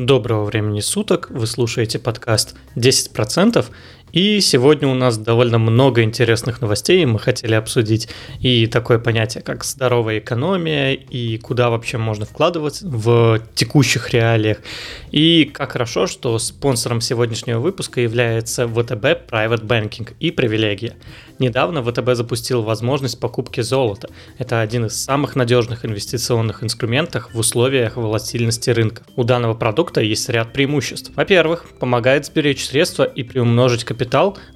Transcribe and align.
Доброго 0.00 0.46
времени 0.46 0.80
суток, 0.80 1.28
вы 1.28 1.46
слушаете 1.46 1.98
подкаст 1.98 2.56
10%, 2.74 3.66
и 4.12 4.40
сегодня 4.40 4.88
у 4.88 4.94
нас 4.94 5.16
довольно 5.18 5.58
много 5.58 6.02
интересных 6.02 6.60
новостей, 6.60 7.04
мы 7.06 7.18
хотели 7.18 7.54
обсудить 7.54 8.08
и 8.40 8.66
такое 8.66 8.98
понятие, 8.98 9.42
как 9.42 9.64
здоровая 9.64 10.18
экономия, 10.18 10.92
и 10.94 11.38
куда 11.38 11.70
вообще 11.70 11.98
можно 11.98 12.24
вкладывать 12.26 12.82
в 12.82 13.40
текущих 13.54 14.12
реалиях. 14.12 14.58
И 15.10 15.44
как 15.44 15.72
хорошо, 15.72 16.06
что 16.06 16.38
спонсором 16.38 17.00
сегодняшнего 17.00 17.60
выпуска 17.60 18.00
является 18.00 18.66
ВТБ 18.66 19.30
Private 19.30 19.66
Banking 19.66 20.14
и 20.18 20.30
привилегия. 20.30 20.94
Недавно 21.38 21.82
ВТБ 21.82 22.14
запустил 22.14 22.62
возможность 22.62 23.18
покупки 23.18 23.62
золота. 23.62 24.10
Это 24.36 24.60
один 24.60 24.86
из 24.86 25.02
самых 25.02 25.36
надежных 25.36 25.86
инвестиционных 25.86 26.62
инструментов 26.62 27.30
в 27.32 27.38
условиях 27.38 27.96
волатильности 27.96 28.68
рынка. 28.68 29.02
У 29.16 29.24
данного 29.24 29.54
продукта 29.54 30.02
есть 30.02 30.28
ряд 30.28 30.52
преимуществ. 30.52 31.12
Во-первых, 31.16 31.64
помогает 31.78 32.26
сберечь 32.26 32.66
средства 32.66 33.04
и 33.04 33.22
приумножить 33.22 33.84
капитал 33.84 33.99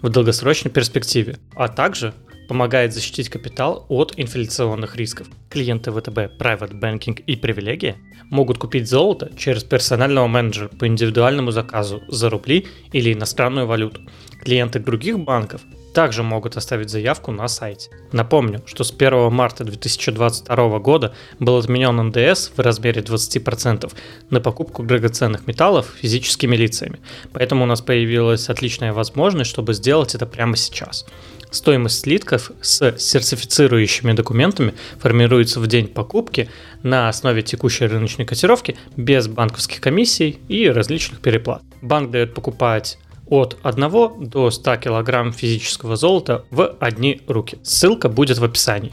в 0.02 0.08
долгосрочной 0.08 0.70
перспективе, 0.70 1.38
а 1.54 1.68
также 1.68 2.14
помогает 2.48 2.92
защитить 2.92 3.28
капитал 3.28 3.86
от 3.88 4.14
инфляционных 4.16 4.96
рисков. 4.96 5.28
Клиенты 5.50 5.90
ВТБ, 5.90 6.38
Private 6.38 6.78
Banking 6.78 7.22
и 7.26 7.36
привилегии 7.36 7.96
могут 8.30 8.58
купить 8.58 8.88
золото 8.88 9.30
через 9.36 9.64
персонального 9.64 10.26
менеджера 10.26 10.68
по 10.68 10.86
индивидуальному 10.86 11.50
заказу 11.50 12.02
за 12.08 12.30
рубли 12.30 12.66
или 12.92 13.12
иностранную 13.12 13.66
валюту. 13.66 14.00
Клиенты 14.42 14.78
других 14.78 15.18
банков 15.18 15.62
также 15.94 16.22
могут 16.22 16.56
оставить 16.56 16.90
заявку 16.90 17.32
на 17.32 17.48
сайте. 17.48 17.88
Напомню, 18.12 18.62
что 18.66 18.84
с 18.84 18.90
1 18.90 19.32
марта 19.32 19.64
2022 19.64 20.78
года 20.80 21.14
был 21.38 21.56
отменен 21.56 22.08
НДС 22.08 22.50
в 22.54 22.58
размере 22.58 23.00
20% 23.00 23.90
на 24.28 24.40
покупку 24.40 24.82
драгоценных 24.82 25.46
металлов 25.46 25.94
физическими 26.00 26.56
лицами, 26.56 26.98
поэтому 27.32 27.64
у 27.64 27.66
нас 27.66 27.80
появилась 27.80 28.50
отличная 28.50 28.92
возможность, 28.92 29.50
чтобы 29.50 29.72
сделать 29.72 30.14
это 30.14 30.27
прямо 30.27 30.56
сейчас. 30.56 31.06
Стоимость 31.50 32.00
слитков 32.00 32.50
с 32.60 32.98
сертифицирующими 32.98 34.12
документами 34.12 34.74
формируется 34.98 35.60
в 35.60 35.69
день 35.69 35.86
покупки 35.86 36.50
на 36.82 37.08
основе 37.08 37.42
текущей 37.42 37.86
рыночной 37.86 38.24
котировки 38.24 38.76
без 38.97 39.28
банковских 39.28 39.80
комиссий 39.80 40.41
и 40.48 40.69
различных 40.69 41.20
переплат. 41.20 41.62
Банк 41.80 42.10
дает 42.10 42.34
покупать 42.34 42.98
от 43.28 43.56
1 43.62 44.28
до 44.28 44.50
100 44.50 44.77
кг 44.77 45.33
физического 45.33 45.97
золота 45.97 46.44
в 46.50 46.77
одни 46.80 47.20
руки. 47.27 47.58
Ссылка 47.62 48.08
будет 48.08 48.39
в 48.39 48.44
описании. 48.44 48.92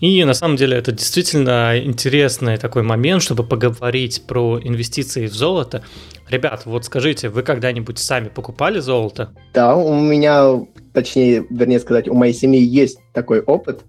И 0.00 0.24
на 0.24 0.34
самом 0.34 0.56
деле 0.56 0.76
это 0.76 0.92
действительно 0.92 1.72
интересный 1.76 2.56
такой 2.56 2.82
момент, 2.82 3.22
чтобы 3.22 3.42
поговорить 3.42 4.22
про 4.26 4.60
инвестиции 4.62 5.26
в 5.26 5.34
золото. 5.34 5.82
Ребят, 6.28 6.62
вот 6.66 6.84
скажите, 6.84 7.28
вы 7.30 7.42
когда-нибудь 7.42 7.98
сами 7.98 8.28
покупали 8.28 8.78
золото? 8.78 9.30
Да, 9.54 9.74
у 9.76 10.00
меня, 10.00 10.60
точнее, 10.92 11.44
вернее 11.50 11.80
сказать, 11.80 12.08
у 12.08 12.14
моей 12.14 12.34
семьи 12.34 12.60
есть 12.60 12.98
такой 13.12 13.40
опыт. 13.40 13.80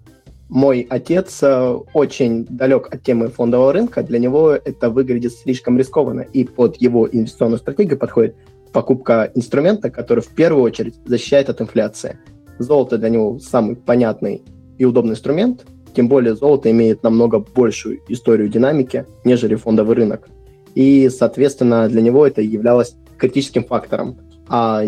Мой 0.48 0.88
отец 0.90 1.44
э, 1.44 1.78
очень 1.94 2.46
далек 2.46 2.92
от 2.92 3.04
темы 3.04 3.28
фондового 3.28 3.72
рынка, 3.72 4.02
для 4.02 4.18
него 4.18 4.50
это 4.52 4.90
выглядит 4.90 5.34
слишком 5.34 5.78
рискованно, 5.78 6.22
и 6.22 6.44
под 6.44 6.78
его 6.78 7.08
инвестиционную 7.08 7.60
стратегию 7.60 8.00
подходит 8.00 8.36
покупка 8.72 9.32
инструмента, 9.36 9.90
который 9.90 10.22
в 10.22 10.30
первую 10.30 10.64
очередь 10.64 10.96
защищает 11.06 11.50
от 11.50 11.62
инфляции. 11.62 12.20
Золото 12.60 12.98
для 12.98 13.10
него 13.10 13.40
самый 13.40 13.76
понятный 13.76 14.44
и 14.78 14.86
удобный 14.86 15.14
инструмент, 15.14 15.66
тем 15.96 16.08
более 16.08 16.36
золото 16.36 16.70
имеет 16.72 17.04
намного 17.04 17.40
большую 17.40 18.00
историю 18.08 18.50
динамики, 18.50 19.06
нежели 19.24 19.56
фондовый 19.56 19.96
рынок. 19.96 20.30
И, 20.76 21.10
соответственно, 21.10 21.90
для 21.90 22.02
него 22.02 22.26
это 22.28 22.42
являлось 22.42 22.96
критическим 23.18 23.64
фактором. 23.64 24.18
А 24.48 24.84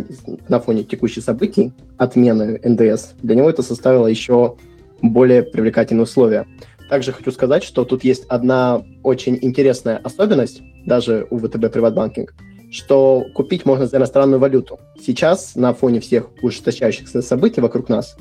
на 0.47 0.59
фоне 0.59 0.83
текущих 0.83 1.23
событий, 1.23 1.71
отмены 1.97 2.59
НДС, 2.63 3.11
для 3.21 3.35
него 3.35 3.49
это 3.49 3.61
составило 3.61 4.07
еще 4.07 4.55
более 5.01 5.43
привлекательные 5.43 6.03
условия. 6.03 6.47
Также 6.89 7.11
хочу 7.11 7.31
сказать, 7.31 7.63
что 7.63 7.85
тут 7.85 8.03
есть 8.03 8.25
одна 8.25 8.83
очень 9.03 9.37
интересная 9.41 9.97
особенность, 9.97 10.61
даже 10.85 11.27
у 11.29 11.37
ВТБ 11.37 11.71
Приватбанкинг– 11.71 12.33
что 12.71 13.25
купить 13.33 13.65
можно 13.65 13.85
за 13.85 13.97
иностранную 13.97 14.39
валюту. 14.39 14.79
Сейчас, 14.99 15.55
на 15.55 15.73
фоне 15.73 15.99
всех 15.99 16.29
ужесточающихся 16.41 17.21
событий 17.21 17.59
вокруг 17.61 17.89
нас, 17.89 18.15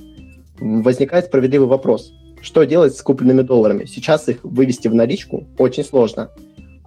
возникает 0.58 1.26
справедливый 1.26 1.68
вопрос. 1.68 2.12
Что 2.42 2.64
делать 2.64 2.96
с 2.96 3.02
купленными 3.02 3.42
долларами? 3.42 3.84
Сейчас 3.84 4.28
их 4.28 4.42
вывести 4.42 4.88
в 4.88 4.94
наличку 4.94 5.46
очень 5.56 5.84
сложно. 5.84 6.30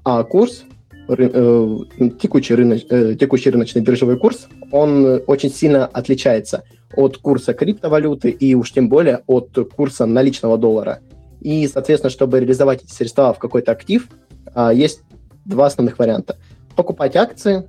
А 0.04 0.24
курс, 0.24 0.66
э, 1.08 1.78
текущий, 2.22 2.54
рыноч, 2.54 2.86
э, 2.90 3.16
текущий 3.16 3.50
рыночный 3.50 3.82
биржевой 3.82 4.18
курс, 4.18 4.48
он 4.72 5.22
очень 5.26 5.50
сильно 5.50 5.86
отличается 5.86 6.66
от 6.96 7.18
курса 7.18 7.54
криптовалюты 7.54 8.30
и 8.30 8.56
уж 8.56 8.72
тем 8.74 8.90
более 8.90 9.22
от 9.26 9.58
курса 9.74 10.06
наличного 10.06 10.58
доллара. 10.58 11.00
И, 11.40 11.68
соответственно, 11.68 12.12
чтобы 12.12 12.40
реализовать 12.42 12.84
эти 12.84 12.92
средства 12.92 13.34
в 13.34 13.40
какой-то 13.40 13.72
актив, 13.72 14.10
э, 14.54 14.72
есть 14.74 15.02
два 15.46 15.68
основных 15.68 15.98
варианта– 15.98 16.36
покупать 16.76 17.16
акции 17.16 17.68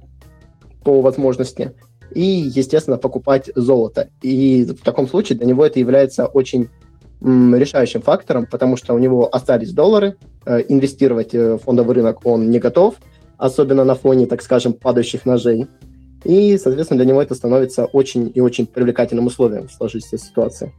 по 0.83 1.01
возможности 1.01 1.73
и, 2.15 2.23
естественно, 2.23 2.99
покупать 2.99 3.51
золото. 3.55 4.09
И 4.23 4.65
в 4.65 4.85
таком 4.85 5.09
случае 5.09 5.39
для 5.39 5.47
него 5.47 5.65
это 5.65 5.79
является 5.79 6.27
очень 6.27 6.69
решающим 7.23 8.03
фактором, 8.03 8.47
потому 8.47 8.77
что 8.77 8.95
у 8.95 8.99
него 8.99 9.35
остались 9.35 9.73
доллары, 9.73 10.17
э, 10.45 10.63
инвестировать 10.69 11.35
э, 11.35 11.55
в 11.55 11.59
фондовый 11.59 11.97
рынок 11.97 12.27
он 12.27 12.51
не 12.51 12.59
готов, 12.59 12.97
особенно 13.39 13.85
на 13.85 13.95
фоне, 13.95 14.27
так 14.27 14.43
скажем, 14.43 14.75
падающих 14.75 15.25
ножей. 15.25 15.67
И, 16.25 16.59
соответственно, 16.59 16.99
для 16.99 17.11
него 17.11 17.23
это 17.23 17.35
становится 17.35 17.87
очень 17.87 18.31
и 18.35 18.41
очень 18.41 18.67
привлекательным 18.67 19.27
условием 19.27 19.69
в 19.69 19.73
сложившейся 19.73 20.19
ситуации. 20.19 20.73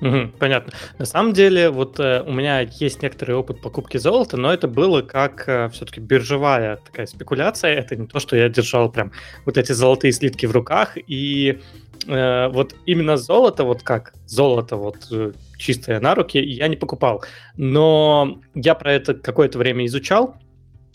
Угу, 0.00 0.32
понятно. 0.38 0.72
На 0.98 1.06
самом 1.06 1.32
деле, 1.32 1.70
вот 1.70 1.98
э, 1.98 2.22
у 2.26 2.32
меня 2.32 2.60
есть 2.60 3.02
некоторый 3.02 3.32
опыт 3.32 3.60
покупки 3.60 3.96
золота, 3.96 4.36
но 4.36 4.52
это 4.52 4.68
было 4.68 5.02
как 5.02 5.48
э, 5.48 5.68
все-таки 5.70 6.00
биржевая 6.00 6.76
такая 6.76 7.06
спекуляция. 7.06 7.74
Это 7.74 7.96
не 7.96 8.06
то, 8.06 8.20
что 8.20 8.36
я 8.36 8.48
держал 8.48 8.90
прям 8.90 9.12
вот 9.46 9.56
эти 9.56 9.72
золотые 9.72 10.12
слитки 10.12 10.46
в 10.46 10.52
руках. 10.52 10.96
И 11.06 11.60
э, 12.06 12.48
вот 12.48 12.74
именно 12.84 13.16
золото, 13.16 13.64
вот 13.64 13.82
как 13.82 14.12
золото 14.26 14.76
вот 14.76 14.98
э, 15.10 15.32
чистое 15.56 16.00
на 16.00 16.14
руки, 16.14 16.38
я 16.38 16.68
не 16.68 16.76
покупал. 16.76 17.24
Но 17.56 18.40
я 18.54 18.74
про 18.74 18.92
это 18.92 19.14
какое-то 19.14 19.58
время 19.58 19.86
изучал. 19.86 20.36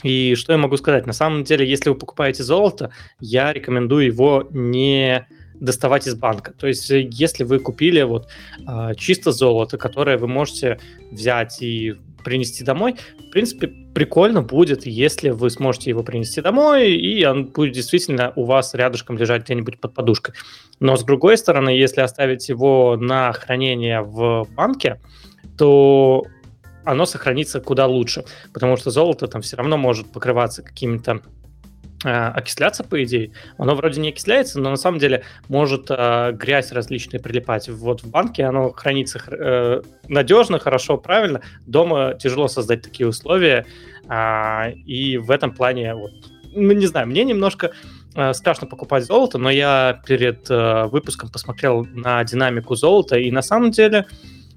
И 0.03 0.35
что 0.35 0.51
я 0.53 0.57
могу 0.57 0.77
сказать? 0.77 1.05
На 1.05 1.13
самом 1.13 1.43
деле, 1.43 1.67
если 1.67 1.89
вы 1.89 1.95
покупаете 1.95 2.43
золото, 2.43 2.91
я 3.19 3.53
рекомендую 3.53 4.05
его 4.05 4.47
не 4.51 5.27
доставать 5.61 6.07
из 6.07 6.15
банка. 6.15 6.53
То 6.53 6.67
есть, 6.67 6.91
э, 6.91 7.07
если 7.09 7.45
вы 7.45 7.59
купили 7.59 8.01
вот 8.01 8.27
а, 8.65 8.93
чисто 8.95 9.31
золото, 9.31 9.77
которое 9.77 10.17
вы 10.17 10.27
можете 10.27 10.79
взять 11.11 11.61
и 11.61 11.95
принести 12.23 12.63
домой, 12.63 12.95
в 13.19 13.31
принципе, 13.31 13.67
прикольно 13.67 14.41
будет, 14.41 14.85
если 14.85 15.29
вы 15.29 15.49
сможете 15.49 15.89
его 15.89 16.03
принести 16.03 16.41
домой, 16.41 16.91
и 16.91 17.25
он 17.25 17.45
будет 17.45 17.73
действительно 17.73 18.33
у 18.35 18.45
вас 18.45 18.73
рядышком 18.73 19.17
лежать 19.17 19.43
где-нибудь 19.43 19.79
под 19.79 19.93
подушкой. 19.93 20.35
Но 20.79 20.97
с 20.97 21.03
другой 21.03 21.37
стороны, 21.37 21.69
если 21.69 22.01
оставить 22.01 22.49
его 22.49 22.97
на 22.97 23.31
хранение 23.31 24.01
в 24.01 24.47
банке, 24.55 24.99
то 25.57 26.25
оно 26.83 27.05
сохранится 27.05 27.59
куда 27.59 27.85
лучше, 27.85 28.23
потому 28.53 28.77
что 28.77 28.89
золото 28.89 29.27
там 29.27 29.41
все 29.41 29.57
равно 29.57 29.77
может 29.77 30.11
покрываться 30.11 30.63
какими-то 30.63 31.21
окисляться, 32.03 32.83
по 32.83 33.03
идее. 33.03 33.31
Оно 33.57 33.75
вроде 33.75 34.01
не 34.01 34.09
окисляется, 34.09 34.59
но 34.59 34.69
на 34.69 34.75
самом 34.75 34.99
деле 34.99 35.23
может 35.47 35.87
э, 35.89 36.31
грязь 36.33 36.71
различная 36.71 37.19
прилипать. 37.19 37.69
Вот 37.69 38.03
в 38.03 38.09
банке 38.09 38.43
оно 38.43 38.71
хранится 38.71 39.21
э, 39.27 39.81
надежно, 40.07 40.59
хорошо, 40.59 40.97
правильно. 40.97 41.41
Дома 41.65 42.15
тяжело 42.19 42.47
создать 42.47 42.81
такие 42.81 43.07
условия. 43.07 43.65
Э, 44.09 44.71
и 44.71 45.17
в 45.17 45.31
этом 45.31 45.53
плане, 45.53 45.95
вот, 45.95 46.11
ну, 46.53 46.73
не 46.73 46.87
знаю, 46.87 47.07
мне 47.07 47.23
немножко 47.23 47.71
э, 48.15 48.33
страшно 48.33 48.67
покупать 48.67 49.05
золото, 49.05 49.37
но 49.37 49.49
я 49.49 50.01
перед 50.05 50.49
э, 50.49 50.85
выпуском 50.85 51.29
посмотрел 51.29 51.85
на 51.85 52.23
динамику 52.23 52.75
золота, 52.75 53.17
и 53.17 53.31
на 53.31 53.41
самом 53.41 53.71
деле, 53.71 54.07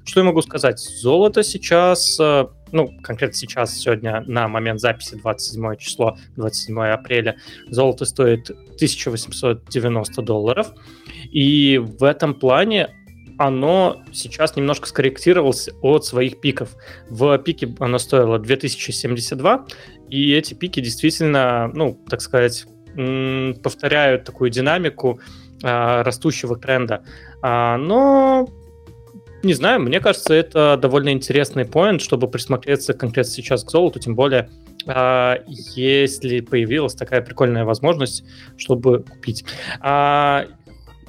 что 0.04 0.20
я 0.20 0.24
могу 0.24 0.42
сказать? 0.42 0.78
Золото 0.78 1.42
сейчас... 1.42 2.18
Э, 2.20 2.46
ну, 2.72 2.90
конкретно 3.02 3.34
сейчас, 3.34 3.76
сегодня, 3.76 4.22
на 4.26 4.48
момент 4.48 4.80
записи, 4.80 5.14
27 5.14 5.76
число, 5.76 6.16
27 6.36 6.78
апреля, 6.80 7.36
золото 7.68 8.04
стоит 8.04 8.50
1890 8.50 10.22
долларов. 10.22 10.72
И 11.30 11.78
в 11.78 12.04
этом 12.04 12.34
плане 12.34 12.90
оно 13.38 14.02
сейчас 14.12 14.56
немножко 14.56 14.88
скорректировалось 14.88 15.68
от 15.82 16.04
своих 16.04 16.40
пиков. 16.40 16.76
В 17.08 17.36
пике 17.38 17.74
оно 17.78 17.98
стоило 17.98 18.38
2072, 18.38 19.66
и 20.10 20.32
эти 20.32 20.54
пики 20.54 20.80
действительно, 20.80 21.70
ну, 21.74 21.98
так 22.08 22.20
сказать, 22.20 22.66
повторяют 23.62 24.24
такую 24.24 24.50
динамику 24.50 25.20
а, 25.62 26.02
растущего 26.04 26.56
тренда. 26.56 27.02
А, 27.42 27.76
но 27.76 28.48
не 29.44 29.54
знаю, 29.54 29.80
мне 29.80 30.00
кажется, 30.00 30.34
это 30.34 30.78
довольно 30.80 31.10
интересный 31.10 31.64
поинт, 31.64 32.02
чтобы 32.02 32.28
присмотреться 32.28 32.94
конкретно 32.94 33.32
сейчас 33.32 33.64
к 33.64 33.70
золоту, 33.70 33.98
тем 33.98 34.14
более 34.14 34.48
а, 34.86 35.38
если 35.46 36.40
появилась 36.40 36.94
такая 36.94 37.22
прикольная 37.22 37.64
возможность, 37.64 38.24
чтобы 38.56 39.02
купить. 39.02 39.44
А, 39.80 40.46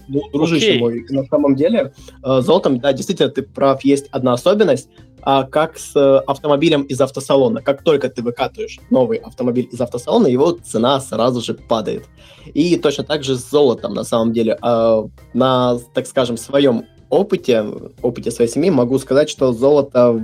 ну, 0.07 0.21
дружище 0.31 0.67
Окей. 0.67 0.79
мой, 0.79 1.05
на 1.09 1.25
самом 1.25 1.55
деле, 1.55 1.93
э, 2.23 2.41
золотом, 2.41 2.79
да, 2.79 2.93
действительно, 2.93 3.29
ты 3.29 3.41
прав, 3.41 3.83
есть 3.83 4.07
одна 4.11 4.33
особенность, 4.33 4.87
а 5.21 5.43
как 5.43 5.79
с 5.79 5.95
э, 5.95 6.17
автомобилем 6.27 6.83
из 6.83 7.01
автосалона. 7.01 7.61
Как 7.61 7.83
только 7.83 8.09
ты 8.09 8.21
выкатываешь 8.21 8.79
новый 8.91 9.17
автомобиль 9.17 9.67
из 9.71 9.81
автосалона, 9.81 10.27
его 10.27 10.51
цена 10.51 10.99
сразу 10.99 11.41
же 11.41 11.55
падает. 11.55 12.05
И 12.53 12.77
точно 12.77 13.03
так 13.03 13.23
же 13.23 13.35
с 13.35 13.49
золотом, 13.49 13.95
на 13.95 14.03
самом 14.03 14.33
деле. 14.33 14.57
А, 14.61 15.03
на, 15.33 15.79
так 15.95 16.05
скажем, 16.05 16.37
своем 16.37 16.85
опыте, 17.09 17.65
опыте 18.01 18.31
своей 18.31 18.49
семьи 18.49 18.69
могу 18.69 18.97
сказать, 18.99 19.29
что 19.29 19.53
золото 19.53 20.23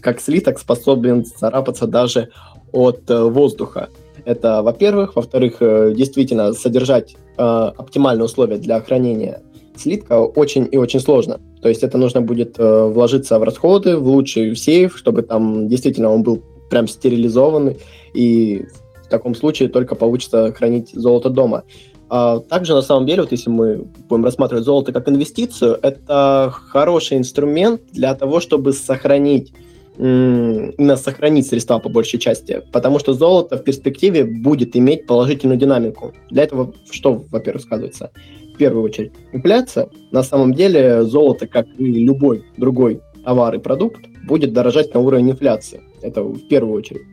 как 0.00 0.20
слиток 0.20 0.58
способен 0.58 1.24
царапаться 1.24 1.86
даже 1.86 2.30
от 2.72 3.08
э, 3.10 3.22
воздуха. 3.22 3.88
Это, 4.24 4.62
во-первых. 4.62 5.16
Во-вторых, 5.16 5.56
действительно, 5.60 6.52
содержать 6.52 7.16
э, 7.36 7.42
оптимальные 7.42 8.24
условия 8.24 8.58
для 8.58 8.80
хранения 8.80 9.42
слитка 9.76 10.20
очень 10.20 10.68
и 10.70 10.76
очень 10.76 11.00
сложно. 11.00 11.40
То 11.60 11.68
есть 11.68 11.82
это 11.82 11.98
нужно 11.98 12.20
будет 12.20 12.58
э, 12.58 12.86
вложиться 12.86 13.38
в 13.38 13.42
расходы, 13.42 13.96
в 13.96 14.06
лучший 14.06 14.54
сейф, 14.56 14.96
чтобы 14.96 15.22
там 15.22 15.68
действительно 15.68 16.10
он 16.10 16.22
был 16.22 16.42
прям 16.70 16.88
стерилизованный, 16.88 17.78
и 18.14 18.66
в 19.04 19.08
таком 19.08 19.34
случае 19.34 19.68
только 19.68 19.94
получится 19.94 20.52
хранить 20.52 20.90
золото 20.92 21.30
дома. 21.30 21.64
А 22.14 22.40
также, 22.40 22.74
на 22.74 22.82
самом 22.82 23.06
деле, 23.06 23.22
вот 23.22 23.32
если 23.32 23.48
мы 23.48 23.86
будем 24.10 24.22
рассматривать 24.22 24.66
золото 24.66 24.92
как 24.92 25.08
инвестицию, 25.08 25.78
это 25.80 26.52
хороший 26.52 27.16
инструмент 27.16 27.80
для 27.90 28.14
того, 28.14 28.40
чтобы 28.40 28.74
сохранить 28.74 29.54
именно 29.96 30.96
сохранить 30.96 31.46
средства 31.46 31.78
по 31.78 31.88
большей 31.88 32.18
части, 32.18 32.62
потому 32.70 32.98
что 32.98 33.14
золото 33.14 33.56
в 33.56 33.64
перспективе 33.64 34.24
будет 34.24 34.76
иметь 34.76 35.06
положительную 35.06 35.58
динамику. 35.58 36.12
Для 36.28 36.42
этого 36.42 36.74
что, 36.90 37.24
во-первых, 37.30 37.62
сказывается? 37.62 38.10
В 38.54 38.58
первую 38.58 38.84
очередь, 38.84 39.12
инфляция. 39.32 39.88
На 40.10 40.22
самом 40.22 40.52
деле 40.52 41.04
золото, 41.04 41.46
как 41.46 41.66
и 41.78 41.84
любой 41.84 42.44
другой 42.58 43.00
товар 43.24 43.54
и 43.54 43.58
продукт, 43.58 44.02
будет 44.28 44.52
дорожать 44.52 44.92
на 44.92 45.00
уровень 45.00 45.30
инфляции. 45.30 45.80
Это 46.02 46.22
в 46.22 46.46
первую 46.46 46.74
очередь. 46.74 47.06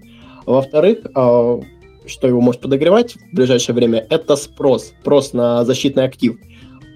Во-вторых, 0.45 0.99
а, 1.15 1.61
что 2.09 2.27
его 2.27 2.41
может 2.41 2.61
подогревать 2.61 3.15
в 3.31 3.35
ближайшее 3.35 3.75
время, 3.75 4.05
это 4.09 4.35
спрос. 4.35 4.93
Спрос 5.01 5.33
на 5.33 5.63
защитный 5.65 6.03
актив. 6.05 6.37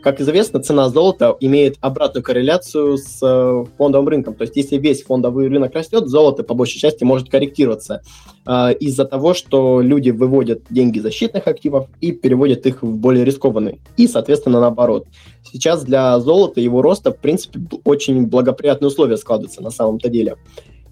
Как 0.04 0.20
известно, 0.20 0.62
цена 0.62 0.90
золота 0.90 1.38
имеет 1.40 1.78
обратную 1.80 2.24
корреляцию 2.24 2.98
с 2.98 3.20
э, 3.22 3.66
фондовым 3.78 4.10
рынком. 4.10 4.34
То 4.34 4.42
есть 4.42 4.58
если 4.58 4.76
весь 4.76 5.02
фондовый 5.02 5.48
рынок 5.48 5.74
растет, 5.74 6.10
золото 6.10 6.44
по 6.44 6.54
большей 6.54 6.78
части 6.78 7.06
может 7.06 7.30
корректироваться 7.30 8.02
э, 8.46 8.74
из-за 8.82 9.06
того, 9.06 9.34
что 9.34 9.80
люди 9.80 10.10
выводят 10.10 10.64
деньги 10.70 11.00
защитных 11.00 11.48
активов 11.48 11.88
и 12.02 12.12
переводят 12.12 12.66
их 12.66 12.84
в 12.84 12.98
более 12.98 13.24
рискованные. 13.24 13.80
И, 13.96 14.08
соответственно, 14.08 14.60
наоборот. 14.60 15.08
Сейчас 15.50 15.86
для 15.86 16.20
золота 16.20 16.60
его 16.60 16.82
роста, 16.82 17.14
в 17.14 17.18
принципе, 17.20 17.62
очень 17.86 18.28
благоприятные 18.28 18.90
условия 18.90 19.16
складываются 19.16 19.64
на 19.64 19.72
самом-то 19.72 20.10
деле. 20.10 20.36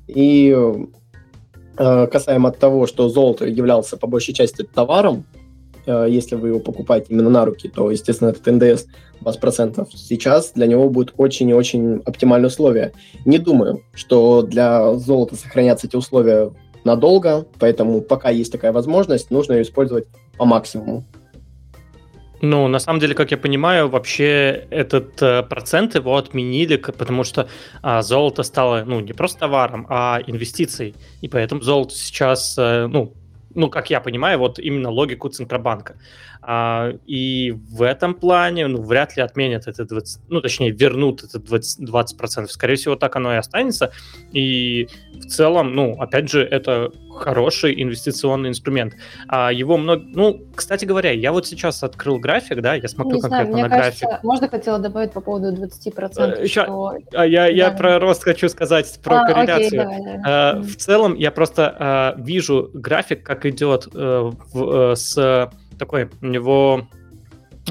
И 0.07 0.55
э, 0.55 0.85
касаемо 1.75 2.51
того, 2.51 2.87
что 2.87 3.09
золото 3.09 3.45
являлся 3.45 3.97
по 3.97 4.07
большей 4.07 4.33
части 4.33 4.63
товаром, 4.63 5.25
Э, 5.85 6.05
если 6.09 6.35
вы 6.35 6.49
его 6.49 6.59
покупаете 6.59 7.07
именно 7.09 7.29
на 7.29 7.45
руки, 7.45 7.67
то, 7.67 7.91
естественно, 7.91 8.29
этот 8.29 8.45
НДС 8.45 8.85
20%. 9.21 9.87
Сейчас 9.95 10.51
для 10.53 10.67
него 10.67 10.89
будет 10.89 11.13
очень 11.17 11.49
и 11.49 11.53
очень 11.53 12.01
оптимальные 12.05 12.47
условия. 12.47 12.93
Не 13.25 13.37
думаю, 13.37 13.83
что 13.93 14.41
для 14.41 14.95
золота 14.95 15.35
сохранятся 15.35 15.87
эти 15.87 15.95
условия 15.95 16.51
надолго, 16.83 17.45
поэтому 17.59 18.01
пока 18.01 18.29
есть 18.29 18.51
такая 18.51 18.71
возможность, 18.71 19.29
нужно 19.29 19.53
ее 19.53 19.61
использовать 19.61 20.05
по 20.37 20.45
максимуму. 20.45 21.03
Ну, 22.41 22.67
на 22.67 22.79
самом 22.79 22.99
деле, 22.99 23.13
как 23.13 23.31
я 23.31 23.37
понимаю, 23.37 23.87
вообще 23.87 24.67
этот 24.71 25.21
э, 25.21 25.43
процент 25.43 25.95
его 25.95 26.17
отменили, 26.17 26.77
потому 26.77 27.23
что 27.23 27.47
а, 27.83 28.01
золото 28.01 28.43
стало, 28.43 28.83
ну, 28.83 28.99
не 28.99 29.13
просто 29.13 29.39
товаром, 29.39 29.85
а 29.89 30.19
инвестицией. 30.25 30.95
И 31.21 31.27
поэтому 31.27 31.61
золото 31.61 31.93
сейчас, 31.93 32.57
э, 32.57 32.87
ну, 32.87 33.13
ну, 33.53 33.69
как 33.69 33.91
я 33.91 33.99
понимаю, 33.99 34.39
вот 34.39 34.57
именно 34.59 34.89
логику 34.89 35.29
Центробанка. 35.29 35.95
А, 36.43 36.93
и 37.05 37.51
в 37.51 37.83
этом 37.83 38.15
плане, 38.15 38.67
ну, 38.67 38.81
вряд 38.81 39.15
ли 39.15 39.21
отменят 39.21 39.67
это 39.67 39.85
20, 39.85 40.21
ну, 40.29 40.41
точнее, 40.41 40.71
вернут 40.71 41.23
это 41.23 41.39
20, 41.39 41.87
20%. 41.87 42.47
Скорее 42.47 42.75
всего, 42.75 42.95
так 42.95 43.15
оно 43.15 43.33
и 43.33 43.37
останется. 43.37 43.91
И 44.31 44.87
в 45.13 45.27
целом, 45.27 45.75
ну, 45.75 45.99
опять 45.99 46.29
же, 46.29 46.43
это 46.43 46.91
хороший 47.15 47.81
инвестиционный 47.81 48.49
инстумент. 48.49 48.95
А 49.27 49.51
его 49.51 49.77
много... 49.77 50.03
Ну, 50.03 50.41
кстати 50.55 50.85
говоря, 50.85 51.11
я 51.11 51.31
вот 51.31 51.45
сейчас 51.45 51.83
открыл 51.83 52.17
график, 52.17 52.61
да, 52.61 52.73
я 52.73 52.87
смотрю 52.87 53.15
Не 53.15 53.21
конкретно 53.21 53.51
знаю, 53.53 53.69
на 53.69 53.75
кажется, 53.77 54.05
график. 54.07 54.23
Можно 54.23 54.47
хотела 54.47 54.79
добавить 54.79 55.11
по 55.11 55.21
поводу 55.21 55.53
20%, 55.53 56.41
Еще, 56.41 56.63
что... 56.63 56.97
а 57.13 57.25
я, 57.25 57.47
я 57.47 57.71
про 57.71 57.99
рост 57.99 58.23
хочу 58.23 58.49
сказать, 58.49 58.99
про 59.03 59.17
А, 59.17 59.21
окей, 59.23 59.33
корреляцию. 59.35 59.81
давай, 59.81 59.97
давай. 59.99 60.19
А, 60.25 60.61
в 60.61 60.75
целом, 60.75 61.15
я 61.15 61.31
просто 61.31 61.75
а, 61.77 62.15
вижу 62.17 62.71
график, 62.73 63.23
как 63.23 63.45
идет 63.45 63.87
э, 63.93 64.31
в- 64.53 64.91
э, 64.91 64.95
с 64.95 65.51
такой 65.81 66.09
у 66.21 66.27
него 66.27 66.87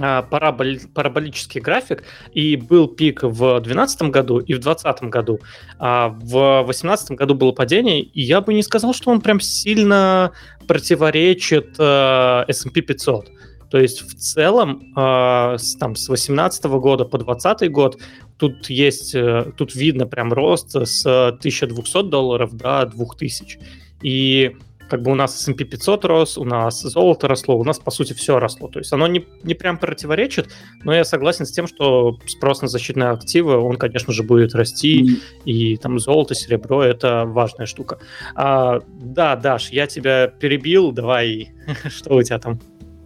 а, 0.00 0.26
параболи- 0.28 0.88
параболический 0.92 1.60
график, 1.60 2.02
и 2.32 2.56
был 2.56 2.88
пик 2.88 3.22
в 3.22 3.60
2012 3.60 4.02
году 4.10 4.38
и 4.38 4.54
в 4.54 4.58
2020 4.58 5.02
году. 5.04 5.38
А 5.78 6.08
в 6.08 6.64
2018 6.64 7.12
году 7.12 7.34
было 7.34 7.52
падение, 7.52 8.02
и 8.02 8.20
я 8.20 8.40
бы 8.40 8.52
не 8.52 8.64
сказал, 8.64 8.94
что 8.94 9.10
он 9.10 9.20
прям 9.20 9.38
сильно 9.38 10.32
противоречит 10.66 11.76
э, 11.78 12.44
S&P 12.48 12.80
500. 12.80 13.30
То 13.70 13.78
есть 13.78 14.02
в 14.02 14.16
целом 14.16 14.92
э, 14.96 15.56
там, 15.78 15.94
с 15.94 16.06
2018 16.06 16.64
года 16.64 17.04
по 17.04 17.18
2020 17.18 17.70
год 17.70 17.96
тут 18.38 18.70
есть, 18.70 19.14
э, 19.14 19.52
тут 19.56 19.76
видно 19.76 20.06
прям 20.06 20.32
рост 20.32 20.74
с 20.74 21.06
1200 21.06 22.08
долларов 22.08 22.56
до 22.56 22.86
2000. 22.86 23.60
И 24.02 24.56
как 24.90 25.02
бы 25.02 25.12
у 25.12 25.14
нас 25.14 25.34
S&P 25.36 25.64
500 25.64 26.04
рос, 26.04 26.36
у 26.36 26.44
нас 26.44 26.80
золото 26.82 27.28
росло, 27.28 27.56
у 27.56 27.64
нас, 27.64 27.78
по 27.78 27.90
сути, 27.90 28.12
все 28.12 28.38
росло. 28.38 28.68
То 28.68 28.80
есть 28.80 28.92
оно 28.92 29.06
не, 29.06 29.24
не 29.44 29.54
прям 29.54 29.78
противоречит, 29.78 30.48
но 30.82 30.92
я 30.92 31.04
согласен 31.04 31.46
с 31.46 31.52
тем, 31.52 31.68
что 31.68 32.18
спрос 32.26 32.60
на 32.62 32.68
защитные 32.68 33.10
активы, 33.10 33.56
он, 33.56 33.76
конечно 33.76 34.12
же, 34.12 34.24
будет 34.24 34.54
расти, 34.54 35.20
и 35.44 35.76
там 35.76 35.98
золото, 35.98 36.34
серебро— 36.34 36.82
это 36.82 37.24
важная 37.24 37.66
штука. 37.66 37.98
А, 38.34 38.80
да, 38.88 39.36
Даш, 39.36 39.70
я 39.70 39.86
тебя 39.86 40.26
перебил, 40.26 40.90
давай, 40.90 41.52
что 41.88 42.16
у 42.16 42.22
тебя 42.22 42.38
там? 42.38 42.60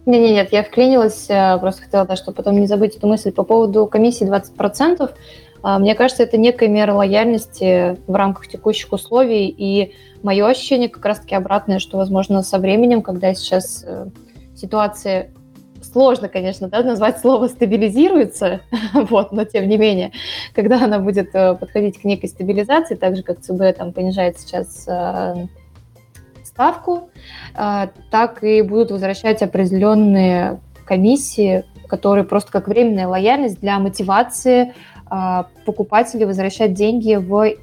Не, 0.05 0.19
не, 0.19 0.31
нет, 0.33 0.51
я 0.51 0.63
вклинилась, 0.63 1.27
э, 1.29 1.57
просто 1.59 1.83
хотела, 1.83 2.05
да, 2.05 2.15
чтобы 2.15 2.35
потом 2.35 2.59
не 2.59 2.67
забыть 2.67 2.95
эту 2.95 3.07
мысль 3.07 3.31
по 3.31 3.43
поводу 3.43 3.87
комиссии 3.87 4.27
20%. 4.27 5.11
А, 5.65 5.79
Мне 5.79 5.95
кажется, 5.95 6.21
это 6.21 6.37
некая 6.37 6.69
мера 6.69 6.93
лояльности 6.93 7.97
в 8.05 8.13
рамках 8.13 8.47
текущих 8.47 8.93
условий, 8.93 9.47
и 9.47 9.95
мое 10.21 10.45
ощущение 10.45 10.89
как 10.89 11.03
раз-таки 11.03 11.33
обратное, 11.33 11.79
что, 11.79 11.97
возможно, 11.97 12.43
со 12.43 12.59
временем, 12.59 13.01
когда 13.01 13.33
сейчас 13.33 13.83
э, 13.83 14.05
ситуация 14.55 15.31
сложно, 15.81 16.29
конечно, 16.29 16.67
да, 16.67 16.83
назвать 16.83 17.17
слово 17.17 17.47
стабилизируется, 17.47 18.61
вот, 18.93 19.31
но 19.31 19.43
тем 19.43 19.67
не 19.67 19.79
менее, 19.79 20.11
когда 20.53 20.83
она 20.83 20.99
будет 20.99 21.33
э, 21.33 21.55
подходить 21.55 21.99
к 21.99 22.03
некой 22.03 22.29
стабилизации, 22.29 22.93
так 22.93 23.15
же 23.15 23.23
как 23.23 23.39
ЦБ 23.39 23.75
там 23.75 23.91
понижает 23.91 24.39
сейчас 24.39 24.85
э, 24.87 25.47
ставку, 26.43 27.09
так 27.53 28.43
и 28.43 28.61
будут 28.61 28.91
возвращать 28.91 29.41
определенные 29.41 30.61
комиссии, 30.85 31.65
которые 31.87 32.23
просто 32.23 32.51
как 32.51 32.67
временная 32.67 33.07
лояльность 33.07 33.59
для 33.59 33.79
мотивации 33.79 34.73
покупателей 35.65 36.25
возвращать 36.25 36.73
деньги 36.73 37.15
в 37.15 37.55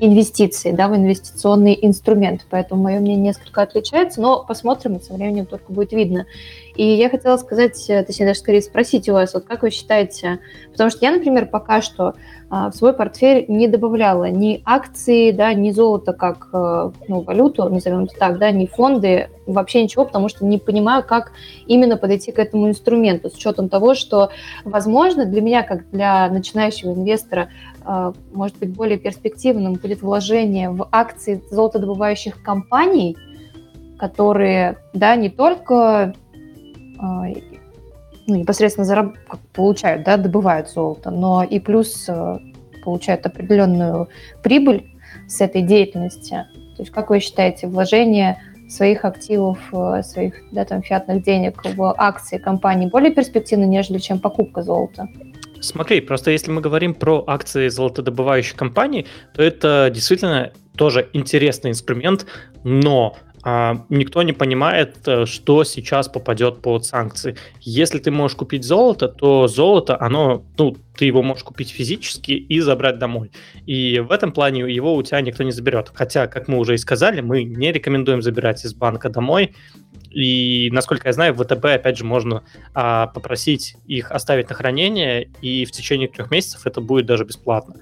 инвестиции, 0.00 0.72
да, 0.72 0.88
в 0.88 0.96
инвестиционный 0.96 1.78
инструмент. 1.80 2.46
Поэтому 2.50 2.82
мое 2.82 2.98
мнение 3.00 3.28
несколько 3.28 3.62
отличается, 3.62 4.20
но 4.20 4.44
посмотрим, 4.44 5.00
со 5.00 5.14
временем 5.14 5.46
только 5.46 5.72
будет 5.72 5.92
видно. 5.92 6.26
И 6.74 6.84
я 6.84 7.08
хотела 7.08 7.36
сказать, 7.36 7.88
э, 7.88 8.02
точнее 8.02 8.26
даже 8.26 8.40
скорее 8.40 8.60
спросить 8.60 9.08
у 9.08 9.12
вас, 9.12 9.34
вот 9.34 9.44
как 9.44 9.62
вы 9.62 9.70
считаете, 9.70 10.40
потому 10.72 10.90
что 10.90 11.04
я, 11.04 11.12
например, 11.12 11.46
пока 11.46 11.80
что 11.80 12.14
а, 12.50 12.70
в 12.70 12.76
свой 12.76 12.92
портфель 12.92 13.46
не 13.48 13.68
добавляла 13.68 14.30
ни 14.30 14.62
акции, 14.64 15.30
да, 15.30 15.52
ни 15.54 15.70
золото 15.70 16.12
как 16.12 16.48
э, 16.52 16.90
ну, 17.08 17.20
валюту, 17.22 17.68
назовем 17.68 18.04
это 18.04 18.14
так, 18.16 18.38
да, 18.38 18.50
ни 18.50 18.66
фонды, 18.66 19.28
вообще 19.46 19.82
ничего, 19.82 20.04
потому 20.04 20.28
что 20.28 20.44
не 20.44 20.58
понимаю, 20.58 21.04
как 21.04 21.32
именно 21.66 21.96
подойти 21.96 22.32
к 22.32 22.38
этому 22.38 22.68
инструменту, 22.68 23.30
с 23.30 23.34
учетом 23.34 23.68
того, 23.68 23.94
что, 23.94 24.30
возможно, 24.64 25.24
для 25.24 25.40
меня, 25.40 25.62
как 25.62 25.90
для 25.90 26.28
начинающего 26.28 26.92
инвестора, 26.92 27.48
э, 27.84 28.12
может 28.32 28.58
быть, 28.58 28.74
более 28.74 28.98
перспективным 28.98 29.74
будет 29.74 30.02
вложение 30.02 30.70
в 30.70 30.88
акции 30.92 31.42
золотодобывающих 31.50 32.42
компаний, 32.42 33.16
которые, 33.98 34.78
да, 34.92 35.16
не 35.16 35.30
только 35.30 36.14
ну, 36.98 38.36
непосредственно 38.36 38.86
зараб- 38.86 39.16
получают, 39.52 40.04
да, 40.04 40.16
добывают 40.16 40.68
золото, 40.70 41.10
но 41.10 41.42
и 41.42 41.58
плюс 41.60 42.06
э, 42.08 42.38
получают 42.82 43.26
определенную 43.26 44.08
прибыль 44.42 44.90
с 45.28 45.40
этой 45.40 45.62
деятельности. 45.62 46.46
То 46.76 46.82
есть, 46.82 46.90
как 46.90 47.10
вы 47.10 47.20
считаете, 47.20 47.66
вложение 47.66 48.38
своих 48.68 49.04
активов, 49.04 49.58
э, 49.72 50.02
своих 50.02 50.34
да, 50.52 50.64
там, 50.64 50.82
фиатных 50.82 51.22
денег 51.22 51.62
в 51.64 51.94
акции 51.96 52.38
компании 52.38 52.88
более 52.88 53.12
перспективно, 53.12 53.64
нежели 53.64 53.98
чем 53.98 54.18
покупка 54.18 54.62
золота? 54.62 55.08
Смотри, 55.60 56.00
просто 56.00 56.30
если 56.30 56.50
мы 56.50 56.60
говорим 56.60 56.94
про 56.94 57.24
акции 57.26 57.68
золотодобывающих 57.68 58.56
компаний, 58.56 59.06
то 59.34 59.42
это 59.42 59.90
действительно 59.92 60.52
тоже 60.76 61.08
интересный 61.12 61.70
инструмент, 61.70 62.26
но 62.64 63.16
а, 63.16 63.33
никто 63.44 64.22
не 64.22 64.32
понимает, 64.32 64.96
э, 65.06 65.26
что 65.26 65.64
сейчас 65.64 66.08
попадет 66.08 66.62
под 66.62 66.86
санкции. 66.86 67.36
Если 67.60 67.98
ты 67.98 68.10
можешь 68.10 68.36
купить 68.36 68.64
золото, 68.64 69.08
то 69.08 69.48
золото, 69.48 69.96
оно, 70.00 70.44
ну, 70.58 70.76
ты 70.96 71.04
его 71.06 71.22
можешь 71.22 71.44
купить 71.44 71.70
физически 71.70 72.32
и 72.32 72.60
забрать 72.60 72.98
домой. 72.98 73.30
И 73.66 73.98
в 74.00 74.10
этом 74.10 74.32
плане 74.32 74.60
его 74.72 74.94
у 74.94 75.02
тебя 75.02 75.20
никто 75.20 75.42
не 75.42 75.52
заберет. 75.52 75.90
Хотя, 75.92 76.26
как 76.26 76.48
мы 76.48 76.58
уже 76.58 76.74
и 76.74 76.78
сказали, 76.78 77.20
мы 77.20 77.44
не 77.44 77.72
рекомендуем 77.72 78.22
забирать 78.22 78.64
из 78.64 78.74
банка 78.74 79.08
домой. 79.08 79.54
И, 80.10 80.70
насколько 80.72 81.08
я 81.08 81.12
знаю, 81.12 81.34
в 81.34 81.42
ВТБ, 81.42 81.64
опять 81.64 81.98
же, 81.98 82.04
можно 82.04 82.44
а, 82.72 83.08
попросить 83.08 83.76
их 83.86 84.12
оставить 84.12 84.48
на 84.48 84.54
хранение, 84.54 85.28
и 85.42 85.64
в 85.64 85.72
течение 85.72 86.08
трех 86.08 86.30
месяцев 86.30 86.66
это 86.66 86.80
будет 86.80 87.06
даже 87.06 87.24
бесплатно. 87.24 87.74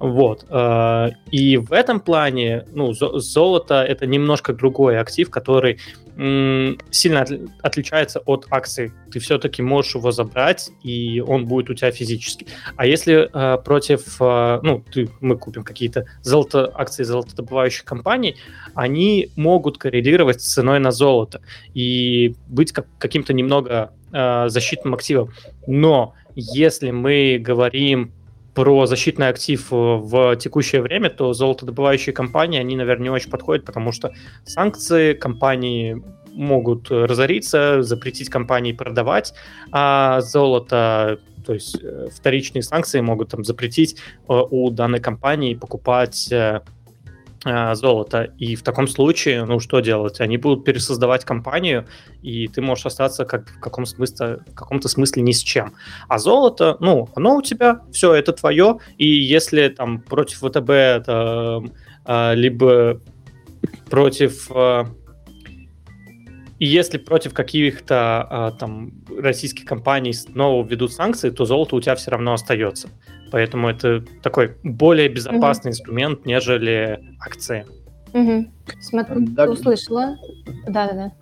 Вот. 0.00 0.44
А, 0.50 1.10
и 1.30 1.56
в 1.56 1.72
этом 1.72 2.00
плане, 2.00 2.66
ну, 2.72 2.92
золото— 2.92 3.84
это 3.88 4.06
немножко 4.06 4.52
другой 4.52 4.98
актив, 4.98 5.30
который 5.30 5.78
сильно 6.16 7.26
отличается 7.62 8.20
от 8.20 8.46
акций. 8.50 8.92
Ты 9.12 9.18
все-таки 9.18 9.60
можешь 9.62 9.94
его 9.94 10.12
забрать, 10.12 10.70
и 10.82 11.20
он 11.20 11.44
будет 11.46 11.68
у 11.68 11.74
тебя 11.74 11.90
физически. 11.90 12.46
А 12.76 12.86
если 12.86 13.28
э, 13.32 13.62
против, 13.62 14.16
э, 14.20 14.60
ну, 14.62 14.82
ты, 14.90 15.10
мы 15.20 15.36
купим 15.36 15.62
какие-то 15.62 16.06
золото, 16.22 16.72
акции 16.74 17.02
золотодобывающих 17.02 17.84
компаний, 17.84 18.36
они 18.74 19.30
могут 19.36 19.76
коррелировать 19.76 20.40
с 20.40 20.54
ценой 20.54 20.78
на 20.78 20.90
золото 20.90 21.42
и 21.74 22.34
быть 22.48 22.72
как, 22.72 22.86
каким-то 22.98 23.34
немного 23.34 23.92
э, 24.12 24.48
защитным 24.48 24.94
активом. 24.94 25.32
Но 25.66 26.14
если 26.34 26.92
мы 26.92 27.38
говорим 27.38 28.12
про 28.56 28.86
защитный 28.86 29.28
актив 29.28 29.70
э, 29.70 29.76
в 29.76 30.36
текущее 30.36 30.80
время, 30.80 31.10
то 31.10 31.34
золотодобывающие 31.34 32.14
компании, 32.14 32.58
они, 32.58 32.74
наверное, 32.74 33.04
не 33.04 33.10
очень 33.10 33.30
подходят, 33.30 33.66
потому 33.66 33.92
что 33.92 34.14
санкции 34.44 35.12
компании 35.12 36.02
могут 36.32 36.90
разориться, 36.90 37.82
запретить 37.82 38.30
компании 38.30 38.72
продавать, 38.72 39.34
а 39.72 40.22
золото, 40.22 41.18
то 41.44 41.52
есть 41.52 41.78
э, 41.82 42.08
вторичные 42.10 42.62
санкции 42.62 43.00
могут 43.00 43.28
там 43.28 43.44
запретить 43.44 43.96
э, 43.96 44.32
у 44.50 44.70
данной 44.70 45.00
компании 45.00 45.54
покупать 45.54 46.32
а, 47.48 47.76
золото. 47.76 48.34
И 48.38 48.56
в 48.56 48.62
таком 48.62 48.88
случае, 48.88 49.44
ну 49.44 49.60
что 49.60 49.78
делать? 49.78 50.20
Они 50.20 50.36
будут 50.36 50.64
пересоздавать 50.64 51.24
компанию, 51.24 51.86
и 52.20 52.48
ты 52.48 52.60
можешь 52.60 52.86
остаться 52.86 53.24
как 53.24 53.48
в 53.48 53.60
каком 53.60 53.86
смысле, 53.86 54.38
в 54.48 54.54
каком-то 54.54 54.88
смысле 54.88 55.22
ни 55.22 55.30
с 55.30 55.42
чем. 55.42 55.74
А 56.08 56.18
золото, 56.18 56.76
ну, 56.80 57.08
оно 57.14 57.36
у 57.36 57.42
тебя, 57.42 57.82
все, 57.92 58.14
это 58.14 58.32
твое, 58.32 58.80
и 58.98 59.08
если 59.08 59.68
там 59.68 60.00
против 60.00 60.38
ВТБ 60.38 60.70
это 60.70 61.62
а, 62.04 62.34
либо 62.34 63.00
против 63.88 64.50
а, 64.50 64.88
и 66.58 66.66
если 66.66 66.98
против 66.98 67.34
каких-то 67.34 68.26
а, 68.28 68.50
там 68.52 68.92
российских 69.18 69.64
компаний 69.66 70.12
снова 70.12 70.66
введут 70.66 70.92
санкции, 70.92 71.30
то 71.30 71.44
золото 71.44 71.76
у 71.76 71.80
тебя 71.80 71.94
все 71.96 72.10
равно 72.10 72.32
остается. 72.32 72.88
Поэтому 73.30 73.68
это 73.68 74.04
такой 74.22 74.56
более 74.62 75.08
безопасный 75.08 75.70
угу. 75.70 75.74
инструмент, 75.74 76.24
нежели 76.24 77.00
акции. 77.20 77.66
Угу. 78.14 78.46
Смотри, 78.80 79.26
да, 79.26 79.50
услышала. 79.50 80.16
Да, 80.66 80.86
да, 80.86 80.92
да. 80.92 81.12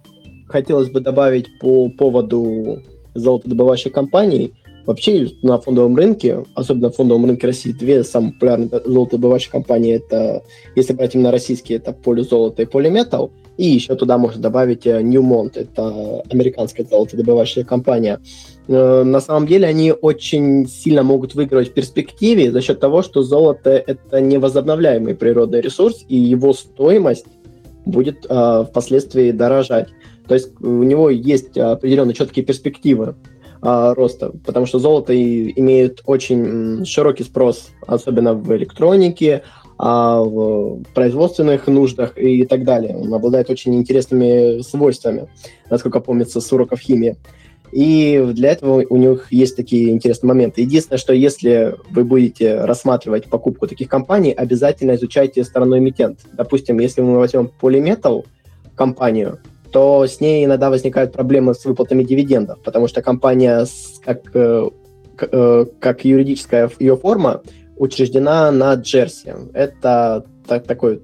Хотелось 0.49 0.91
бы 0.91 1.01
добавить 1.01 1.59
по 1.59 1.89
поводу 1.89 2.83
золотодобывающих 3.15 3.93
компаний. 3.93 4.55
Вообще 4.87 5.31
на 5.43 5.59
фондовом 5.59 5.97
рынке, 5.97 6.45
особенно 6.55 6.89
на 6.89 6.93
фондовом 6.93 7.25
рынке 7.25 7.47
России, 7.47 7.73
две 7.73 8.05
самые 8.05 8.35
популярные 8.35 8.69
золотодобывающие 8.69 9.51
компании, 9.51 9.95
это, 9.95 10.45
если 10.77 10.93
брать 10.93 11.15
именно 11.15 11.31
российские, 11.31 11.79
это 11.79 11.93
поле 11.93 12.23
золота 12.23 12.63
и 12.63 12.67
поле 12.67 12.91
металл. 12.91 13.33
И 13.57 13.67
еще 13.67 13.95
туда 13.95 14.19
можно 14.19 14.43
добавить 14.43 14.87
э, 14.87 15.01
Newmont, 15.01 15.53
это 15.55 16.23
американская 16.31 16.85
золотодобывающая 16.85 17.65
компания. 17.65 18.21
Э, 18.67 19.05
на 19.05 19.21
самом 19.21 19.47
деле 19.47 19.69
они 19.69 19.93
очень 19.93 20.67
сильно 20.67 21.03
могут 21.03 21.35
выигрывать 21.35 21.71
в 21.71 21.73
перспективе 21.73 22.51
за 22.51 22.61
счет 22.61 22.81
того, 22.81 23.03
что 23.03 23.23
золото– 23.23 23.71
это 23.87 24.21
невозобновляемый 24.21 25.15
природный 25.15 25.61
ресурс, 25.61 26.05
и 26.09 26.17
его 26.17 26.53
стоимость 26.53 27.27
будет 27.85 28.27
э, 28.29 28.65
впоследствии 28.69 29.31
дорожать. 29.31 29.89
То 30.27 30.35
есть 30.35 30.61
у 30.61 30.83
него 30.83 31.11
есть 31.11 31.57
определенные 31.57 32.15
четкие 32.15 32.45
перспективы 32.45 33.15
роста, 33.61 34.31
потому 34.45 34.67
что 34.67 34.79
золото 34.79 35.15
имеет 35.15 36.03
очень 36.05 36.85
широкий 36.85 37.25
спрос, 37.25 37.71
особенно 37.87 38.35
в 38.35 38.55
электронике, 38.55 39.43
а 39.87 40.23
в 40.23 40.83
производственных 40.95 41.67
нуждах 41.67 42.17
и 42.17 42.47
так 42.47 42.65
далее. 42.65 42.97
Он 42.97 43.13
обладает 43.13 43.51
очень 43.51 43.75
интересными 43.75 44.63
свойствами, 44.63 45.29
насколько 45.69 46.01
помнится 46.01 46.41
с 46.41 46.51
уроков 46.55 46.81
химии. 46.81 47.17
И 47.71 48.31
для 48.33 48.53
этого 48.53 48.83
у 48.89 48.97
них 48.97 49.31
есть 49.31 49.57
такие 49.57 49.91
интересные 49.91 50.29
моменты. 50.29 50.63
Единственное, 50.63 50.97
что 50.97 51.13
если 51.13 51.77
вы 51.91 52.05
будете 52.05 52.65
рассматривать 52.65 53.27
покупку 53.27 53.67
таких 53.67 53.91
компаний, 53.91 54.33
обязательно 54.33 54.95
изучайте 54.95 55.45
сторону 55.45 55.77
эмитент. 55.77 56.21
Допустим, 56.33 56.79
если 56.79 57.03
мы 57.03 57.19
возьмем 57.19 57.51
Polymetal 57.61 58.25
компанию, 58.75 59.39
то 59.71 60.07
с 60.07 60.19
ней 60.19 60.47
иногда 60.47 60.71
возникают 60.71 61.13
проблемы 61.13 61.53
с 61.53 61.63
выплатами 61.67 62.05
дивидендов, 62.05 62.59
потому 62.65 62.89
что 62.89 63.03
компания, 63.03 63.67
как, 64.03 64.31
э, 64.33 64.71
э, 65.21 65.67
как 65.79 66.05
юридическая 66.07 66.71
ее 66.79 66.97
форма, 66.97 67.43
учреждена 67.77 68.51
на 68.51 68.75
Джерси. 68.75 69.35
Это 69.53 70.25
так, 70.47 70.65
такой 70.65 71.03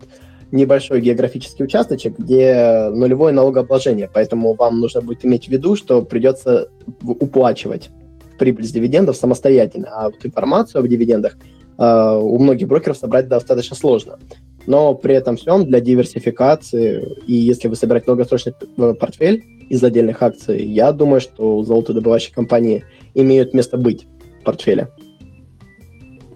небольшой 0.53 1.01
географический 1.01 1.65
участочек, 1.65 2.19
где 2.19 2.89
нулевое 2.91 3.33
налогообложение, 3.33 4.11
поэтому 4.13 4.55
вам 4.55 4.81
нужно 4.81 5.01
будет 5.01 5.25
иметь 5.25 5.47
в 5.47 5.49
виду, 5.49 5.77
что 5.77 6.03
придется 6.03 6.69
уплачивать 7.03 7.91
прибыль 8.39 8.65
с 8.65 8.73
дивидендов 8.73 9.17
самостоятельно, 9.17 9.89
а 9.93 10.05
вот 10.07 10.25
информацию 10.25 10.81
об 10.81 10.89
дивидендах 10.89 11.37
э, 11.79 12.19
у 12.21 12.39
многих 12.39 12.69
брокеров 12.69 12.97
собрать 12.97 13.29
достаточно 13.29 13.77
сложно. 13.77 14.19
Но 14.67 14.95
при 14.95 15.15
этом 15.15 15.37
всем 15.37 15.67
для 15.67 15.81
диверсификации, 15.81 17.17
и 17.27 17.35
если 17.35 17.69
вы 17.69 17.77
собираете 17.77 18.07
долгосрочный 18.07 18.55
э, 18.77 18.95
портфель 18.95 19.45
из 19.69 19.85
отдельных 19.85 20.23
акций, 20.23 20.65
я 20.65 20.93
думаю, 20.93 21.21
что 21.21 21.63
золотодобывающие 21.63 22.35
компании 22.35 22.85
имеют 23.15 23.53
место 23.55 23.77
быть 23.77 24.07
в 24.41 24.45
портфеле. 24.45 24.89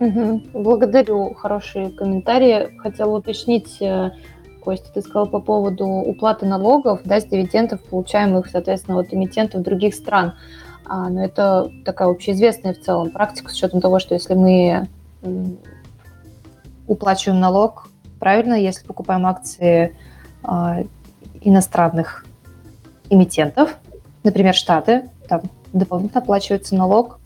Угу. 0.05 0.43
Благодарю, 0.53 1.35
хорошие 1.35 1.91
комментарии. 1.91 2.77
Хотела 2.79 3.17
уточнить, 3.17 3.81
э, 3.81 4.11
Костя, 4.61 4.93
ты 4.93 5.01
сказал 5.01 5.27
по 5.27 5.41
поводу 5.41 5.87
уплаты 5.87 6.45
налогов, 6.45 7.01
да, 7.05 7.21
с 7.21 7.25
дивидендов, 7.25 7.83
получаемых, 7.83 8.49
соответственно, 8.49 9.01
от 9.01 9.15
эмитентов 9.15 9.63
других 9.63 9.95
стран. 9.95 10.35
А, 10.87 11.09
но 11.09 11.25
это 11.25 11.71
такая 11.87 12.09
общеизвестная 12.09 12.75
в 12.75 12.81
целом 12.81 13.11
практика 13.11 13.51
с 13.51 13.55
учетом 13.55 13.81
того, 13.81 13.99
что 13.99 14.15
если 14.15 14.35
мы 14.35 14.89
уплачиваем 16.87 17.41
налог, 17.41 17.89
правильно, 18.21 18.55
если 18.55 18.87
покупаем 18.87 19.25
акции 19.25 19.97
а, 20.43 20.83
иностранных 21.41 22.27
эмитентов, 23.09 23.79
например, 24.23 24.55
Штаты, 24.55 25.09
там 25.29 25.43
дополнительно 25.73 26.21
оплачивается 26.21 26.75
налог 26.75 27.19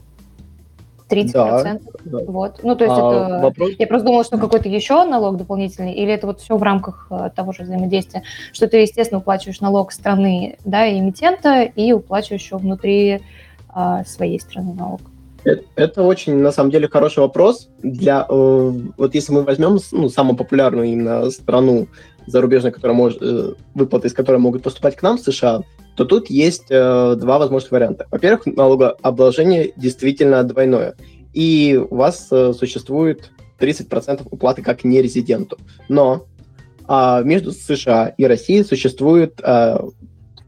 30%. 1.08 1.32
Да, 1.32 1.80
да. 2.04 2.18
Вот. 2.26 2.60
Ну, 2.62 2.76
то 2.76 2.84
есть 2.84 2.96
а, 2.96 3.24
это... 3.26 3.42
Вопрос... 3.42 3.70
Я 3.78 3.86
просто 3.86 4.06
думала, 4.06 4.24
что 4.24 4.38
какой-то 4.38 4.68
еще 4.68 5.04
налог 5.04 5.36
дополнительный, 5.36 5.92
или 5.92 6.12
это 6.12 6.26
вот 6.26 6.40
все 6.40 6.56
в 6.56 6.62
рамках 6.62 7.06
э, 7.10 7.30
того 7.34 7.52
же 7.52 7.62
взаимодействия, 7.62 8.22
что 8.52 8.68
ты, 8.68 8.78
естественно, 8.78 9.20
уплачиваешь 9.20 9.60
налог 9.60 9.92
страны, 9.92 10.58
да, 10.64 10.90
эмитента, 10.90 11.62
и 11.62 11.92
уплачиваешь 11.92 12.42
еще 12.42 12.56
внутри 12.56 13.20
а, 13.68 14.04
своей 14.04 14.40
страны 14.40 14.74
налог. 14.74 15.00
Это, 15.44 15.62
это 15.76 16.02
очень, 16.02 16.36
на 16.36 16.52
самом 16.52 16.70
деле, 16.70 16.88
хороший 16.88 17.20
вопрос. 17.20 17.68
Для, 17.82 18.26
э, 18.28 18.72
вот 18.96 19.14
если 19.14 19.32
мы 19.32 19.44
возьмем 19.44 19.78
ну, 19.92 20.08
самую 20.08 20.36
популярную 20.36 20.88
именно 20.88 21.30
страну 21.30 21.86
зарубежную, 22.26 22.72
которая 22.72 22.96
может, 22.96 23.22
э, 23.22 23.54
выплаты 23.74 24.08
из 24.08 24.12
которой 24.12 24.38
могут 24.38 24.62
поступать 24.62 24.96
к 24.96 25.02
нам 25.02 25.16
в 25.16 25.20
США, 25.20 25.62
то 25.98 26.04
тут 26.04 26.30
есть 26.30 26.66
э, 26.70 27.16
два 27.16 27.40
возможных 27.40 27.72
варианта. 27.72 28.06
Во-первых, 28.12 28.46
налогообложение 28.46 29.72
действительно 29.74 30.44
двойное, 30.44 30.94
и 31.32 31.76
у 31.90 31.96
вас 31.96 32.28
э, 32.30 32.52
существует 32.52 33.32
30% 33.58 34.28
уплаты 34.30 34.62
как 34.62 34.84
нерезиденту. 34.84 35.58
Но 35.88 36.26
э, 36.88 37.22
между 37.24 37.50
США 37.50 38.14
и 38.16 38.24
Россией 38.26 38.62
существует 38.62 39.40
э, 39.42 39.78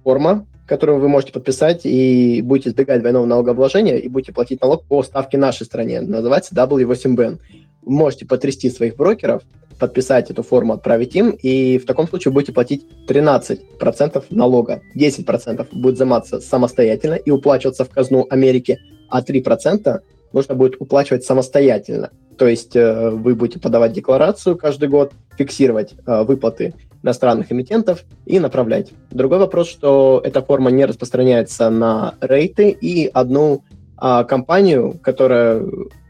форма, 0.05 0.47
которую 0.67 1.01
вы 1.01 1.09
можете 1.09 1.33
подписать 1.33 1.81
и 1.83 2.43
будете 2.43 2.71
избегать 2.71 3.01
двойного 3.01 3.27
налогообложения 3.27 3.97
и 3.97 4.07
будете 4.07 4.33
платить 4.33 4.61
налог 4.61 4.85
по 4.85 5.03
ставке 5.03 5.37
нашей 5.37 5.67
стране. 5.67 6.01
Называется 6.01 6.55
W8BN. 6.55 7.41
Вы 7.83 7.93
можете 7.93 8.25
потрясти 8.25 8.71
своих 8.71 8.95
брокеров, 8.95 9.43
подписать 9.81 10.31
эту 10.31 10.43
форму, 10.43 10.75
отправить 10.75 11.17
им, 11.17 11.31
и 11.31 11.79
в 11.79 11.87
таком 11.87 12.07
случае 12.07 12.33
будете 12.33 12.53
платить 12.53 12.87
13% 13.09 14.25
налога. 14.31 14.83
10% 14.97 15.67
будет 15.73 15.95
взиматься 15.97 16.41
самостоятельно 16.41 17.15
и 17.15 17.31
уплачиваться 17.31 17.85
в 17.85 17.91
казну 17.91 18.27
Америки, 18.31 18.79
а 19.09 19.23
3% 19.23 20.01
нужно 20.33 20.55
будет 20.55 20.77
уплачивать 20.79 21.25
самостоятельно. 21.25 22.11
То 22.39 22.47
есть 22.47 22.77
э, 22.77 23.11
вы 23.11 23.35
будете 23.35 23.59
подавать 23.59 23.93
декларацию 23.93 24.57
каждый 24.57 24.89
год, 24.89 25.13
фиксировать 25.37 25.95
э, 26.07 26.23
выплаты 26.23 26.75
иностранных 27.03 27.51
эмитентов 27.51 28.05
и 28.27 28.39
направлять. 28.39 28.93
Другой 29.11 29.39
вопрос, 29.39 29.69
что 29.69 30.21
эта 30.25 30.43
форма 30.43 30.71
не 30.71 30.85
распространяется 30.85 31.71
на 31.71 32.15
рейты 32.21 32.71
и 32.71 33.07
одну 33.13 33.65
а, 33.97 34.25
компанию, 34.25 34.99
которая 35.03 35.63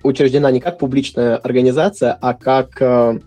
учреждена 0.03 0.51
не 0.51 0.61
как 0.61 0.79
публичная 0.79 1.37
организация, 1.37 2.17
а 2.21 2.35
как 2.35 2.81
а, 2.81 3.19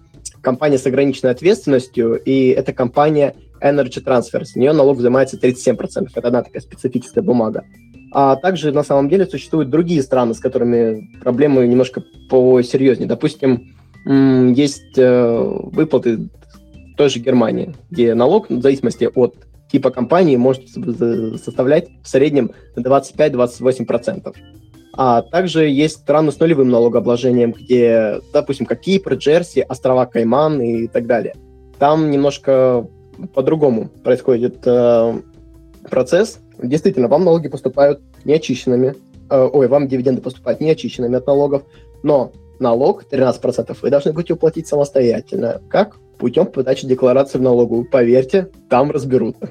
компания 0.43 0.77
с 0.77 0.85
ограниченной 0.85 1.31
ответственностью, 1.31 2.21
и 2.21 2.49
это 2.49 2.73
компания 2.73 3.35
Energy 3.61 4.03
Transfer. 4.03 4.43
С 4.43 4.55
нее 4.55 4.73
налог 4.73 4.97
взимается 4.97 5.37
37%. 5.37 6.09
Это 6.13 6.27
одна 6.27 6.43
такая 6.43 6.61
специфическая 6.61 7.23
бумага. 7.23 7.63
А 8.11 8.35
также 8.35 8.71
на 8.71 8.83
самом 8.83 9.09
деле 9.09 9.25
существуют 9.25 9.69
другие 9.69 10.03
страны, 10.03 10.35
с 10.35 10.39
которыми 10.39 11.09
проблемы 11.21 11.65
немножко 11.65 12.03
посерьезнее. 12.29 13.07
Допустим, 13.07 13.73
есть 14.05 14.97
э, 14.97 15.59
выплаты 15.71 16.29
той 16.97 17.09
же 17.09 17.19
Германии, 17.19 17.73
где 17.89 18.13
налог, 18.13 18.49
в 18.49 18.61
зависимости 18.61 19.09
от 19.15 19.35
типа 19.71 19.89
компании, 19.89 20.35
может 20.35 20.67
составлять 20.69 21.87
в 22.03 22.07
среднем 22.07 22.51
25-28%. 22.75 24.35
А 24.95 25.23
также 25.23 25.67
есть 25.67 25.95
страны 25.95 26.31
с 26.31 26.39
нулевым 26.39 26.69
налогообложением, 26.69 27.51
где, 27.51 28.19
допустим, 28.31 28.67
как 28.67 28.81
Кипр, 28.81 29.15
Джерси, 29.15 29.65
острова 29.67 30.05
Кайман 30.05 30.61
и 30.61 30.87
так 30.87 31.07
далее. 31.07 31.35
Там 31.79 32.11
немножко 32.11 32.87
по-другому 33.33 33.89
происходит 34.03 34.57
э, 34.65 35.13
процесс. 35.89 36.39
Действительно, 36.61 37.07
вам 37.07 37.25
налоги 37.25 37.47
поступают 37.47 38.01
неочищенными, 38.23 38.95
э, 39.29 39.49
ой, 39.51 39.67
вам 39.67 39.87
дивиденды 39.87 40.21
поступают 40.21 40.61
неочищенными 40.61 41.17
от 41.17 41.25
налогов, 41.25 41.63
но 42.03 42.31
налог 42.59 43.03
13% 43.09 43.75
вы 43.81 43.89
должны 43.89 44.13
будете 44.13 44.33
уплатить 44.33 44.67
самостоятельно. 44.67 45.59
Как? 45.69 45.97
Путем 46.19 46.45
подачи 46.45 46.85
декларации 46.85 47.39
в 47.39 47.41
налоговую. 47.41 47.89
Поверьте, 47.89 48.49
там 48.69 48.91
разберутся. 48.91 49.49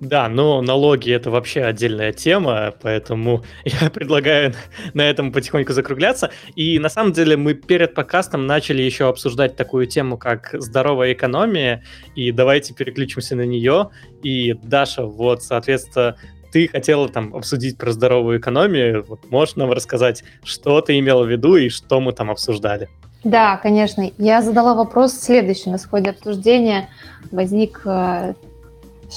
Да, 0.00 0.28
но 0.28 0.60
налоги 0.62 1.10
это 1.10 1.30
вообще 1.30 1.62
отдельная 1.62 2.12
тема, 2.12 2.74
поэтому 2.80 3.44
я 3.64 3.90
предлагаю 3.90 4.54
на 4.94 5.02
этом 5.02 5.32
потихоньку 5.32 5.72
закругляться. 5.72 6.30
И 6.54 6.78
на 6.78 6.88
самом 6.88 7.12
деле 7.12 7.36
мы 7.36 7.54
перед 7.54 7.94
подкастом 7.94 8.46
начали 8.46 8.82
еще 8.82 9.08
обсуждать 9.08 9.56
такую 9.56 9.86
тему, 9.86 10.18
как 10.18 10.50
здоровая 10.52 11.12
экономия, 11.12 11.82
и 12.14 12.30
давайте 12.32 12.74
переключимся 12.74 13.36
на 13.36 13.46
нее. 13.46 13.90
И 14.22 14.54
Даша, 14.62 15.04
вот, 15.04 15.42
соответственно, 15.42 16.16
ты 16.52 16.68
хотела 16.68 17.08
там 17.08 17.34
обсудить 17.34 17.78
про 17.78 17.92
здоровую 17.92 18.38
экономию. 18.38 19.04
Вот 19.08 19.30
можешь 19.30 19.56
нам 19.56 19.72
рассказать, 19.72 20.22
что 20.44 20.80
ты 20.82 20.98
имела 20.98 21.24
в 21.24 21.30
виду 21.30 21.56
и 21.56 21.70
что 21.70 22.00
мы 22.00 22.12
там 22.12 22.30
обсуждали? 22.30 22.88
Да, 23.24 23.56
конечно. 23.56 24.10
Я 24.18 24.42
задала 24.42 24.74
вопрос 24.74 25.14
следующий. 25.14 25.70
На 25.70 25.78
сходе 25.78 26.10
обсуждения 26.10 26.88
возник 27.30 27.80
э, 27.84 28.34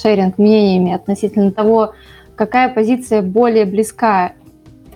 шеринг 0.02 0.38
мнениями 0.38 0.94
относительно 0.94 1.52
того, 1.52 1.94
какая 2.36 2.70
позиция 2.70 3.22
более 3.22 3.66
близка 3.66 4.34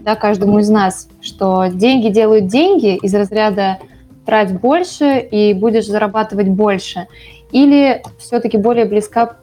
да, 0.01 0.15
каждому 0.15 0.60
из 0.60 0.70
нас, 0.70 1.10
что 1.22 1.68
деньги 1.68 2.10
делают 2.10 2.48
деньги 2.48 2.96
из 2.96 3.13
разряда 3.13 3.79
трать 4.25 4.60
больше 4.60 5.20
и 5.20 5.53
будешь 5.53 5.88
зарабатывать 5.88 6.48
больше, 6.48 7.08
или 7.51 8.03
все-таки 8.20 8.58
более 8.58 8.86
близка 8.86 9.38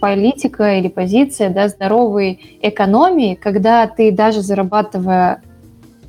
политика 0.00 0.78
или 0.78 0.88
позиция 0.88 1.48
да, 1.50 1.68
здоровой 1.68 2.58
экономии, 2.60 3.34
когда 3.34 3.86
ты 3.86 4.10
даже 4.10 4.40
зарабатывая, 4.40 5.42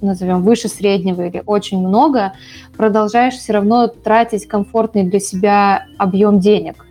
назовем, 0.01 0.41
выше 0.41 0.67
среднего 0.67 1.27
или 1.27 1.43
очень 1.45 1.77
много, 1.77 2.33
продолжаешь 2.75 3.35
все 3.35 3.53
равно 3.53 3.87
тратить 3.87 4.47
комфортный 4.47 5.03
для 5.03 5.19
себя 5.19 5.85
объем 5.99 6.39
денег. 6.39 6.87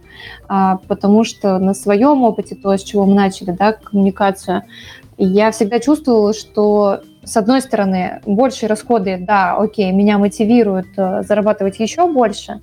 А, 0.48 0.78
потому 0.88 1.24
что 1.24 1.58
на 1.58 1.74
своем 1.74 2.22
опыте, 2.22 2.54
то, 2.54 2.76
с 2.76 2.82
чего 2.82 3.06
мы 3.06 3.14
начали, 3.14 3.50
да, 3.50 3.72
коммуникацию, 3.72 4.62
я 5.18 5.50
всегда 5.50 5.78
чувствовала, 5.78 6.32
что 6.32 7.02
с 7.24 7.36
одной 7.36 7.60
стороны, 7.60 8.20
большие 8.26 8.68
расходы, 8.68 9.16
да, 9.20 9.56
окей, 9.56 9.92
меня 9.92 10.18
мотивируют 10.18 10.88
э, 10.96 11.22
зарабатывать 11.22 11.78
еще 11.78 12.10
больше, 12.10 12.60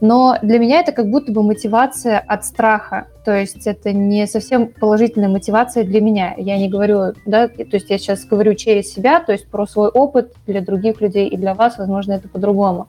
но 0.00 0.36
для 0.42 0.58
меня 0.58 0.80
это 0.80 0.90
как 0.90 1.08
будто 1.08 1.30
бы 1.30 1.42
мотивация 1.44 2.18
от 2.18 2.44
страха. 2.44 3.06
То 3.24 3.38
есть 3.38 3.66
это 3.66 3.92
не 3.92 4.26
совсем 4.26 4.66
положительная 4.66 5.28
мотивация 5.28 5.84
для 5.84 6.00
меня. 6.00 6.34
Я 6.36 6.58
не 6.58 6.68
говорю, 6.68 7.14
да, 7.24 7.46
то 7.46 7.64
есть 7.70 7.88
я 7.88 7.98
сейчас 7.98 8.24
говорю 8.24 8.54
через 8.54 8.92
себя, 8.92 9.20
то 9.20 9.30
есть 9.30 9.46
про 9.48 9.66
свой 9.66 9.88
опыт 9.88 10.34
для 10.46 10.60
других 10.60 11.00
людей 11.00 11.28
и 11.28 11.36
для 11.36 11.54
вас, 11.54 11.78
возможно, 11.78 12.14
это 12.14 12.28
по-другому. 12.28 12.88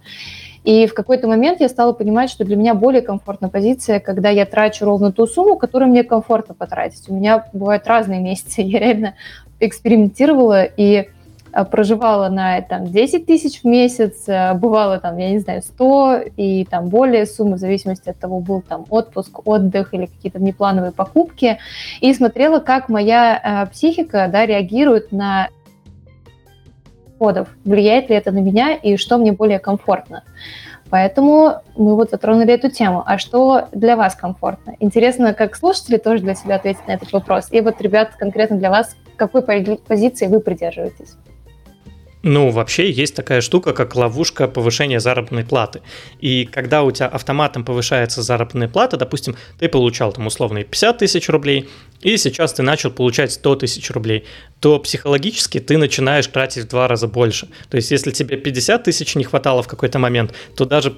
И 0.66 0.88
в 0.88 0.94
какой-то 0.94 1.28
момент 1.28 1.62
я 1.62 1.70
стала 1.70 1.94
понимать, 1.94 2.30
что 2.30 2.44
для 2.44 2.58
меня 2.58 2.74
более 2.74 3.02
комфортная 3.02 3.50
позиция, 3.50 4.00
когда 4.00 4.30
я 4.30 4.46
трачу 4.46 4.84
ровно 4.86 5.12
ту 5.12 5.28
сумму, 5.28 5.56
которую 5.56 5.92
мне 5.92 6.04
комфортно 6.04 6.54
потратить. 6.54 7.08
У 7.08 7.14
меня 7.14 7.46
бывают 7.54 7.88
разные 7.88 8.20
месяцы. 8.20 8.62
Я 8.66 8.80
реально 8.80 9.16
экспериментировала 9.60 10.64
и 10.64 11.08
Э, 11.56 11.64
проживала 11.64 12.28
на 12.28 12.62
там, 12.62 12.86
10 12.92 13.26
тысяч 13.26 13.62
в 13.62 13.66
месяц, 13.66 14.28
э, 14.28 14.54
бывало 14.56 15.00
там, 15.00 15.18
я 15.18 15.32
не 15.32 15.40
знаю, 15.40 15.62
100 15.62 16.24
и 16.36 16.66
там 16.66 16.90
более 16.90 17.26
суммы, 17.26 17.56
в 17.56 17.60
зависимости 17.60 18.10
от 18.10 18.20
того, 18.20 18.42
был 18.42 18.62
там 18.62 18.86
отпуск, 18.90 19.48
отдых 19.48 19.94
или 19.94 20.08
какие-то 20.08 20.40
внеплановые 20.40 20.92
покупки, 20.92 21.58
и 22.02 22.14
смотрела, 22.14 22.60
как 22.60 22.90
моя 22.90 23.40
э, 23.68 23.72
психика 23.72 24.28
да, 24.30 24.46
реагирует 24.46 25.14
на 25.14 25.48
кодов, 27.18 27.48
влияет 27.64 28.10
ли 28.10 28.16
это 28.16 28.32
на 28.32 28.40
меня 28.40 28.74
и 28.74 28.98
что 28.98 29.18
мне 29.18 29.32
более 29.32 29.60
комфортно. 29.60 30.24
Поэтому 30.90 31.62
мы 31.76 31.96
вот 31.96 32.12
затронули 32.12 32.54
эту 32.54 32.70
тему. 32.70 33.04
А 33.06 33.18
что 33.18 33.68
для 33.72 33.96
вас 33.96 34.16
комфортно? 34.16 34.76
Интересно, 34.80 35.34
как 35.34 35.56
слушатели 35.56 35.98
тоже 35.98 36.22
для 36.22 36.36
себя 36.36 36.56
ответить 36.56 36.88
на 36.88 36.92
этот 36.92 37.12
вопрос. 37.12 37.48
И 37.52 37.60
вот, 37.62 37.82
ребят, 37.82 38.12
конкретно 38.18 38.58
для 38.58 38.70
вас, 38.70 38.96
какой 39.16 39.42
позиции 39.42 40.28
вы 40.28 40.40
придерживаетесь? 40.40 41.16
Ну, 42.28 42.50
вообще 42.50 42.90
есть 42.90 43.16
такая 43.16 43.40
штука, 43.40 43.72
как 43.72 43.96
ловушка 43.96 44.48
повышения 44.48 45.00
заработной 45.00 45.46
платы. 45.46 45.82
И 46.20 46.46
когда 46.46 46.82
у 46.82 46.90
тебя 46.90 47.06
автоматом 47.06 47.64
повышается 47.64 48.24
заработная 48.24 48.68
плата, 48.68 48.98
допустим, 48.98 49.36
ты 49.60 49.70
получал 49.70 50.12
там 50.12 50.26
условно 50.26 50.64
50 50.64 50.98
тысяч 50.98 51.30
рублей, 51.30 51.70
и 52.02 52.18
сейчас 52.18 52.54
ты 52.54 52.64
начал 52.64 52.90
получать 52.90 53.32
100 53.32 53.58
тысяч 53.58 53.92
рублей, 53.92 54.26
то 54.60 54.80
психологически 54.80 55.60
ты 55.60 55.78
начинаешь 55.78 56.26
тратить 56.26 56.64
в 56.64 56.70
два 56.70 56.88
раза 56.88 57.08
больше. 57.08 57.48
То 57.70 57.78
есть 57.78 57.92
если 57.92 58.10
тебе 58.10 58.38
50 58.38 58.84
тысяч 58.84 59.14
не 59.14 59.24
хватало 59.24 59.62
в 59.62 59.68
какой-то 59.68 60.00
момент, 60.00 60.34
то 60.56 60.66
даже 60.66 60.96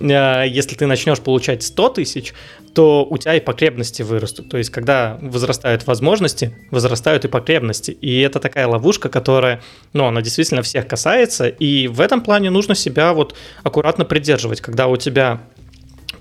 если 0.00 0.76
ты 0.76 0.86
начнешь 0.86 1.20
получать 1.20 1.62
100 1.62 1.88
тысяч, 1.90 2.34
то 2.74 3.04
у 3.08 3.18
тебя 3.18 3.34
и 3.34 3.40
потребности 3.40 4.02
вырастут. 4.02 4.48
То 4.50 4.58
есть, 4.58 4.70
когда 4.70 5.18
возрастают 5.20 5.86
возможности, 5.86 6.54
возрастают 6.70 7.24
и 7.24 7.28
потребности. 7.28 7.90
И 7.90 8.20
это 8.20 8.38
такая 8.38 8.66
ловушка, 8.66 9.08
которая, 9.08 9.62
ну, 9.92 10.06
она 10.06 10.22
действительно 10.22 10.62
всех 10.62 10.86
касается. 10.86 11.48
И 11.48 11.88
в 11.88 12.00
этом 12.00 12.20
плане 12.20 12.50
нужно 12.50 12.74
себя 12.74 13.12
вот 13.12 13.34
аккуратно 13.62 14.04
придерживать. 14.04 14.60
Когда 14.60 14.86
у 14.86 14.96
тебя 14.96 15.40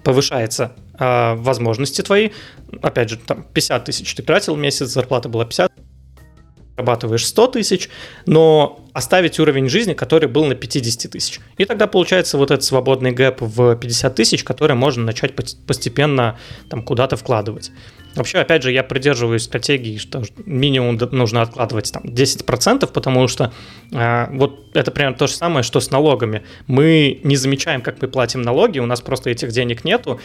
повышается 0.04 0.72
э, 0.98 1.36
возможности 1.36 2.02
твои, 2.02 2.30
опять 2.82 3.10
же, 3.10 3.18
там 3.18 3.46
50 3.54 3.86
тысяч 3.86 4.16
ты 4.16 4.24
тратил 4.24 4.56
в 4.56 4.58
месяц, 4.58 4.88
зарплата 4.88 5.30
была 5.30 5.46
50, 5.46 5.72
зарабатываешь 6.78 7.26
100 7.26 7.48
тысяч, 7.48 7.90
но 8.28 8.80
оставить 8.94 9.40
уровень 9.40 9.68
жизни, 9.68 9.94
который 9.94 10.30
был 10.30 10.46
на 10.46 10.56
50 10.56 11.12
тысяч. 11.12 11.40
И 11.58 11.66
тогда 11.66 11.88
получается 11.88 12.38
вот 12.38 12.52
этот 12.52 12.64
свободный 12.64 13.12
гэп 13.12 13.42
в 13.42 13.76
50 13.76 14.16
тысяч, 14.16 14.44
который 14.44 14.76
можно 14.76 15.04
начать 15.04 15.34
постепенно 15.36 16.38
там 16.70 16.84
куда-то 16.84 17.16
вкладывать. 17.16 17.72
Вообще, 18.16 18.40
опять 18.40 18.64
же, 18.64 18.72
я 18.72 18.84
придерживаюсь 18.84 19.44
стратегии, 19.44 19.98
что 19.98 20.24
минимум 20.46 20.98
нужно 21.12 21.42
откладывать 21.42 21.92
там 21.92 22.04
10%, 22.04 22.92
потому 22.92 23.28
что 23.28 23.54
э, 23.92 24.28
вот 24.32 24.76
это 24.76 24.90
примерно 24.92 25.18
то 25.18 25.28
же 25.28 25.34
самое, 25.34 25.62
что 25.62 25.80
с 25.80 25.92
налогами. 25.92 26.44
Мы 26.66 27.20
не 27.24 27.36
замечаем, 27.36 27.82
как 27.82 28.02
мы 28.02 28.08
платим 28.08 28.42
налоги, 28.42 28.80
у 28.80 28.88
нас 28.88 29.02
просто 29.02 29.30
этих 29.30 29.52
денег 29.52 29.84
нету, 29.84 30.20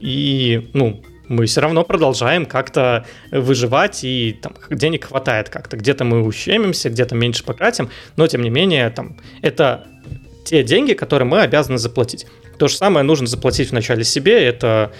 и, 0.00 0.70
ну, 0.72 1.02
мы 1.28 1.46
все 1.46 1.60
равно 1.60 1.84
продолжаем 1.84 2.46
как-то 2.46 3.06
выживать, 3.30 4.04
и 4.04 4.38
там 4.40 4.54
денег 4.70 5.06
хватает 5.06 5.48
как-то. 5.48 5.76
Где-то 5.76 6.04
мы 6.04 6.22
ущемимся, 6.22 6.90
где-то 6.90 7.14
меньше 7.14 7.44
потратим, 7.44 7.90
но 8.16 8.26
тем 8.26 8.42
не 8.42 8.50
менее 8.50 8.90
там 8.90 9.16
это 9.42 9.86
те 10.44 10.62
деньги, 10.62 10.92
которые 10.92 11.26
мы 11.26 11.40
обязаны 11.40 11.78
заплатить. 11.78 12.26
То 12.58 12.68
же 12.68 12.76
самое 12.76 13.04
нужно 13.04 13.26
заплатить 13.26 13.70
вначале 13.70 14.04
себе. 14.04 14.44
Это 14.44 14.92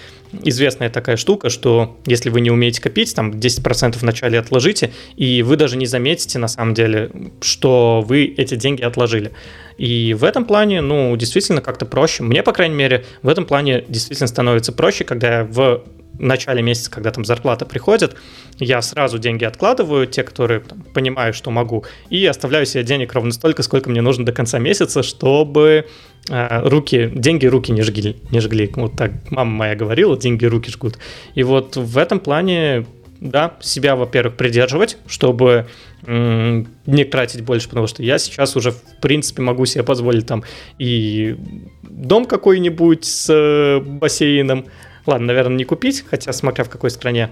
известная 0.43 0.89
такая 0.89 1.15
штука, 1.15 1.49
что 1.49 1.97
если 2.05 2.29
вы 2.29 2.41
не 2.41 2.51
умеете 2.51 2.81
копить, 2.81 3.15
там 3.15 3.31
10% 3.31 3.97
вначале 3.99 4.39
отложите, 4.39 4.91
и 5.15 5.41
вы 5.41 5.55
даже 5.55 5.77
не 5.77 5.85
заметите 5.85 6.39
на 6.39 6.47
самом 6.47 6.73
деле, 6.73 7.11
что 7.41 8.03
вы 8.05 8.25
эти 8.25 8.55
деньги 8.55 8.81
отложили. 8.81 9.31
И 9.77 10.13
в 10.13 10.23
этом 10.23 10.45
плане, 10.45 10.81
ну, 10.81 11.15
действительно 11.15 11.61
как-то 11.61 11.85
проще. 11.85 12.23
Мне, 12.23 12.43
по 12.43 12.51
крайней 12.51 12.75
мере, 12.75 13.05
в 13.21 13.29
этом 13.29 13.45
плане 13.45 13.85
действительно 13.87 14.27
становится 14.27 14.73
проще, 14.73 15.03
когда 15.03 15.39
я 15.39 15.43
в 15.45 15.83
начале 16.19 16.61
месяца, 16.61 16.89
когда 16.91 17.11
там 17.11 17.25
зарплата 17.25 17.65
приходит, 17.65 18.15
я 18.57 18.81
сразу 18.81 19.19
деньги 19.19 19.43
откладываю, 19.43 20.07
те, 20.07 20.23
которые 20.23 20.61
там, 20.61 20.81
понимаю, 20.93 21.33
что 21.33 21.51
могу, 21.51 21.85
и 22.09 22.25
оставляю 22.25 22.65
себе 22.65 22.83
денег 22.83 23.13
ровно 23.13 23.31
столько, 23.31 23.63
сколько 23.63 23.89
мне 23.89 24.01
нужно 24.01 24.25
до 24.25 24.31
конца 24.31 24.59
месяца, 24.59 25.03
чтобы 25.03 25.87
э, 26.29 26.67
руки, 26.67 27.11
деньги 27.13 27.45
руки 27.45 27.71
не 27.71 27.81
жгли, 27.81 28.17
не 28.31 28.39
жгли. 28.39 28.71
Вот 28.75 28.93
так 28.95 29.11
мама 29.31 29.51
моя 29.51 29.75
говорила, 29.75 30.17
деньги 30.17 30.45
руки 30.45 30.71
жгут. 30.71 30.97
И 31.33 31.43
вот 31.43 31.75
в 31.75 31.97
этом 31.97 32.19
плане, 32.19 32.85
да, 33.19 33.55
себя, 33.61 33.95
во-первых, 33.95 34.35
придерживать, 34.35 34.97
чтобы 35.07 35.67
не 36.07 37.03
тратить 37.03 37.41
больше, 37.41 37.67
потому 37.67 37.87
что 37.87 38.03
я 38.03 38.19
сейчас 38.19 38.55
уже, 38.55 38.71
в 38.71 38.81
принципе, 39.01 39.41
могу 39.41 39.65
себе 39.65 39.83
позволить 39.83 40.27
там 40.27 40.43
и 40.77 41.35
дом 41.81 42.25
какой-нибудь 42.25 43.05
с 43.05 43.27
э, 43.31 43.79
бассейном, 43.79 44.65
Ладно, 45.05 45.27
наверное, 45.27 45.57
не 45.57 45.65
купить, 45.65 46.03
хотя 46.09 46.33
смотря 46.33 46.63
в 46.63 46.69
какой 46.69 46.89
стране 46.89 47.29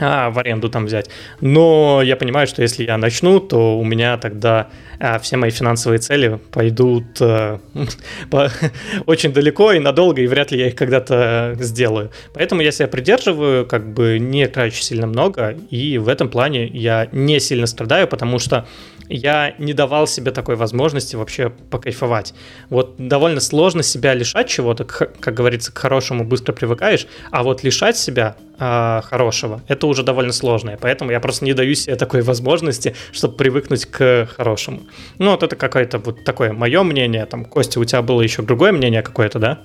а, 0.00 0.30
в 0.30 0.38
аренду 0.38 0.68
там 0.68 0.86
взять. 0.86 1.10
Но 1.40 2.02
я 2.02 2.16
понимаю, 2.16 2.46
что 2.46 2.62
если 2.62 2.84
я 2.84 2.96
начну, 2.98 3.40
то 3.40 3.78
у 3.78 3.84
меня 3.84 4.16
тогда 4.16 4.68
а, 5.00 5.18
все 5.18 5.36
мои 5.36 5.50
финансовые 5.50 5.98
цели 5.98 6.38
пойдут 6.52 7.04
а, 7.20 7.60
по, 8.30 8.50
очень 9.06 9.32
далеко 9.32 9.72
и 9.72 9.78
надолго, 9.78 10.22
и 10.22 10.26
вряд 10.26 10.52
ли 10.52 10.58
я 10.60 10.68
их 10.68 10.76
когда-то 10.76 11.56
сделаю. 11.58 12.10
Поэтому 12.32 12.60
я 12.62 12.70
себя 12.70 12.88
придерживаю, 12.88 13.66
как 13.66 13.92
бы 13.92 14.18
не 14.18 14.46
трачу 14.46 14.82
сильно 14.82 15.06
много, 15.06 15.56
и 15.70 15.98
в 15.98 16.08
этом 16.08 16.28
плане 16.28 16.66
я 16.66 17.08
не 17.12 17.40
сильно 17.40 17.66
страдаю, 17.66 18.06
потому 18.06 18.38
что 18.38 18.66
я 19.08 19.54
не 19.58 19.72
давал 19.72 20.06
себе 20.06 20.30
такой 20.30 20.56
возможности 20.56 21.16
вообще 21.16 21.50
покайфовать. 21.70 22.34
Вот 22.70 22.94
довольно 22.98 23.40
сложно 23.40 23.82
себя 23.82 24.14
лишать 24.14 24.48
чего-то, 24.48 24.84
как 24.84 25.34
говорится, 25.34 25.72
к 25.72 25.78
хорошему 25.78 26.24
быстро 26.24 26.52
привыкаешь, 26.52 27.06
а 27.30 27.42
вот 27.42 27.62
лишать 27.62 27.96
себя 27.96 28.36
э, 28.58 29.00
хорошего, 29.04 29.62
это 29.68 29.86
уже 29.86 30.02
довольно 30.02 30.32
сложно, 30.32 30.76
поэтому 30.80 31.10
я 31.10 31.20
просто 31.20 31.44
не 31.44 31.54
даю 31.54 31.74
себе 31.74 31.96
такой 31.96 32.22
возможности, 32.22 32.94
чтобы 33.12 33.36
привыкнуть 33.36 33.86
к 33.86 34.28
хорошему. 34.36 34.82
Ну, 35.18 35.30
вот 35.30 35.42
это 35.42 35.56
какое-то 35.56 35.98
вот 35.98 36.24
такое 36.24 36.52
мое 36.52 36.82
мнение, 36.82 37.26
там, 37.26 37.44
Костя, 37.44 37.80
у 37.80 37.84
тебя 37.84 38.02
было 38.02 38.22
еще 38.22 38.42
другое 38.42 38.72
мнение 38.72 39.02
какое-то, 39.02 39.38
да? 39.38 39.62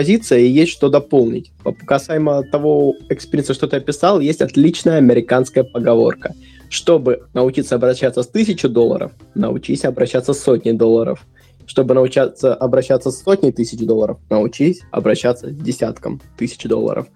Позиция 0.00 0.38
и 0.38 0.48
есть 0.48 0.72
что 0.72 0.88
дополнить. 0.88 1.52
Касаемо 1.86 2.42
того 2.42 2.94
experience 3.10 3.45
а, 3.45 3.52
что 3.52 3.66
ты 3.66 3.76
описал, 3.76 4.18
есть 4.20 4.40
отличная 4.40 4.96
американская 4.96 5.62
поговорка. 5.62 6.34
Чтобы 6.70 7.24
научиться 7.34 7.74
обращаться 7.74 8.22
с 8.22 8.26
тысячи 8.26 8.66
долларов, 8.66 9.12
научись 9.34 9.84
обращаться 9.84 10.32
с 10.32 10.40
сотней 10.40 10.72
долларов. 10.72 11.26
Чтобы 11.66 11.92
научиться 11.92 12.54
обращаться 12.54 13.10
с 13.10 13.22
сотней 13.22 13.52
тысяч 13.52 13.78
долларов, 13.80 14.16
научись 14.30 14.80
обращаться 14.90 15.50
с 15.50 15.54
десятком 15.54 16.22
тысяч 16.38 16.62
долларов. 16.62 17.06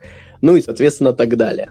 Ну 0.42 0.54
и, 0.56 0.60
соответственно, 0.60 1.14
так 1.14 1.38
далее. 1.38 1.70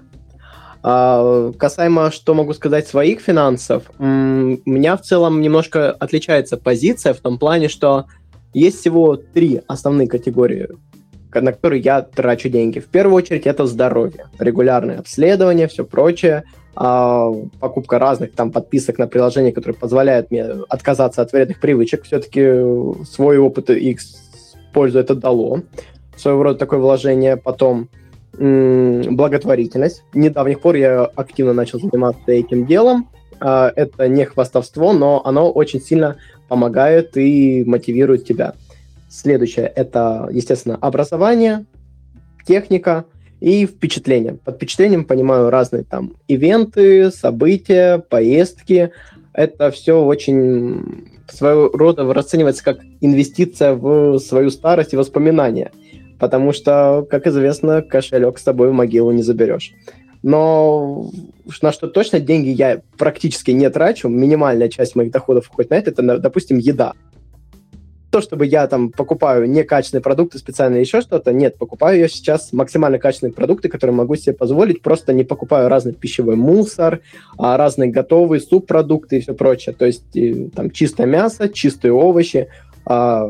А, 0.82 1.52
касаемо, 1.52 2.10
что 2.10 2.34
могу 2.34 2.56
сказать, 2.56 2.88
своих 2.88 3.22
финансов, 3.22 3.84
у 4.00 4.04
меня 4.04 4.98
в 4.98 5.02
целом 5.02 5.42
немножко 5.42 5.92
отличается 5.92 6.58
позиция 6.58 7.14
в 7.14 7.20
том 7.20 7.38
плане, 7.38 7.70
что 7.70 8.06
есть 8.54 8.80
всего 8.80 9.16
три 9.16 9.62
основные 9.68 10.08
категории 10.08 10.70
на 11.42 11.54
который 11.54 11.80
я 11.80 12.02
трачу 12.02 12.50
деньги. 12.50 12.80
В 12.80 12.88
первую 12.88 13.16
очередь 13.16 13.48
это 13.48 13.66
здоровье, 13.66 14.28
регулярное 14.40 15.00
обследование, 15.00 15.68
все 15.68 15.86
прочее, 15.86 16.44
а, 16.76 17.32
покупка 17.60 18.00
разных 18.00 18.34
там 18.34 18.52
подписок 18.52 18.98
на 18.98 19.08
приложения, 19.08 19.52
которые 19.52 19.78
позволяют 19.78 20.32
мне 20.32 20.44
отказаться 20.70 21.22
от 21.22 21.32
вредных 21.32 21.60
привычек. 21.60 22.04
Все-таки 22.04 23.06
свой 23.06 23.38
опыт 23.38 23.70
и 23.70 23.98
пользу 24.74 25.00
это 25.00 25.16
дало. 25.16 25.62
Своего 26.18 26.44
рода 26.44 26.60
такое 26.60 26.80
вложение. 26.80 27.38
Потом 27.38 27.90
благотворительность. 28.36 30.04
Недавних 30.14 30.60
пор 30.60 30.76
я 30.76 31.04
активно 31.04 31.54
начал 31.54 31.80
заниматься 31.80 32.32
этим 32.32 32.66
делом. 32.66 33.08
А, 33.40 33.72
это 33.76 34.08
не 34.08 34.26
хвастовство, 34.26 34.94
но 34.94 35.22
оно 35.24 35.52
очень 35.52 35.82
сильно 35.82 36.18
помогает 36.48 37.16
и 37.16 37.64
мотивирует 37.66 38.26
тебя. 38.26 38.54
Следующее– 39.14 39.72
это, 39.76 40.28
естественно, 40.32 40.76
образование, 40.76 41.66
техника 42.48 43.06
и 43.42 43.68
впечатление. 43.68 44.34
Под 44.34 44.56
впечатлением 44.56 45.06
понимаю 45.06 45.52
разные 45.52 45.84
там 45.84 46.14
ивенты, 46.28 47.12
события, 47.12 48.00
поездки. 48.00 48.90
Это 49.32 49.70
все 49.70 50.04
очень 50.04 51.06
своего 51.32 51.70
рода 51.70 52.12
расценивается 52.12 52.64
как 52.64 52.80
инвестиция 53.02 53.76
в 53.76 54.18
свою 54.18 54.50
старость 54.50 54.94
и 54.94 54.98
воспоминания. 54.98 55.72
Потому 56.18 56.52
что, 56.52 57.06
как 57.08 57.28
известно, 57.28 57.84
кошелек 57.84 58.40
с 58.40 58.44
тобой 58.44 58.70
в 58.70 58.74
могилу 58.74 59.12
не 59.12 59.22
заберешь. 59.22 59.74
Но 60.24 61.12
на 61.62 61.72
что 61.72 61.88
точно 61.88 62.20
деньги 62.20 62.50
я 62.50 62.82
практически 62.98 63.52
не 63.52 63.70
трачу. 63.70 64.10
Минимальная 64.10 64.70
часть 64.70 64.96
моих 64.96 65.12
доходов 65.12 65.50
уходит 65.52 65.70
на 65.70 65.76
это, 65.76 65.92
это, 65.92 66.18
допустим, 66.18 66.58
еда 66.58 66.94
то, 68.14 68.22
чтобы 68.22 68.46
я 68.46 68.68
там 68.68 68.92
покупаю 68.92 69.50
некачественные 69.50 70.04
продукты 70.04 70.38
специально 70.38 70.78
еще 70.78 71.02
что-то, 71.02 71.34
нет, 71.34 71.58
покупаю 71.58 71.98
я 71.98 72.08
сейчас 72.08 72.54
максимально 72.54 73.00
качественные 73.00 73.34
продукты, 73.34 73.70
которые 73.70 73.96
могу 73.96 74.16
себе 74.16 74.36
позволить, 74.36 74.84
просто 74.84 75.14
не 75.14 75.24
покупаю 75.24 75.68
разный 75.68 75.94
пищевой 75.94 76.36
мусор, 76.36 77.00
а 77.40 77.58
разные 77.58 77.90
готовые 77.90 78.40
субпродукты 78.40 79.18
и 79.18 79.22
все 79.22 79.34
прочее, 79.34 79.74
то 79.74 79.88
есть 79.88 80.16
и, 80.16 80.50
там 80.50 80.70
чистое 80.70 81.08
мясо, 81.08 81.50
чистые 81.50 81.92
овощи, 81.92 82.50
а, 82.86 83.28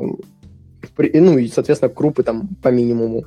ну 0.97 1.37
и, 1.37 1.47
соответственно, 1.47 1.89
крупы 1.89 2.23
там 2.23 2.49
по 2.61 2.67
минимуму. 2.67 3.23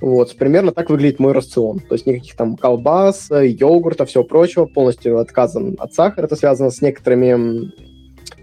Вот, 0.00 0.36
примерно 0.36 0.70
так 0.70 0.90
выглядит 0.90 1.18
мой 1.18 1.32
рацион. 1.32 1.80
То 1.80 1.96
есть 1.96 2.06
никаких 2.06 2.36
там 2.36 2.56
колбас, 2.56 3.30
йогурта, 3.30 4.06
всего 4.06 4.22
прочего, 4.22 4.66
полностью 4.66 5.18
отказан 5.18 5.74
от 5.76 5.92
сахара. 5.92 6.26
Это 6.26 6.36
связано 6.36 6.70
с 6.70 6.80
некоторыми 6.80 7.72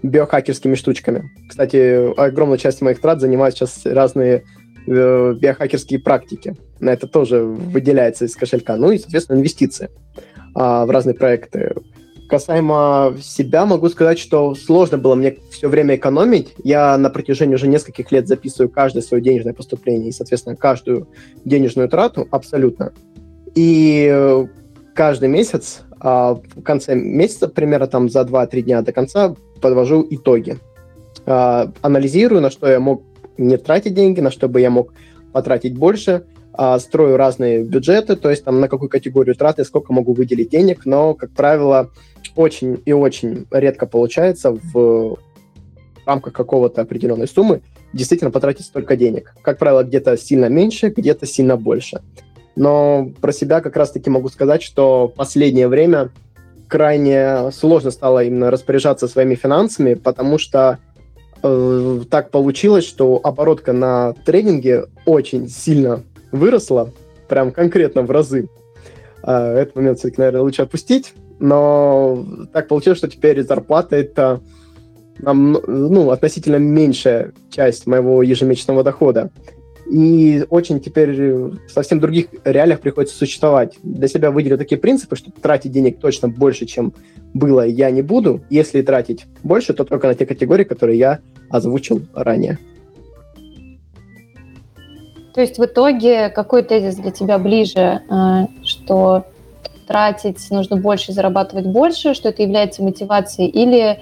биохакерскими 0.02 0.74
штучками. 0.74 1.30
Кстати, 1.48 2.14
огромная 2.18 2.58
часть 2.58 2.80
моих 2.80 3.00
трат 3.00 3.20
занимает 3.20 3.54
сейчас 3.54 3.84
разные 3.84 4.44
э, 4.86 5.34
биохакерские 5.34 6.00
практики. 6.00 6.56
На 6.80 6.90
это 6.90 7.06
тоже 7.06 7.42
выделяется 7.42 8.24
из 8.24 8.36
кошелька. 8.36 8.76
Ну 8.76 8.90
и, 8.90 8.98
соответственно, 8.98 9.38
инвестиции 9.38 9.90
а, 10.54 10.86
в 10.86 10.90
разные 10.90 11.14
проекты. 11.14 11.74
Касаемо 12.28 13.14
себя, 13.22 13.66
могу 13.66 13.88
сказать, 13.88 14.18
что 14.18 14.54
сложно 14.56 14.98
было 14.98 15.14
мне 15.14 15.36
все 15.50 15.68
время 15.68 15.94
экономить. 15.94 16.54
Я 16.64 16.98
на 16.98 17.08
протяжении 17.08 17.54
уже 17.54 17.68
нескольких 17.68 18.10
лет 18.10 18.26
записываю 18.26 18.68
каждое 18.68 19.02
свое 19.02 19.22
денежное 19.22 19.52
поступление 19.52 20.08
и, 20.08 20.12
соответственно, 20.12 20.56
каждую 20.56 21.08
денежную 21.44 21.88
трату 21.88 22.26
абсолютно. 22.30 22.92
И 23.54 24.46
каждый 24.94 25.28
месяц, 25.28 25.82
а, 26.00 26.34
в 26.34 26.62
конце 26.62 26.94
месяца, 26.94 27.48
примерно 27.48 27.86
там 27.86 28.08
за 28.08 28.22
2-3 28.22 28.62
дня 28.62 28.82
до 28.82 28.92
конца, 28.92 29.36
подвожу 29.60 30.06
итоги. 30.08 30.58
А, 31.24 31.72
анализирую, 31.82 32.40
на 32.40 32.50
что 32.50 32.68
я 32.68 32.80
мог 32.80 33.02
не 33.38 33.56
тратить 33.56 33.94
деньги, 33.94 34.20
на 34.20 34.30
что 34.30 34.48
бы 34.48 34.60
я 34.60 34.70
мог 34.70 34.92
потратить 35.32 35.76
больше, 35.76 36.24
а, 36.52 36.78
строю 36.78 37.16
разные 37.16 37.62
бюджеты, 37.62 38.16
то 38.16 38.30
есть 38.30 38.44
там 38.44 38.60
на 38.60 38.68
какую 38.68 38.88
категорию 38.88 39.34
траты, 39.34 39.64
сколько 39.64 39.92
могу 39.92 40.14
выделить 40.14 40.50
денег, 40.50 40.86
но, 40.86 41.14
как 41.14 41.30
правило, 41.32 41.90
очень 42.34 42.80
и 42.84 42.92
очень 42.92 43.46
редко 43.50 43.86
получается 43.86 44.52
в 44.52 45.18
рамках 46.06 46.32
какого-то 46.32 46.82
определенной 46.82 47.28
суммы 47.28 47.62
действительно 47.92 48.30
потратить 48.30 48.66
столько 48.66 48.96
денег. 48.96 49.34
Как 49.42 49.58
правило, 49.58 49.82
где-то 49.82 50.16
сильно 50.16 50.46
меньше, 50.46 50.88
где-то 50.88 51.26
сильно 51.26 51.56
больше. 51.56 52.00
Но 52.54 53.10
про 53.20 53.32
себя 53.32 53.60
как 53.60 53.76
раз-таки 53.76 54.08
могу 54.08 54.28
сказать, 54.28 54.62
что 54.62 55.12
последнее 55.14 55.68
время 55.68 56.10
крайне 56.68 57.50
сложно 57.52 57.90
стало 57.90 58.24
именно 58.24 58.50
распоряжаться 58.50 59.08
своими 59.08 59.34
финансами, 59.34 59.94
потому 59.94 60.38
что 60.38 60.78
э, 61.42 62.00
так 62.10 62.30
получилось, 62.30 62.84
что 62.84 63.20
оборотка 63.22 63.72
на 63.72 64.14
тренинге 64.24 64.86
очень 65.04 65.48
сильно 65.48 66.02
выросла, 66.32 66.90
прям 67.28 67.52
конкретно 67.52 68.02
в 68.02 68.10
разы. 68.10 68.48
Э, 69.22 69.54
этот 69.58 69.76
момент 69.76 69.98
все-таки, 69.98 70.20
наверное, 70.20 70.42
лучше 70.42 70.62
опустить, 70.62 71.14
но 71.38 72.24
так 72.52 72.68
получилось, 72.68 72.98
что 72.98 73.08
теперь 73.08 73.42
зарплата 73.42 73.96
это 73.96 74.40
ну, 75.18 76.10
относительно 76.10 76.56
меньшая 76.56 77.32
часть 77.50 77.86
моего 77.86 78.22
ежемесячного 78.22 78.82
дохода. 78.82 79.30
И 79.88 80.44
очень 80.50 80.80
теперь 80.80 81.12
в 81.12 81.68
совсем 81.68 82.00
других 82.00 82.26
реалиях 82.44 82.80
приходится 82.80 83.16
существовать. 83.16 83.76
Для 83.82 84.08
себя 84.08 84.30
выделил 84.30 84.58
такие 84.58 84.80
принципы, 84.80 85.16
что 85.16 85.30
тратить 85.30 85.72
денег 85.72 85.98
точно 85.98 86.28
больше, 86.28 86.66
чем 86.66 86.92
было, 87.34 87.66
я 87.66 87.90
не 87.90 88.02
буду. 88.02 88.40
Если 88.50 88.82
тратить 88.82 89.26
больше, 89.42 89.74
то 89.74 89.84
только 89.84 90.08
на 90.08 90.14
те 90.14 90.26
категории, 90.26 90.64
которые 90.64 90.98
я 90.98 91.20
озвучил 91.50 92.02
ранее. 92.14 92.58
То 95.34 95.42
есть 95.42 95.58
в 95.58 95.64
итоге 95.64 96.30
какой 96.30 96.62
тезис 96.62 96.96
для 96.96 97.10
тебя 97.10 97.38
ближе, 97.38 98.00
э, 98.08 98.46
что 98.64 99.26
тратить 99.86 100.50
нужно 100.50 100.76
больше, 100.76 101.12
зарабатывать 101.12 101.66
больше, 101.66 102.14
что 102.14 102.30
это 102.30 102.42
является 102.42 102.82
мотивацией, 102.82 103.50
или 103.50 103.82
э, 103.82 103.98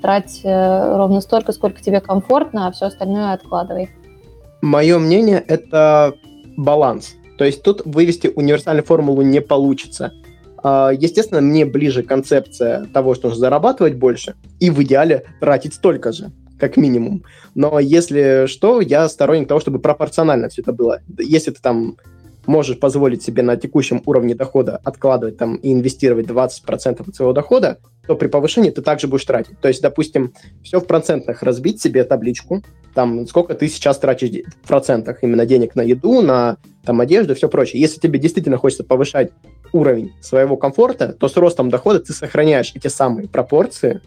трать 0.00 0.40
э, 0.42 0.96
ровно 0.96 1.20
столько, 1.20 1.52
сколько 1.52 1.82
тебе 1.82 2.00
комфортно, 2.00 2.66
а 2.66 2.72
все 2.72 2.86
остальное 2.86 3.34
откладывай? 3.34 3.90
Мое 4.64 4.98
мнение– 4.98 5.44
это 5.46 6.14
баланс. 6.56 7.16
То 7.36 7.44
есть 7.44 7.62
тут 7.62 7.82
вывести 7.84 8.32
универсальную 8.34 8.82
формулу 8.82 9.20
не 9.20 9.42
получится. 9.42 10.10
А, 10.56 10.90
естественно, 10.90 11.42
мне 11.42 11.66
ближе 11.66 12.02
концепция 12.02 12.86
того, 12.86 13.14
что 13.14 13.28
нужно 13.28 13.40
зарабатывать 13.40 13.96
больше 13.96 14.36
и 14.60 14.70
в 14.70 14.82
идеале 14.82 15.24
тратить 15.38 15.74
столько 15.74 16.12
же 16.12 16.32
как 16.58 16.78
минимум. 16.78 17.24
Но 17.54 17.78
если 17.78 18.46
что, 18.46 18.80
я 18.80 19.06
сторонник 19.10 19.48
того, 19.48 19.60
чтобы 19.60 19.80
пропорционально 19.80 20.48
все 20.48 20.62
это 20.62 20.72
было. 20.72 21.00
Если 21.18 21.50
ты 21.50 21.60
там 21.60 21.98
можешь 22.46 22.78
позволить 22.78 23.22
себе 23.22 23.42
на 23.42 23.56
текущем 23.56 24.02
уровне 24.06 24.34
дохода 24.34 24.80
откладывать 24.84 25.36
там 25.36 25.56
и 25.56 25.72
инвестировать 25.72 26.26
20% 26.26 27.08
от 27.08 27.14
своего 27.14 27.32
дохода, 27.32 27.78
то 28.06 28.16
при 28.16 28.28
повышении 28.28 28.70
ты 28.70 28.82
также 28.82 29.08
будешь 29.08 29.24
тратить. 29.24 29.58
То 29.60 29.68
есть, 29.68 29.82
допустим, 29.82 30.34
все 30.62 30.80
в 30.80 30.86
процентах 30.86 31.42
разбить 31.42 31.80
себе 31.80 32.04
табличку, 32.04 32.62
там, 32.94 33.26
сколько 33.26 33.54
ты 33.54 33.68
сейчас 33.68 33.98
тратишь 33.98 34.30
в 34.62 34.68
процентах 34.68 35.22
именно 35.22 35.46
денег 35.46 35.74
на 35.74 35.82
еду, 35.82 36.22
на 36.22 36.58
там, 36.84 37.00
одежду, 37.00 37.34
все 37.34 37.48
прочее. 37.48 37.80
Если 37.80 37.98
тебе 37.98 38.18
действительно 38.18 38.58
хочется 38.58 38.84
повышать 38.84 39.30
уровень 39.72 40.12
своего 40.20 40.56
комфорта, 40.56 41.12
то 41.12 41.28
с 41.28 41.36
ростом 41.36 41.70
дохода 41.70 42.00
ты 42.00 42.12
сохраняешь 42.12 42.72
эти 42.74 42.88
самые 42.88 43.28
пропорции, 43.28 44.00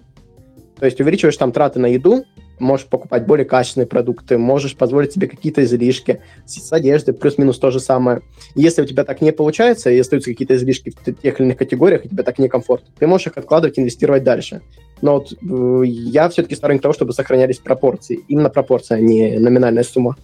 то 0.80 0.86
есть 0.86 1.02
увеличиваешь 1.02 1.38
там 1.38 1.52
траты 1.52 1.80
на 1.80 1.88
еду, 1.88 2.24
можешь 2.60 2.88
покупать 2.88 3.26
более 3.26 3.46
качественные 3.46 3.88
продукты, 3.88 4.38
можешь 4.38 4.76
позволить 4.76 5.14
себе 5.14 5.28
какие-то 5.28 5.64
излишки 5.64 6.22
с 6.46 6.72
одеждой, 6.72 7.14
плюс-минус 7.14 7.60
то 7.60 7.72
же 7.72 7.80
самое. 7.80 8.22
Если 8.56 8.82
у 8.82 8.86
тебя 8.86 9.04
так 9.04 9.22
не 9.22 9.32
получается, 9.32 9.90
и 9.90 10.00
остаются 10.00 10.32
какие-то 10.32 10.56
излишки 10.56 10.92
в 10.92 11.14
тех 11.14 11.40
или 11.40 11.48
иных 11.48 11.58
категориях, 11.58 12.06
и 12.06 12.10
тебе 12.10 12.24
так 12.24 12.40
некомфортно, 12.40 12.90
ты 12.98 13.08
можешь 13.08 13.28
их 13.28 13.38
откладывать, 13.38 13.78
инвестировать 13.80 14.24
дальше. 14.24 14.62
Но 15.02 15.20
вот 15.20 15.32
э, 15.32 15.86
я 15.86 16.28
все-таки 16.30 16.56
сторонник 16.56 16.82
того, 16.82 16.94
чтобы 16.94 17.14
сохранялись 17.14 17.60
пропорции. 17.60 18.22
Именно 18.28 18.50
пропорция, 18.50 18.98
а 18.98 19.02
не 19.02 19.38
номинальная 19.38 19.84
сумма. 19.84 20.16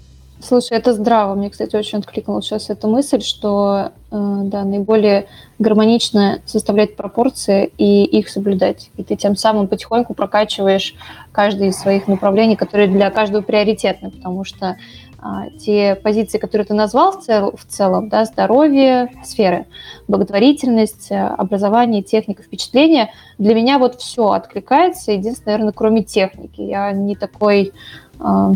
Слушай, 0.45 0.77
это 0.77 0.91
здраво. 0.91 1.36
Мне, 1.36 1.49
кстати, 1.49 1.73
очень 1.77 1.99
откликнулась 1.99 2.45
сейчас 2.45 2.69
эта 2.69 2.86
мысль, 2.88 3.21
что 3.21 3.91
э, 4.12 4.41
да, 4.43 4.65
наиболее 4.65 5.27
гармонично 5.58 6.41
составлять 6.45 6.97
пропорции 6.97 7.71
и 7.77 8.03
их 8.03 8.27
соблюдать. 8.27 8.89
И 8.97 9.03
ты 9.03 9.15
тем 9.15 9.38
самым 9.38 9.69
потихоньку 9.69 10.13
прокачиваешь 10.13 10.95
каждое 11.32 11.69
из 11.69 11.77
своих 11.77 12.10
направлений, 12.10 12.58
которые 12.58 12.89
для 12.89 13.10
каждого 13.10 13.41
приоритетны, 13.41 14.12
потому 14.12 14.43
что 14.43 14.75
а, 15.17 15.49
те 15.51 15.95
позиции, 15.95 16.38
которые 16.38 16.67
ты 16.67 16.73
назвал 16.73 17.13
в, 17.13 17.23
цел, 17.23 17.56
в 17.56 17.63
целом, 17.65 18.10
да, 18.10 18.25
здоровье, 18.25 19.10
сферы, 19.23 19.65
благотворительность, 20.10 21.10
образование, 21.10 22.01
техника, 22.01 22.43
впечатление, 22.43 23.13
для 23.38 23.56
меня 23.56 23.79
вот 23.79 24.01
все 24.01 24.32
откликается, 24.32 25.13
единственное, 25.13 25.53
наверное, 25.53 25.73
кроме 25.73 26.03
техники. 26.03 26.60
Я 26.60 26.91
не 26.91 27.15
такой 27.15 27.71
а, 28.19 28.51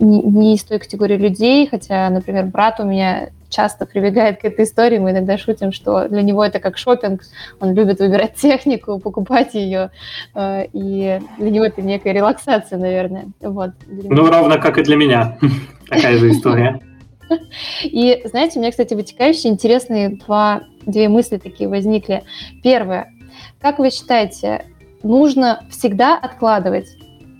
не, 0.00 0.22
не 0.22 0.54
из 0.54 0.64
той 0.64 0.78
категории 0.78 1.16
людей, 1.16 1.66
хотя, 1.66 2.08
например, 2.10 2.46
брат 2.46 2.80
у 2.80 2.84
меня 2.84 3.28
часто 3.50 3.84
прибегает 3.84 4.40
к 4.40 4.44
этой 4.44 4.64
истории, 4.64 4.98
мы 4.98 5.10
иногда 5.10 5.36
шутим, 5.36 5.72
что 5.72 6.08
для 6.08 6.22
него 6.22 6.44
это 6.44 6.60
как 6.60 6.78
шопинг, 6.78 7.22
он 7.60 7.74
любит 7.74 7.98
выбирать 8.00 8.34
технику, 8.36 8.98
покупать 8.98 9.54
ее, 9.54 9.90
э, 10.34 10.66
и 10.72 11.20
для 11.38 11.50
него 11.50 11.64
это 11.64 11.82
некая 11.82 12.12
релаксация, 12.12 12.78
наверное. 12.78 13.26
Вот, 13.40 13.72
ну, 13.86 14.26
ровно 14.26 14.58
как 14.58 14.78
и 14.78 14.82
для 14.82 14.96
меня, 14.96 15.36
такая 15.88 16.16
же 16.16 16.30
история. 16.30 16.80
И, 17.84 18.22
знаете, 18.24 18.58
у 18.58 18.60
меня, 18.60 18.72
кстати, 18.72 18.92
вытекающие 18.94 19.52
интересные 19.52 20.16
два, 20.16 20.62
две 20.84 21.08
мысли 21.08 21.36
такие 21.36 21.68
возникли. 21.68 22.24
Первое. 22.60 23.12
Как 23.60 23.78
вы 23.78 23.90
считаете, 23.90 24.64
нужно 25.04 25.64
всегда 25.70 26.18
откладывать? 26.18 26.88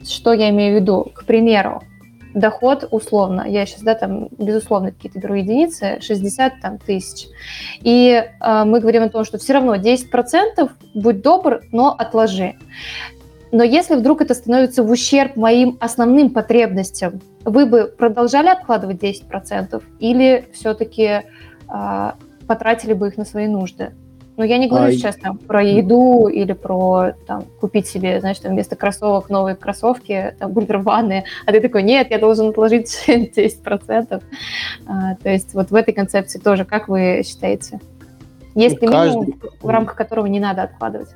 Что 0.09 0.33
я 0.33 0.51
имею 0.51 0.79
в 0.79 0.81
виду? 0.81 1.11
К 1.13 1.25
примеру, 1.25 1.83
доход 2.35 2.89
условно, 2.91 3.45
я 3.47 3.67
сейчас, 3.67 3.83
да, 3.83 3.95
там, 3.95 4.29
безусловно, 4.39 4.93
какие-то 4.93 5.19
беру 5.19 5.35
единицы, 5.35 5.99
60 6.01 6.61
там, 6.61 6.79
тысяч. 6.79 7.29
И 7.83 8.11
э, 8.11 8.65
мы 8.65 8.81
говорим 8.81 9.05
о 9.05 9.09
том, 9.09 9.25
что 9.25 9.39
все 9.39 9.55
равно 9.55 9.77
10% 9.77 10.71
будь 10.95 11.23
добр, 11.23 11.63
но 11.73 11.95
отложи. 11.97 12.55
Но 13.53 13.65
если 13.65 13.97
вдруг 13.97 14.21
это 14.21 14.35
становится 14.35 14.83
в 14.83 14.91
ущерб 14.91 15.37
моим 15.37 15.77
основным 15.81 16.31
потребностям, 16.31 17.21
вы 17.45 17.67
бы 17.67 17.87
продолжали 17.87 18.49
откладывать 18.49 19.03
10% 19.03 19.83
или 19.99 20.49
все-таки 20.53 21.23
э, 21.69 22.13
потратили 22.47 22.93
бы 22.93 23.09
их 23.09 23.17
на 23.17 23.25
свои 23.25 23.49
нужды? 23.49 23.93
Но 24.41 24.47
я 24.47 24.57
не 24.57 24.69
говорю 24.69 24.87
а, 24.87 24.93
сейчас 24.93 25.17
там 25.17 25.37
про 25.37 25.63
еду 25.63 26.27
или 26.29 26.55
про 26.55 27.13
там, 27.27 27.45
купить 27.61 27.87
себе, 27.87 28.21
знаешь, 28.21 28.39
там 28.39 28.53
вместо 28.53 28.75
кроссовок 28.75 29.29
новые 29.29 29.55
кроссовки, 29.55 30.35
там, 30.39 30.53
бульверваны, 30.53 31.25
а 31.45 31.53
ты 31.53 31.61
такой, 31.61 31.83
нет, 31.83 32.07
я 32.11 32.19
должен 32.19 32.49
отложить 32.49 33.05
10%. 33.07 34.23
А, 34.87 35.15
то 35.17 35.29
есть 35.29 35.53
вот 35.53 35.71
в 35.71 35.75
этой 35.75 35.93
концепции 35.93 36.39
тоже, 36.39 36.65
как 36.65 36.89
вы 36.89 37.23
считаете? 37.23 37.81
Есть 38.55 38.81
ли 38.81 38.89
минимум, 38.89 39.33
каждый... 39.33 39.51
в 39.61 39.69
рамках 39.69 39.95
которого 39.95 40.25
не 40.25 40.41
надо 40.41 40.63
откладывать? 40.63 41.11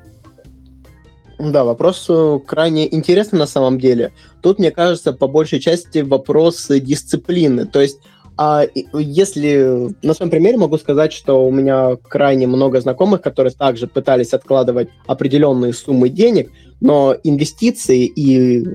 Да, 1.39 1.65
вопрос 1.65 2.05
э, 2.11 2.41
крайне 2.45 2.95
интересный 2.95 3.39
на 3.39 3.47
самом 3.47 3.79
деле. 3.79 4.13
Тут, 4.43 4.59
мне 4.59 4.71
кажется, 4.71 5.15
по 5.15 5.29
большей 5.29 5.61
части 5.61 6.01
вопрос 6.01 6.67
дисциплины. 6.69 7.65
То 7.65 7.81
есть 7.81 8.01
а 8.37 8.65
если 8.93 9.95
на 10.03 10.15
своем 10.15 10.31
примере 10.31 10.57
могу 10.57 10.77
сказать, 10.79 11.13
что 11.13 11.47
у 11.47 11.53
меня 11.53 11.97
крайне 11.97 12.47
много 12.47 12.81
знакомых, 12.81 13.23
которые 13.23 13.53
также 13.53 13.87
пытались 13.87 14.33
откладывать 14.33 14.89
определенные 15.07 15.73
суммы 15.73 16.09
денег, 16.09 16.51
но 16.81 17.17
инвестиции 17.23 18.05
и 18.05 18.67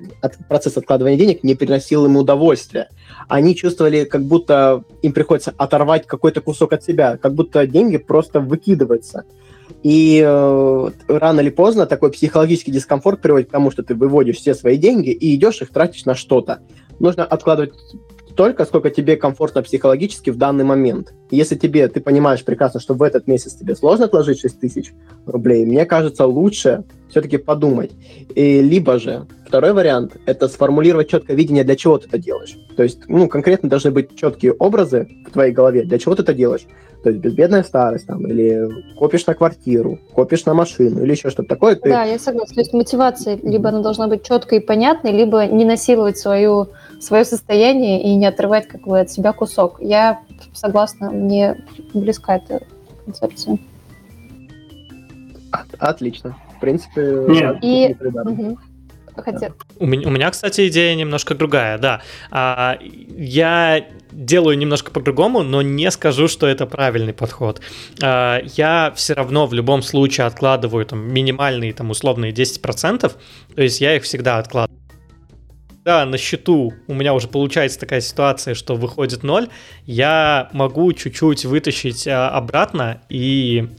процесс 0.48 0.78
откладывания 0.78 1.17
денег 1.17 1.43
не 1.43 1.56
приносил 1.56 2.06
им 2.06 2.15
удовольствия. 2.15 2.89
Они 3.28 3.56
чувствовали, 3.56 4.06
как 4.06 4.24
будто 4.24 4.84
им 5.02 5.12
приходится 5.12 5.54
оторвать 5.58 6.08
какой-то 6.08 6.39
кусок 6.39 6.74
от 6.74 6.84
себя, 6.84 7.17
как 7.17 7.34
будто 7.34 7.67
деньги 7.67 7.98
просто 7.98 8.39
выкидываются. 8.39 9.26
И 9.84 10.24
э, 10.26 10.89
рано 11.08 11.39
или 11.41 11.50
поздно 11.50 11.86
такой 11.86 12.12
психологический 12.12 12.72
дискомфорт 12.72 13.22
приводит 13.22 13.50
к 13.50 13.52
тому, 13.52 13.72
что 13.72 13.84
ты 13.84 13.93
выводишь 13.93 14.38
все 14.38 14.56
свои 14.56 14.78
деньги 14.78 15.12
и 15.12 15.36
идешь 15.36 15.62
их 15.62 15.69
тратишь 15.69 16.06
на 16.06 16.15
что-то. 16.15 16.60
Нужно 17.00 17.26
откладывать 17.26 17.74
столько, 18.39 18.63
сколько 18.63 18.89
тебе 18.89 19.17
комфортно 19.17 19.62
психологически 19.62 20.30
в 20.30 20.38
данный 20.38 20.63
момент. 20.63 21.13
Если 21.30 21.56
тебе, 21.56 21.89
ты 21.89 21.99
понимаешь 21.99 22.45
прекрасно, 22.45 22.80
что 22.80 22.93
в 22.93 23.04
этот 23.04 23.28
месяц 23.28 23.54
тебе 23.54 23.75
сложно 23.75 24.06
отложить 24.06 24.39
6 24.39 24.62
тысяч 24.62 24.93
рублей, 25.25 25.65
мне 25.65 25.86
кажется, 25.86 26.25
лучше 26.25 26.86
все-таки 27.10 27.36
подумать. 27.36 27.91
И, 28.34 28.62
либо 28.62 28.97
же, 28.97 29.28
второй 29.45 29.73
вариант, 29.73 30.15
это 30.25 30.47
сформулировать 30.47 31.10
четкое 31.10 31.36
видение, 31.36 31.65
для 31.65 31.75
чего 31.75 31.97
ты 31.97 32.08
это 32.08 32.17
делаешь. 32.17 32.56
То 32.78 32.84
есть, 32.84 32.99
ну, 33.10 33.28
конкретно 33.28 33.67
должны 33.67 33.91
быть 33.91 34.15
четкие 34.15 34.54
образы 34.54 35.10
в 35.28 35.32
твоей 35.34 35.52
голове, 35.52 35.84
для 35.84 35.99
чего 35.99 36.15
ты 36.15 36.21
это 36.21 36.34
делаешь. 36.34 36.65
То 37.04 37.10
есть 37.10 37.21
безбедная 37.21 37.63
старость, 37.63 38.08
там, 38.08 38.25
или 38.25 38.69
копишь 38.95 39.25
на 39.25 39.34
квартиру, 39.34 39.99
копишь 40.13 40.45
на 40.45 40.54
машину, 40.54 41.04
или 41.04 41.12
еще 41.12 41.30
что-то 41.30 41.49
такое. 41.49 41.75
Ты... 41.75 41.89
Да, 41.89 42.04
я 42.04 42.19
согласна. 42.19 42.56
То 42.56 42.62
есть 42.62 42.73
мотивация 42.73 43.38
либо 43.41 43.69
она 43.69 43.82
должна 43.82 44.08
быть 44.08 44.23
четкой 44.23 44.60
и 44.60 44.62
понятной, 44.62 45.12
либо 45.12 45.45
не 45.45 45.65
насиловать 45.65 46.17
свою 46.17 46.69
свое 46.99 47.25
состояние 47.25 48.01
и 48.01 48.15
не 48.15 48.25
отрывать 48.25 48.67
как 48.67 48.81
бы 48.81 48.99
от 48.99 49.12
себя 49.12 49.33
кусок. 49.33 49.77
Я 49.79 50.21
согласна, 50.53 51.09
мне 51.12 51.63
близка 51.93 52.38
эта 52.38 52.62
концепция. 53.05 53.57
Отлично. 55.79 56.38
В 56.57 56.59
принципе, 56.59 57.25
Нет. 57.27 57.57
И... 57.62 57.95
Хотя... 59.15 59.51
У, 59.77 59.85
меня, 59.85 60.07
у 60.07 60.12
меня, 60.12 60.29
кстати, 60.31 60.69
идея 60.69 60.95
немножко 60.95 61.35
другая, 61.35 61.77
да. 61.77 62.01
А, 62.31 62.77
я 62.81 63.85
делаю 64.12 64.57
немножко 64.57 64.91
по-другому, 64.91 65.43
но 65.43 65.62
не 65.62 65.91
скажу, 65.91 66.29
что 66.29 66.47
это 66.47 66.65
правильный 66.65 67.13
подход. 67.13 67.59
А, 68.01 68.39
я 68.55 68.93
все 68.95 69.13
равно 69.13 69.45
в 69.45 69.53
любом 69.53 69.81
случае 69.81 70.27
откладываю 70.27 70.85
там 70.85 71.12
минимальные, 71.12 71.73
там 71.73 71.89
условные 71.89 72.31
10%, 72.31 72.99
то 72.99 73.62
есть 73.62 73.81
я 73.81 73.95
их 73.97 74.03
всегда 74.03 74.38
откладываю 74.38 74.79
да, 75.86 76.06
на 76.06 76.18
счету 76.18 76.74
у 76.88 76.94
меня 76.94 77.13
уже 77.13 77.28
получается 77.28 77.80
такая 77.80 78.02
ситуация, 78.02 78.54
что 78.54 78.76
выходит 78.76 79.24
ноль, 79.24 79.48
я 79.86 80.50
могу 80.54 80.92
чуть-чуть 80.94 81.46
вытащить 81.46 82.08
а, 82.08 82.30
обратно 82.30 83.02
и 83.10 83.70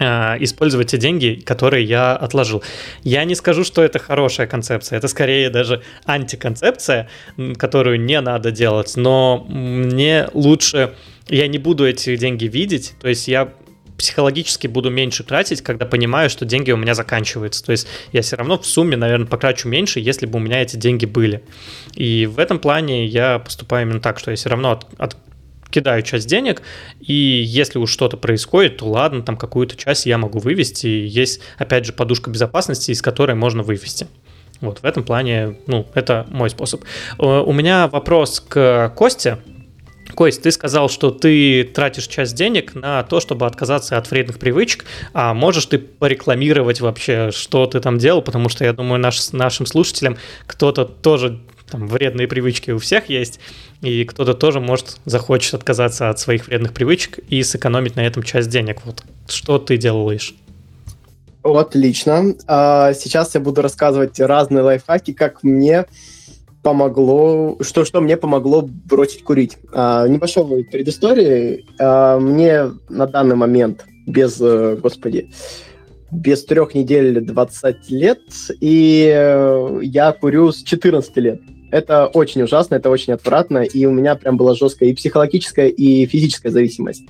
э, 0.00 0.04
использовать 0.40 0.90
те 0.90 0.98
деньги, 0.98 1.42
которые 1.44 1.84
я 1.84 2.16
отложил. 2.16 2.62
Я 3.02 3.24
не 3.24 3.34
скажу, 3.34 3.64
что 3.64 3.82
это 3.82 3.98
хорошая 3.98 4.46
концепция, 4.46 4.96
это 4.96 5.08
скорее 5.08 5.50
даже 5.50 5.82
антиконцепция, 6.04 7.08
которую 7.58 8.00
не 8.00 8.20
надо 8.20 8.50
делать, 8.50 8.94
но 8.96 9.44
мне 9.48 10.28
лучше, 10.32 10.94
я 11.28 11.48
не 11.48 11.58
буду 11.58 11.86
эти 11.86 12.16
деньги 12.16 12.46
видеть, 12.46 12.94
то 13.00 13.08
есть 13.08 13.28
я 13.28 13.52
психологически 13.96 14.66
буду 14.66 14.90
меньше 14.90 15.24
тратить, 15.24 15.62
когда 15.62 15.86
понимаю, 15.86 16.30
что 16.30 16.44
деньги 16.44 16.70
у 16.70 16.76
меня 16.76 16.94
заканчиваются. 16.94 17.64
То 17.64 17.72
есть 17.72 17.86
я 18.12 18.22
все 18.22 18.36
равно 18.36 18.58
в 18.58 18.66
сумме, 18.66 18.96
наверное, 18.96 19.26
потрачу 19.26 19.68
меньше, 19.68 20.00
если 20.00 20.26
бы 20.26 20.38
у 20.38 20.42
меня 20.42 20.62
эти 20.62 20.76
деньги 20.76 21.06
были. 21.06 21.42
И 21.94 22.26
в 22.26 22.38
этом 22.38 22.58
плане 22.58 23.06
я 23.06 23.38
поступаю 23.38 23.86
именно 23.86 24.00
так, 24.00 24.18
что 24.18 24.30
я 24.30 24.36
все 24.36 24.48
равно 24.48 24.72
от, 24.72 24.86
от 24.98 25.16
кидаю 25.70 26.02
часть 26.02 26.28
денег, 26.28 26.62
и 27.00 27.12
если 27.12 27.78
уж 27.78 27.90
что-то 27.90 28.16
происходит, 28.16 28.78
то 28.78 28.86
ладно, 28.86 29.22
там 29.22 29.36
какую-то 29.36 29.76
часть 29.76 30.06
я 30.06 30.18
могу 30.18 30.38
вывести. 30.38 30.86
И 30.86 31.06
есть, 31.06 31.40
опять 31.58 31.84
же, 31.84 31.92
подушка 31.92 32.30
безопасности, 32.30 32.92
из 32.92 33.02
которой 33.02 33.34
можно 33.34 33.62
вывести. 33.62 34.06
Вот 34.60 34.78
в 34.78 34.84
этом 34.84 35.04
плане, 35.04 35.58
ну, 35.66 35.86
это 35.94 36.26
мой 36.30 36.50
способ. 36.50 36.82
Э, 37.18 37.40
у 37.40 37.52
меня 37.52 37.88
вопрос 37.88 38.40
к 38.40 38.92
Косте. 38.96 39.38
Кость, 40.16 40.40
ты 40.40 40.50
сказал, 40.50 40.88
что 40.88 41.10
ты 41.10 41.62
тратишь 41.62 42.06
часть 42.06 42.34
денег 42.34 42.74
на 42.74 43.02
то, 43.02 43.20
чтобы 43.20 43.44
отказаться 43.44 43.98
от 43.98 44.10
вредных 44.10 44.38
привычек, 44.38 44.86
а 45.12 45.34
можешь 45.34 45.66
ты 45.66 45.78
порекламировать 45.78 46.80
вообще, 46.80 47.30
что 47.32 47.66
ты 47.66 47.80
там 47.80 47.98
делал, 47.98 48.22
потому 48.22 48.48
что 48.48 48.64
я 48.64 48.72
думаю, 48.72 48.98
наш, 48.98 49.32
нашим 49.32 49.66
слушателям 49.66 50.16
кто-то 50.46 50.86
тоже 50.86 51.40
там 51.70 51.86
вредные 51.86 52.26
привычки 52.28 52.70
у 52.70 52.78
всех 52.78 53.10
есть, 53.10 53.40
и 53.82 54.04
кто-то 54.04 54.32
тоже 54.32 54.58
может 54.58 54.96
захочет 55.04 55.52
отказаться 55.52 56.08
от 56.08 56.18
своих 56.18 56.46
вредных 56.46 56.72
привычек 56.72 57.18
и 57.28 57.42
сэкономить 57.42 57.94
на 57.96 58.00
этом 58.00 58.22
часть 58.22 58.48
денег. 58.48 58.78
Вот 58.86 59.04
что 59.28 59.58
ты 59.58 59.76
делаешь? 59.76 60.34
Отлично. 61.42 62.34
А, 62.46 62.94
сейчас 62.94 63.34
я 63.34 63.40
буду 63.40 63.60
рассказывать 63.60 64.18
разные 64.18 64.62
лайфхаки, 64.62 65.12
как 65.12 65.42
мне 65.42 65.84
помогло, 66.66 67.58
что, 67.60 67.84
что 67.84 68.00
мне 68.00 68.16
помогло 68.16 68.60
бросить 68.60 69.22
курить. 69.22 69.56
А, 69.72 70.08
небольшой 70.08 70.64
предыстории. 70.64 71.64
А, 71.78 72.18
мне 72.18 72.72
на 72.88 73.06
данный 73.06 73.36
момент 73.36 73.84
без, 74.04 74.40
э, 74.40 74.74
господи, 74.74 75.30
без 76.10 76.44
трех 76.44 76.74
недель 76.74 77.20
20 77.20 77.90
лет, 77.90 78.18
и 78.60 79.12
э, 79.14 79.78
я 79.82 80.10
курю 80.10 80.50
с 80.50 80.64
14 80.64 81.16
лет. 81.18 81.40
Это 81.70 82.06
очень 82.06 82.42
ужасно, 82.42 82.74
это 82.74 82.90
очень 82.90 83.12
отвратно, 83.12 83.58
и 83.58 83.86
у 83.86 83.92
меня 83.92 84.16
прям 84.16 84.36
была 84.36 84.56
жесткая 84.56 84.88
и 84.88 84.94
психологическая, 84.94 85.68
и 85.68 86.04
физическая 86.06 86.50
зависимость. 86.50 87.04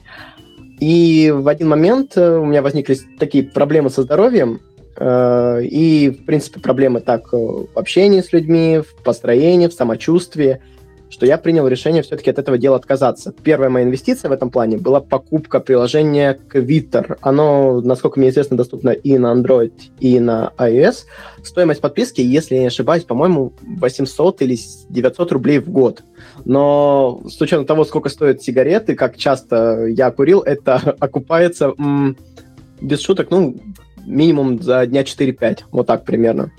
И 0.80 1.32
в 1.34 1.48
один 1.48 1.68
момент 1.68 2.12
э, 2.16 2.38
у 2.38 2.44
меня 2.44 2.60
возникли 2.60 2.98
такие 3.18 3.44
проблемы 3.44 3.88
со 3.88 4.02
здоровьем, 4.02 4.60
и, 5.00 6.10
в 6.10 6.24
принципе, 6.24 6.60
проблемы 6.60 7.00
так 7.00 7.32
э, 7.32 7.36
в 7.36 7.68
общении 7.74 8.20
с 8.20 8.32
людьми, 8.32 8.80
в 8.80 9.02
построении, 9.02 9.68
в 9.68 9.72
самочувствии, 9.72 10.60
что 11.08 11.26
я 11.26 11.38
принял 11.38 11.68
решение 11.68 12.02
все-таки 12.02 12.30
от 12.30 12.38
этого 12.38 12.58
дела 12.58 12.76
отказаться. 12.76 13.32
Первая 13.42 13.70
моя 13.70 13.84
инвестиция 13.86 14.28
в 14.28 14.32
этом 14.32 14.50
плане 14.50 14.76
была 14.76 15.00
покупка 15.00 15.60
приложения 15.60 16.38
Twitter. 16.52 17.16
Оно, 17.20 17.80
насколько 17.80 18.18
мне 18.18 18.30
известно, 18.30 18.56
доступно 18.56 18.90
и 18.90 19.16
на 19.18 19.32
Android, 19.32 19.72
и 20.00 20.18
на 20.18 20.52
iOS. 20.58 21.04
Стоимость 21.42 21.80
подписки, 21.80 22.20
если 22.20 22.56
я 22.56 22.62
не 22.62 22.66
ошибаюсь, 22.66 23.04
по-моему, 23.04 23.52
800 23.62 24.42
или 24.42 24.58
900 24.88 25.32
рублей 25.32 25.58
в 25.60 25.70
год. 25.70 26.02
Но 26.44 27.22
с 27.28 27.40
учетом 27.40 27.66
того, 27.66 27.84
сколько 27.84 28.08
стоят 28.08 28.42
сигареты, 28.42 28.94
как 28.94 29.16
часто 29.16 29.86
я 29.86 30.10
курил, 30.10 30.40
это 30.40 30.76
окупается 30.98 31.74
без 32.80 33.00
шуток, 33.00 33.30
ну, 33.30 33.56
минимум 34.06 34.62
за 34.62 34.86
дня 34.86 35.02
4-5, 35.02 35.64
вот 35.70 35.86
так 35.86 36.04
примерно. 36.04 36.52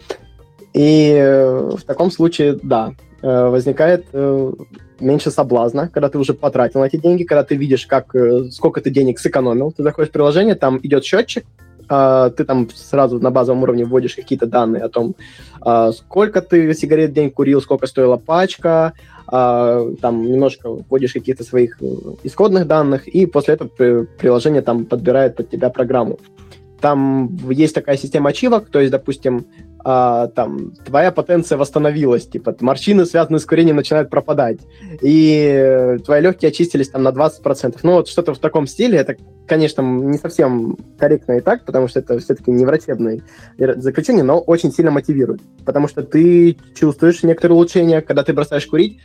И 0.74 1.12
э, 1.12 1.70
в 1.76 1.84
таком 1.84 2.12
случае, 2.12 2.60
да, 2.62 2.94
э, 3.22 3.48
возникает 3.48 4.06
э, 4.14 4.54
меньше 5.00 5.32
соблазна, 5.32 5.88
когда 5.88 6.10
ты 6.10 6.20
уже 6.20 6.34
потратил 6.34 6.84
эти 6.84 6.98
деньги, 6.98 7.24
когда 7.24 7.44
ты 7.44 7.56
видишь, 7.56 7.88
как, 7.88 8.16
сколько 8.52 8.82
ты 8.82 8.90
денег 8.90 9.20
сэкономил. 9.20 9.72
Ты 9.72 9.84
заходишь 9.84 10.10
в 10.10 10.14
приложение, 10.14 10.56
там 10.56 10.80
идет 10.84 11.04
счетчик, 11.04 11.46
а, 11.90 12.30
ты 12.30 12.44
там 12.44 12.70
сразу 12.74 13.20
на 13.20 13.32
базовом 13.32 13.64
уровне 13.64 13.86
вводишь 13.86 14.16
какие-то 14.16 14.46
данные 14.46 14.84
о 14.84 14.90
том, 14.90 15.16
а, 15.62 15.92
сколько 15.92 16.42
ты 16.42 16.74
сигарет 16.74 17.12
в 17.12 17.14
день 17.14 17.32
курил, 17.32 17.62
сколько 17.62 17.88
стоила 17.88 18.18
пачка, 18.18 18.94
а, 19.28 19.90
там 20.02 20.26
немножко 20.30 20.70
вводишь 20.70 21.14
каких-то 21.14 21.44
своих 21.44 21.80
исходных 22.24 22.68
данных, 22.68 23.08
и 23.08 23.26
после 23.26 23.54
этого 23.54 23.70
приложение 24.18 24.62
там 24.62 24.86
подбирает 24.86 25.36
под 25.36 25.50
тебя 25.50 25.70
программу. 25.70 26.20
Там 26.82 27.36
есть 27.50 27.74
такая 27.74 27.98
система 27.98 28.30
ачивок, 28.30 28.70
то 28.70 28.80
есть, 28.80 28.92
допустим, 28.92 29.48
а, 29.90 30.28
там 30.28 30.72
твоя 30.86 31.12
потенция 31.12 31.58
восстановилась, 31.58 32.28
типа 32.28 32.56
морщины, 32.60 33.06
связанные 33.06 33.40
с 33.40 33.46
курением, 33.46 33.78
начинают 33.78 34.10
пропадать, 34.10 34.60
и 35.02 35.98
твои 36.06 36.22
легкие 36.22 36.50
очистились 36.50 36.90
там 36.90 37.04
на 37.04 37.10
20%. 37.10 37.80
Ну 37.84 37.94
вот 37.94 38.10
что-то 38.10 38.34
в 38.34 38.40
таком 38.40 38.68
стиле, 38.68 38.98
это, 38.98 39.16
конечно, 39.48 39.82
не 39.82 40.18
совсем 40.18 40.78
корректно 41.00 41.38
и 41.38 41.40
так, 41.40 41.64
потому 41.64 41.88
что 41.88 42.00
это 42.00 42.20
все-таки 42.20 42.52
не 42.52 42.66
врачебное 42.66 43.22
заключение, 43.58 44.24
но 44.24 44.40
очень 44.40 44.74
сильно 44.74 44.92
мотивирует, 44.92 45.42
потому 45.66 45.88
что 45.88 46.04
ты 46.04 46.58
чувствуешь 46.76 47.24
некоторые 47.24 47.56
улучшения, 47.56 48.02
когда 48.02 48.24
ты 48.24 48.34
бросаешь 48.34 48.68
курить, 48.68 49.00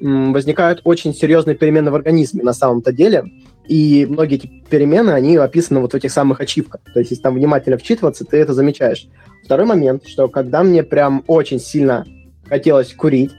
возникают 0.00 0.80
очень 0.84 1.14
серьезные 1.14 1.54
перемены 1.54 1.90
в 1.90 1.94
организме 1.94 2.42
на 2.42 2.52
самом-то 2.52 2.92
деле, 2.92 3.24
и 3.66 4.06
многие 4.08 4.36
эти 4.36 4.46
перемены, 4.68 5.10
они 5.10 5.36
описаны 5.36 5.80
вот 5.80 5.92
в 5.92 5.96
этих 5.96 6.12
самых 6.12 6.40
ачивках. 6.40 6.80
То 6.92 6.98
есть, 6.98 7.10
если 7.10 7.22
там 7.22 7.34
внимательно 7.34 7.78
вчитываться, 7.78 8.24
ты 8.24 8.36
это 8.36 8.52
замечаешь. 8.52 9.06
Второй 9.44 9.66
момент, 9.66 10.06
что 10.06 10.28
когда 10.28 10.62
мне 10.62 10.82
прям 10.82 11.24
очень 11.26 11.58
сильно 11.58 12.06
хотелось 12.46 12.92
курить, 12.92 13.32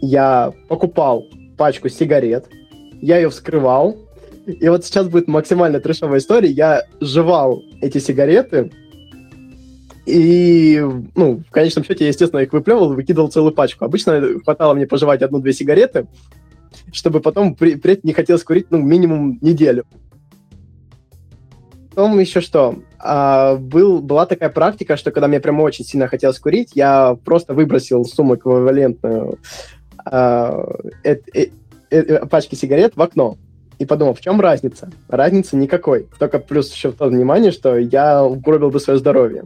я 0.00 0.52
покупал 0.68 1.26
пачку 1.56 1.88
сигарет, 1.88 2.46
я 3.00 3.18
ее 3.18 3.30
вскрывал, 3.30 3.96
и 4.46 4.68
вот 4.68 4.84
сейчас 4.84 5.08
будет 5.08 5.28
максимально 5.28 5.80
трешовая 5.80 6.18
история. 6.18 6.50
Я 6.50 6.84
жевал 7.00 7.62
эти 7.80 7.98
сигареты, 7.98 8.70
и, 10.06 10.82
ну, 11.14 11.42
в 11.46 11.50
конечном 11.50 11.84
счете, 11.84 12.04
я, 12.04 12.08
естественно, 12.08 12.40
их 12.40 12.52
выплевывал, 12.52 12.94
выкидывал 12.94 13.30
целую 13.30 13.52
пачку. 13.52 13.84
Обычно 13.84 14.40
хватало 14.42 14.74
мне 14.74 14.86
пожевать 14.86 15.22
одну-две 15.22 15.52
сигареты, 15.52 16.06
чтобы 16.92 17.20
потом 17.20 17.54
впредь 17.54 18.04
не 18.04 18.12
хотелось 18.12 18.44
курить, 18.44 18.66
ну, 18.70 18.78
минимум 18.78 19.38
неделю. 19.40 19.84
Потом 21.90 22.18
еще 22.18 22.40
что? 22.40 22.76
А, 22.98 23.56
был, 23.56 24.00
была 24.00 24.26
такая 24.26 24.48
практика, 24.48 24.96
что 24.96 25.10
когда 25.10 25.28
мне 25.28 25.40
прямо 25.40 25.62
очень 25.62 25.84
сильно 25.84 26.08
хотелось 26.08 26.38
курить, 26.38 26.70
я 26.74 27.16
просто 27.24 27.52
выбросил 27.52 28.04
сумму 28.04 28.36
эквивалентную 28.36 29.38
а, 30.04 30.66
э, 31.04 31.16
э, 31.34 31.46
э, 31.90 32.26
пачки 32.26 32.54
сигарет 32.54 32.96
в 32.96 33.02
окно. 33.02 33.36
И 33.78 33.86
подумал, 33.86 34.14
в 34.14 34.20
чем 34.20 34.40
разница? 34.40 34.90
Разницы 35.08 35.56
никакой. 35.56 36.06
Только 36.18 36.38
плюс 36.38 36.72
еще 36.72 36.90
в 36.90 36.96
то 36.96 37.06
внимание, 37.06 37.50
что 37.50 37.78
я 37.78 38.22
угробил 38.22 38.70
бы 38.70 38.78
свое 38.78 38.98
здоровье 38.98 39.44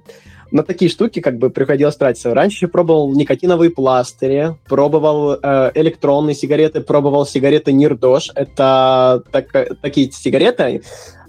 на 0.54 0.62
такие 0.62 0.88
штуки 0.88 1.20
как 1.20 1.36
бы 1.36 1.50
приходилось 1.50 1.96
тратиться. 1.96 2.32
Раньше 2.32 2.68
пробовал 2.68 3.12
никотиновые 3.12 3.70
пластыри, 3.70 4.54
пробовал 4.68 5.32
э, 5.32 5.72
электронные 5.74 6.36
сигареты, 6.36 6.80
пробовал 6.80 7.26
сигареты 7.26 7.72
Нирдош. 7.72 8.30
Это 8.36 9.24
так, 9.32 9.48
такие 9.82 10.12
сигареты, 10.12 10.82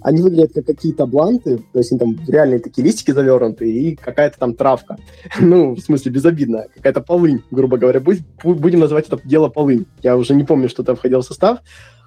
они 0.06 0.22
выглядят 0.22 0.52
как 0.54 0.66
какие-то 0.66 1.04
бланты, 1.04 1.58
то 1.72 1.80
есть 1.80 1.90
они 1.90 1.98
там 1.98 2.16
реальные 2.28 2.60
такие 2.60 2.86
листики 2.86 3.10
завернуты 3.10 3.68
и 3.68 3.96
какая-то 3.96 4.38
там 4.38 4.54
травка. 4.54 4.98
Ну, 5.40 5.74
в 5.74 5.80
смысле, 5.80 6.12
безобидная. 6.12 6.68
Какая-то 6.76 7.00
полынь, 7.00 7.42
грубо 7.50 7.76
говоря. 7.76 8.00
Будем 8.00 8.78
называть 8.78 9.08
это 9.08 9.18
дело 9.24 9.48
полынь. 9.48 9.86
Я 10.04 10.16
уже 10.16 10.36
не 10.36 10.44
помню, 10.44 10.68
что 10.68 10.84
там 10.84 10.94
входило 10.94 11.22
в 11.22 11.24
состав. 11.24 11.58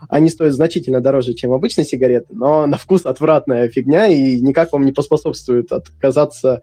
Они 0.07 0.29
стоят 0.29 0.53
значительно 0.53 1.01
дороже, 1.01 1.33
чем 1.33 1.51
обычные 1.51 1.83
сигареты, 1.83 2.27
но 2.29 2.65
на 2.67 2.77
вкус 2.77 3.05
отвратная 3.05 3.67
фигня 3.67 4.07
и 4.07 4.39
никак 4.39 4.71
вам 4.71 4.85
не 4.85 4.93
поспособствует 4.93 5.69
отказаться 5.73 6.62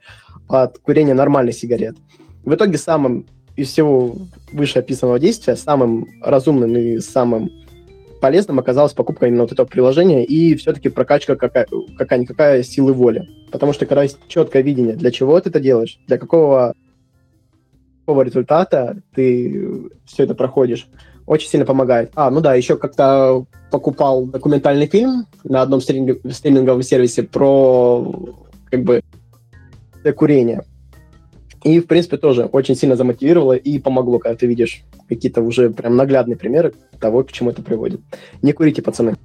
от 0.48 0.78
курения 0.78 1.12
нормальных 1.12 1.54
сигарет. 1.54 1.96
В 2.46 2.54
итоге 2.54 2.78
самым 2.78 3.26
из 3.56 3.68
всего 3.68 4.16
вышеописанного 4.52 5.18
действия, 5.18 5.56
самым 5.56 6.06
разумным 6.22 6.74
и 6.78 6.98
самым 7.00 7.50
полезным 8.20 8.58
оказалась 8.58 8.92
покупка 8.92 9.26
именно 9.26 9.42
вот 9.42 9.52
этого 9.52 9.66
приложения 9.66 10.24
и 10.24 10.54
все-таки 10.56 10.88
прокачка 10.88 11.36
какая- 11.36 11.66
какая-никакая 11.96 12.62
силы 12.62 12.92
воли. 12.92 13.28
Потому 13.50 13.72
что 13.72 13.86
когда 13.86 14.02
есть 14.02 14.18
четкое 14.28 14.62
видение, 14.62 14.96
для 14.96 15.10
чего 15.10 15.40
ты 15.40 15.50
это 15.50 15.60
делаешь, 15.60 15.98
для 16.06 16.18
какого, 16.18 16.74
какого 18.00 18.22
результата 18.22 19.02
ты 19.14 19.90
все 20.04 20.24
это 20.24 20.34
проходишь, 20.34 20.88
очень 21.26 21.48
сильно 21.48 21.66
помогает. 21.66 22.12
А, 22.14 22.30
ну 22.30 22.40
да, 22.40 22.54
еще 22.54 22.76
как-то 22.76 23.46
покупал 23.70 24.26
документальный 24.26 24.86
фильм 24.86 25.26
на 25.44 25.62
одном 25.62 25.80
стриминговом 25.80 26.82
сервисе 26.82 27.24
про 27.24 28.34
как 28.70 28.82
бы 28.82 29.02
курения. 30.16 30.64
И, 31.66 31.80
в 31.80 31.88
принципе, 31.88 32.16
тоже 32.16 32.44
очень 32.44 32.76
сильно 32.76 32.94
замотивировало 32.94 33.54
и 33.54 33.80
помогло, 33.80 34.20
когда 34.20 34.36
ты 34.36 34.46
видишь 34.46 34.84
какие-то 35.08 35.42
уже 35.42 35.70
прям 35.70 35.96
наглядные 35.96 36.36
примеры 36.36 36.74
того, 37.00 37.24
к 37.24 37.32
чему 37.32 37.50
это 37.50 37.60
приводит. 37.60 38.00
Не 38.40 38.52
курите, 38.52 38.82
пацаны. 38.82 39.16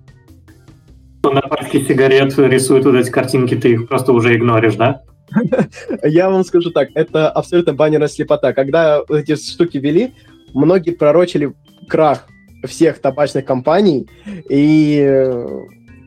на 1.24 1.42
пачке 1.42 1.82
сигарет 1.82 2.36
рисуют 2.40 2.86
вот 2.86 2.96
эти 2.96 3.12
картинки, 3.12 3.54
ты 3.54 3.74
их 3.74 3.88
просто 3.88 4.12
уже 4.12 4.36
игноришь, 4.36 4.74
да? 4.74 5.04
Я 6.04 6.32
вам 6.32 6.44
скажу 6.44 6.72
так, 6.72 6.90
это 6.96 7.30
абсолютно 7.30 7.76
баннерная 7.76 8.08
слепота. 8.08 8.54
Когда 8.54 9.04
эти 9.08 9.36
штуки 9.36 9.78
вели, 9.78 10.16
многие 10.56 10.92
пророчили 10.96 11.54
крах 11.88 12.28
всех 12.66 12.98
табачных 12.98 13.46
компаний, 13.46 14.10
и 14.50 15.00
э, 15.00 15.46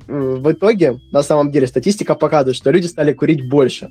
в 0.09 0.51
итоге, 0.51 0.99
на 1.13 1.23
самом 1.23 1.53
деле, 1.53 1.69
статистика 1.69 2.17
показывает, 2.17 2.57
что 2.57 2.73
люди 2.73 2.87
стали 2.87 3.13
курить 3.13 3.49
больше. 3.49 3.89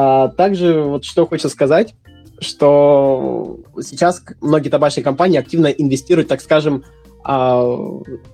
А 0.00 0.28
также, 0.28 0.80
вот 0.80 1.04
что 1.04 1.26
хочется 1.26 1.48
сказать, 1.48 1.96
что 2.38 3.58
сейчас 3.82 4.22
многие 4.40 4.68
табачные 4.68 5.02
компании 5.02 5.40
активно 5.40 5.66
инвестируют, 5.66 6.28
так 6.28 6.40
скажем, 6.40 6.84
а, 7.24 7.66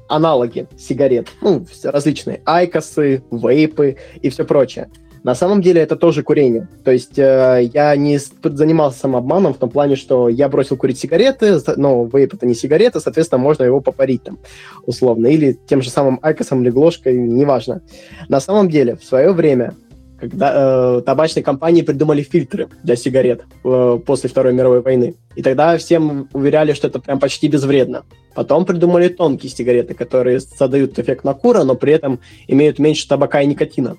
аналоги 0.06 0.68
сигарет, 0.78 1.28
ну, 1.40 1.64
различные 1.84 2.42
айкосы, 2.44 3.22
вейпы 3.30 3.96
и 4.20 4.28
все 4.28 4.44
прочее. 4.44 4.90
На 5.22 5.34
самом 5.34 5.62
деле 5.62 5.80
это 5.80 5.96
тоже 5.96 6.22
курение. 6.22 6.68
То 6.84 6.90
есть 6.90 7.18
э, 7.18 7.70
я 7.72 7.96
не 7.96 8.18
занимался 8.18 8.98
самообманом 8.98 9.54
в 9.54 9.56
том 9.56 9.70
плане, 9.70 9.96
что 9.96 10.28
я 10.28 10.50
бросил 10.50 10.76
курить 10.76 10.98
сигареты, 10.98 11.58
но 11.76 12.04
вейп 12.04 12.34
это 12.34 12.44
не 12.44 12.54
сигарета, 12.54 13.00
соответственно, 13.00 13.38
можно 13.38 13.64
его 13.64 13.80
попарить 13.80 14.22
там, 14.22 14.38
условно, 14.84 15.28
или 15.28 15.58
тем 15.66 15.80
же 15.80 15.88
самым 15.88 16.18
айкосом 16.20 16.62
или 16.62 17.16
неважно. 17.16 17.80
На 18.28 18.38
самом 18.38 18.68
деле, 18.68 18.96
в 18.96 19.04
свое 19.04 19.32
время 19.32 19.72
когда 20.28 20.98
э, 20.98 21.02
табачные 21.02 21.42
компании 21.42 21.82
придумали 21.82 22.22
фильтры 22.22 22.68
для 22.82 22.96
сигарет 22.96 23.44
э, 23.64 23.98
после 24.04 24.30
Второй 24.30 24.52
мировой 24.52 24.80
войны. 24.80 25.14
И 25.36 25.42
тогда 25.42 25.76
всем 25.76 26.28
уверяли, 26.32 26.72
что 26.72 26.88
это 26.88 26.98
прям 26.98 27.18
почти 27.18 27.48
безвредно. 27.48 28.04
Потом 28.34 28.64
придумали 28.64 29.08
тонкие 29.08 29.50
сигареты, 29.50 29.94
которые 29.94 30.40
создают 30.40 30.98
эффект 30.98 31.24
накура, 31.24 31.64
но 31.64 31.74
при 31.74 31.92
этом 31.92 32.20
имеют 32.48 32.78
меньше 32.78 33.08
табака 33.08 33.42
и 33.42 33.46
никотина. 33.46 33.96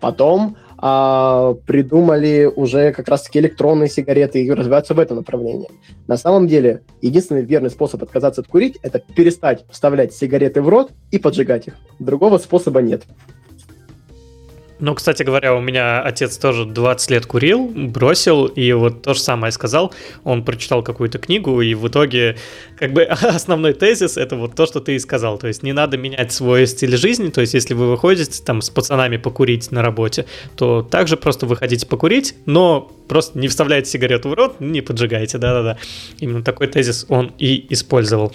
Потом 0.00 0.56
а, 0.84 1.54
придумали 1.64 2.50
уже 2.54 2.92
как 2.92 3.06
раз-таки 3.06 3.38
электронные 3.38 3.88
сигареты 3.88 4.42
и 4.42 4.50
развиваются 4.50 4.94
в 4.94 4.98
этом 4.98 5.18
направлении. 5.18 5.68
На 6.08 6.16
самом 6.16 6.48
деле, 6.48 6.82
единственный 7.00 7.42
верный 7.42 7.70
способ 7.70 8.02
отказаться 8.02 8.40
от 8.40 8.48
курить– 8.48 8.78
это 8.82 8.98
перестать 8.98 9.64
вставлять 9.70 10.12
сигареты 10.12 10.60
в 10.60 10.68
рот 10.68 10.90
и 11.12 11.18
поджигать 11.18 11.68
их. 11.68 11.74
Другого 12.00 12.38
способа 12.38 12.82
нет. 12.82 13.04
Ну, 14.82 14.96
кстати 14.96 15.22
говоря, 15.22 15.54
у 15.54 15.60
меня 15.60 16.02
отец 16.02 16.36
тоже 16.38 16.64
20 16.64 17.10
лет 17.12 17.26
курил, 17.26 17.70
бросил, 17.72 18.46
и 18.46 18.72
вот 18.72 19.02
то 19.02 19.14
же 19.14 19.20
самое 19.20 19.52
сказал. 19.52 19.94
Он 20.24 20.44
прочитал 20.44 20.82
какую-то 20.82 21.20
книгу, 21.20 21.60
и 21.60 21.74
в 21.74 21.86
итоге, 21.86 22.36
как 22.76 22.92
бы, 22.92 23.02
основной 23.04 23.74
тезис— 23.74 24.16
это 24.18 24.34
вот 24.34 24.56
то, 24.56 24.66
что 24.66 24.80
ты 24.80 24.96
и 24.96 24.98
сказал. 24.98 25.38
То 25.38 25.46
есть 25.46 25.62
не 25.62 25.72
надо 25.72 25.98
менять 25.98 26.32
свой 26.32 26.66
стиль 26.66 26.96
жизни, 26.96 27.30
то 27.30 27.40
есть 27.40 27.54
если 27.54 27.74
вы 27.74 27.92
выходите 27.92 28.42
там 28.42 28.60
с 28.60 28.70
пацанами 28.70 29.18
покурить 29.18 29.70
на 29.70 29.82
работе, 29.82 30.26
то 30.56 30.82
также 30.82 31.16
просто 31.16 31.46
выходите 31.46 31.86
покурить, 31.86 32.34
но 32.46 32.90
просто 33.06 33.38
не 33.38 33.46
вставляйте 33.46 33.88
сигарету 33.88 34.30
в 34.30 34.34
рот, 34.34 34.58
не 34.58 34.80
поджигайте, 34.80 35.38
да-да-да. 35.38 35.78
Именно 36.18 36.42
такой 36.42 36.66
тезис 36.66 37.06
он 37.08 37.32
и 37.38 37.66
использовал. 37.70 38.32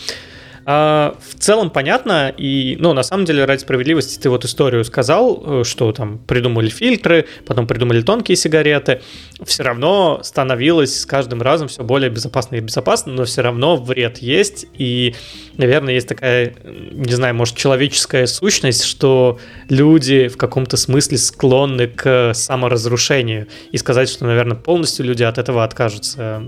А, 0.70 1.16
в 1.22 1.40
целом 1.40 1.70
понятно, 1.70 2.28
и, 2.28 2.76
ну, 2.78 2.92
на 2.92 3.02
самом 3.02 3.24
деле, 3.24 3.46
ради 3.46 3.62
справедливости, 3.62 4.20
ты 4.20 4.30
вот 4.30 4.44
историю 4.44 4.84
сказал, 4.84 5.62
э, 5.62 5.64
что 5.64 5.94
там 5.94 6.18
придумали 6.18 6.68
фильтры, 6.68 7.26
потом 7.46 7.68
придумали 7.68 8.02
тонкие 8.02 8.36
сигареты, 8.36 9.00
все 9.46 9.64
равно 9.64 10.20
становилось 10.24 11.00
с 11.00 11.06
каждым 11.06 11.42
разом 11.42 11.70
все 11.70 11.86
более 11.86 12.10
безопасно 12.10 12.58
и 12.58 12.60
безопасно, 12.60 13.14
но 13.14 13.24
все 13.24 13.44
равно 13.44 13.78
вред 13.78 14.18
есть, 14.18 14.66
и, 14.78 15.16
наверное, 15.56 15.94
есть 15.94 16.10
такая, 16.10 16.54
не 16.66 17.14
знаю, 17.14 17.34
может, 17.34 17.56
человеческая 17.56 18.28
сущность, 18.28 18.84
что 18.84 19.40
люди 19.70 20.28
в 20.28 20.36
каком-то 20.36 20.76
смысле 20.76 21.18
склонны 21.18 21.88
к 21.88 22.34
саморазрушению, 22.34 23.48
и 23.72 23.78
сказать, 23.78 24.10
что, 24.10 24.26
наверное, 24.26 24.58
полностью 24.58 25.06
люди 25.06 25.24
от 25.24 25.38
этого 25.38 25.64
откажутся, 25.64 26.44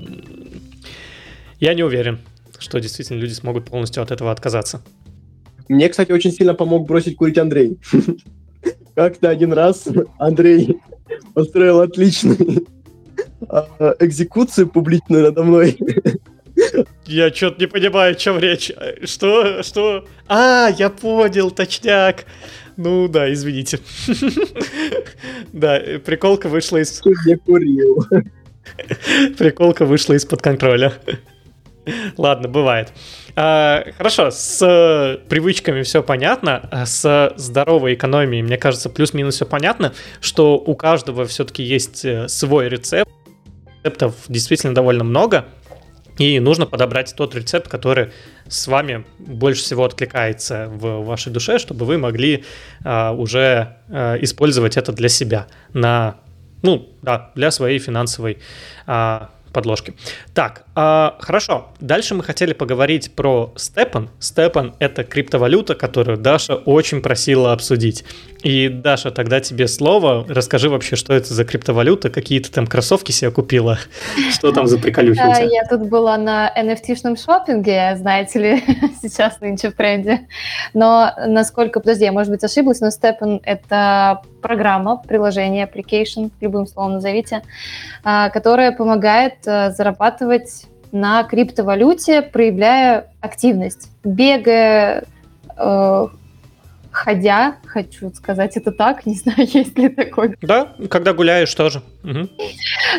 я 1.61 1.74
не 1.74 1.84
уверен 1.84 2.20
что 2.60 2.80
действительно 2.80 3.18
люди 3.18 3.34
смогут 3.34 3.66
полностью 3.66 4.03
от 4.03 4.12
этого 4.12 4.32
отказаться. 4.32 4.82
Мне, 5.68 5.89
кстати, 5.89 6.12
очень 6.12 6.32
сильно 6.32 6.53
помог 6.53 6.88
бросить 6.88 7.16
курить 7.16 7.38
Андрей. 7.38 7.80
Как-то 8.95 9.30
один 9.30 9.53
раз 9.53 9.88
Андрей 10.18 10.80
устроил 11.36 11.82
отличную 11.82 12.66
а, 13.47 13.95
экзекуцию 13.99 14.68
публичную 14.68 15.24
надо 15.24 15.43
мной. 15.43 15.78
Я 17.05 17.34
что-то 17.34 17.62
не 17.62 17.68
понимаю, 17.68 18.12
о 18.12 18.16
чем 18.16 18.38
речь. 18.38 18.72
Что? 19.03 19.64
Что? 19.64 20.05
А, 20.28 20.70
я 20.78 20.89
понял, 20.89 21.51
точняк. 21.51 22.26
Ну 22.78 23.07
да, 23.07 23.32
извините. 23.32 23.80
Да, 25.51 25.82
приколка 26.05 26.47
вышла 26.47 26.78
из... 26.78 27.01
Я 27.26 27.38
курил. 27.38 28.05
Приколка 29.38 29.86
вышла 29.86 30.14
из-под 30.14 30.41
контроля. 30.41 30.93
Ладно, 32.17 32.47
бывает. 32.47 32.93
А, 33.36 33.84
хорошо, 33.97 34.32
с 34.32 34.61
э, 34.61 35.17
привычками 35.27 35.82
все 35.84 36.03
понятно, 36.03 36.67
а 36.71 36.86
с 36.86 37.34
здоровой 37.38 37.93
экономией, 37.93 38.43
мне 38.43 38.57
кажется, 38.57 38.89
плюс-минус 38.89 39.36
все 39.36 39.45
понятно, 39.45 39.93
что 40.21 40.55
у 40.57 40.75
каждого 40.75 41.25
все-таки 41.25 41.63
есть 41.63 42.05
э, 42.05 42.27
свой 42.27 42.69
рецепт, 42.69 43.09
рецептов 43.84 44.15
действительно 44.27 44.75
довольно 44.75 45.03
много, 45.03 45.45
и 46.17 46.39
нужно 46.41 46.65
подобрать 46.65 47.13
тот 47.15 47.34
рецепт, 47.34 47.69
который 47.69 48.11
с 48.49 48.67
вами 48.67 49.05
больше 49.19 49.61
всего 49.63 49.86
откликается 49.86 50.67
в 50.67 51.05
вашей 51.05 51.32
душе, 51.32 51.59
чтобы 51.59 51.86
вы 51.86 51.97
могли 51.97 52.43
а, 52.84 53.13
уже 53.13 53.77
а, 53.88 54.15
использовать 54.15 54.75
это 54.75 54.91
для 54.91 55.07
себя 55.07 55.47
на, 55.71 56.17
ну, 56.61 56.89
да, 57.01 57.32
для 57.36 57.51
своей 57.51 57.80
финансовой 57.80 58.39
подложки. 59.53 59.95
Так, 60.34 60.65
э, 60.80 61.11
хорошо. 61.19 61.67
Дальше 61.80 62.15
мы 62.15 62.23
хотели 62.23 62.53
поговорить 62.53 63.13
про 63.15 63.51
Степан. 63.55 64.09
Степан— 64.19 64.73
это 64.80 65.03
криптовалюта, 65.03 65.75
которую 65.75 66.17
Даша 66.17 66.55
очень 66.55 67.01
просила 67.01 67.53
обсудить. 67.53 68.05
И, 68.43 68.69
Даша, 68.69 69.11
тогда 69.11 69.41
тебе 69.41 69.67
слово. 69.67 70.25
Расскажи 70.27 70.69
вообще, 70.69 70.95
что 70.95 71.13
это 71.13 71.34
за 71.34 71.43
криптовалюта, 71.43 72.09
какие 72.09 72.39
ты 72.39 72.49
там 72.49 72.67
кроссовки 72.67 73.11
себе 73.11 73.32
купила, 73.32 73.77
что 74.32 74.51
там 74.51 74.67
за 74.67 74.77
приколюхи 74.80 75.19
Я 75.19 75.65
тут 75.65 75.89
была 75.89 76.17
на 76.17 76.51
NFT-шном 76.57 77.17
шопинге, 77.17 77.95
знаете 77.97 78.39
ли, 78.39 78.63
сейчас 79.01 79.41
нынче 79.41 79.71
в 79.71 79.75
тренде. 79.75 80.27
Но 80.73 81.11
насколько, 81.27 81.80
подожди, 81.80 82.05
я, 82.05 82.11
может 82.11 82.32
быть, 82.32 82.43
ошиблась, 82.43 82.80
но 82.80 82.89
Степан— 82.91 83.41
это 83.43 84.21
программа, 84.41 84.97
приложение, 84.97 85.67
application, 85.67 86.32
любым 86.39 86.65
словом 86.65 86.93
назовите, 86.93 87.41
а, 88.03 88.30
которая 88.30 88.71
помогает 88.71 89.36
э, 89.45 89.71
зарабатывать 89.71 90.68
на 90.91 91.23
криптовалюте, 91.23 92.21
проявляя 92.21 93.07
активность, 93.21 93.89
бегая, 94.03 95.05
э, 95.57 96.07
ходя, 96.91 97.55
хочу 97.65 98.11
сказать 98.11 98.57
это 98.57 98.71
так, 98.71 99.05
не 99.05 99.15
знаю, 99.15 99.47
есть 99.47 99.77
ли 99.77 99.89
такой. 99.89 100.35
Да, 100.41 100.73
когда 100.89 101.13
гуляешь 101.13 101.53
тоже. 101.53 101.81
Угу. 102.03 102.29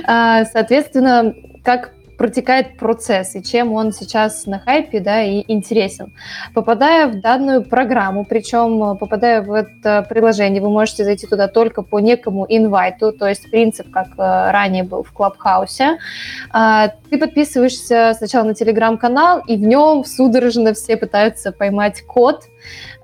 Соответственно, 0.06 1.34
как 1.64 1.92
протекает 2.20 2.76
процесс 2.76 3.34
и 3.34 3.42
чем 3.42 3.72
он 3.72 3.92
сейчас 3.92 4.44
на 4.44 4.58
хайпе, 4.58 5.00
да, 5.00 5.22
и 5.22 5.42
интересен. 5.48 6.12
Попадая 6.52 7.06
в 7.06 7.18
данную 7.22 7.64
программу, 7.64 8.26
причем 8.26 8.92
э, 8.92 8.94
попадая 8.98 9.40
в 9.40 9.50
это 9.50 10.04
приложение, 10.06 10.60
вы 10.60 10.68
можете 10.68 11.04
зайти 11.04 11.26
туда 11.26 11.48
только 11.48 11.80
по 11.80 11.98
некому 11.98 12.44
инвайту, 12.46 13.12
то 13.12 13.26
есть 13.26 13.50
принцип, 13.50 13.90
как 13.90 14.08
э, 14.18 14.50
ранее 14.50 14.82
был 14.82 15.02
в 15.02 15.12
Клабхаусе. 15.12 15.96
А, 16.50 16.88
ты 17.08 17.16
подписываешься 17.16 18.12
сначала 18.14 18.44
на 18.44 18.54
телеграм-канал, 18.54 19.42
и 19.48 19.56
в 19.56 19.62
нем 19.62 20.04
судорожно 20.04 20.74
все 20.74 20.98
пытаются 20.98 21.52
поймать 21.52 22.02
код, 22.02 22.44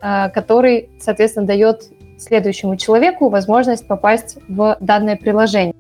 э, 0.03 0.29
который, 0.29 0.91
соответственно, 1.01 1.47
дает 1.47 1.85
следующему 2.19 2.77
человеку 2.77 3.31
возможность 3.31 3.89
попасть 3.89 4.37
в 4.47 4.77
данное 4.81 5.17
приложение 5.17 5.73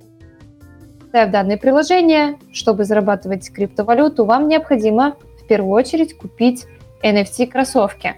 в 1.25 1.31
данное 1.31 1.57
приложение, 1.57 2.37
чтобы 2.53 2.85
зарабатывать 2.85 3.51
криптовалюту, 3.51 4.27
вам 4.27 4.49
необходимо 4.49 5.17
в 5.43 5.47
первую 5.47 5.73
очередь 5.73 6.17
купить 6.17 6.67
NFT-кроссовки. 7.03 8.15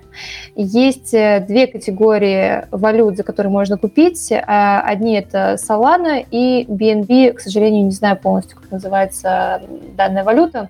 Есть 0.57 1.13
э, 1.13 1.45
две 1.47 1.67
категории 1.67 2.67
валют, 2.71 3.17
за 3.17 3.23
которые 3.23 3.53
можно 3.53 3.77
купить. 3.77 4.33
А, 4.33 4.81
одни 4.81 5.15
это 5.15 5.57
Solana 5.59 6.25
и 6.31 6.65
BNB. 6.65 7.35
К 7.35 7.41
сожалению, 7.41 7.85
не 7.85 7.91
знаю 7.91 8.17
полностью, 8.17 8.59
как 8.59 8.71
называется 8.71 9.63
данная 9.97 10.25
валюта. 10.25 10.69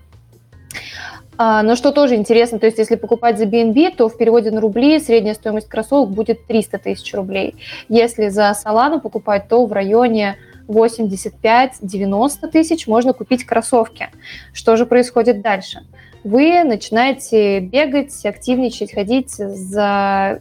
А, 1.41 1.62
но 1.62 1.76
что 1.76 1.93
тоже 1.93 2.16
интересно, 2.16 2.59
то 2.59 2.66
есть 2.66 2.79
если 2.79 2.97
покупать 2.97 3.39
за 3.39 3.45
BNB, 3.45 3.95
то 3.97 4.09
в 4.09 4.18
переводе 4.18 4.51
на 4.51 4.61
рубли 4.61 4.99
средняя 4.99 5.35
стоимость 5.35 5.68
кроссовок 5.68 6.11
будет 6.11 6.45
300 6.47 6.79
тысяч 6.79 7.14
рублей. 7.14 7.55
Если 7.89 8.29
за 8.29 8.53
Solana 8.53 8.99
покупать, 9.01 9.47
то 9.49 9.64
в 9.64 9.72
районе 9.72 10.37
85-90 10.68 12.48
тысяч 12.50 12.86
можно 12.86 13.12
купить 13.12 13.44
кроссовки. 13.44 14.08
Что 14.52 14.76
же 14.76 14.86
происходит 14.86 15.40
дальше? 15.40 15.80
Вы 16.24 16.62
начинаете 16.64 17.60
бегать, 17.60 18.24
активничать, 18.26 18.92
ходить 18.92 19.30
за 19.30 20.40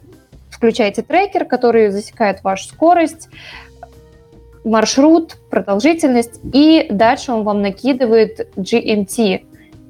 включаете 0.50 1.02
трекер, 1.02 1.44
который 1.44 1.90
засекает 1.90 2.42
вашу 2.42 2.68
скорость, 2.68 3.28
маршрут, 4.64 5.36
продолжительность, 5.50 6.40
и 6.52 6.88
дальше 6.90 7.32
он 7.32 7.44
вам 7.44 7.62
накидывает 7.62 8.50
GMT, 8.56 9.46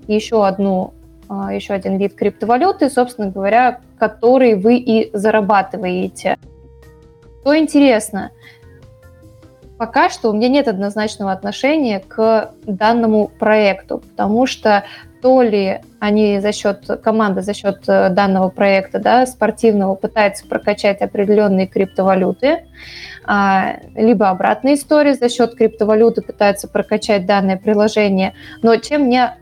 еще 0.07 0.47
одну 0.47 0.93
а, 1.29 1.53
еще 1.53 1.75
один 1.75 1.99
вид 1.99 2.15
криптовалюты, 2.15 2.89
собственно 2.89 3.31
говоря, 3.31 3.81
который 3.99 4.55
вы 4.55 4.77
и 4.77 5.11
зарабатываете. 5.13 6.39
Что 7.41 7.57
интересно, 7.57 8.31
пока 9.79 10.11
что 10.11 10.31
у 10.31 10.33
меня 10.33 10.49
нет 10.49 10.69
однозначного 10.69 11.33
отношения 11.33 12.01
к 12.01 12.51
данному 12.65 13.29
проекту, 13.29 13.99
потому 13.99 14.47
что 14.47 14.85
то 15.23 15.43
ли 15.43 15.81
они 15.99 16.41
за 16.41 16.53
счет 16.53 16.87
команды, 17.03 17.43
за 17.43 17.55
счет 17.55 17.83
э, 17.89 18.11
данного 18.11 18.51
проекта 18.51 19.01
да, 19.01 19.27
спортивного 19.27 19.95
пытаются 19.95 20.47
прокачать 20.47 21.01
определенные 21.01 21.67
криптовалюты, 21.67 22.67
а, 23.25 23.77
либо 23.95 24.31
обратная 24.31 24.75
история, 24.75 25.15
за 25.15 25.29
счет 25.29 25.57
криптовалюты 25.57 26.23
пытаются 26.23 26.69
прокачать 26.69 27.27
данное 27.27 27.57
приложение. 27.57 28.35
Но 28.63 28.77
чем 28.77 29.03
мне 29.03 29.35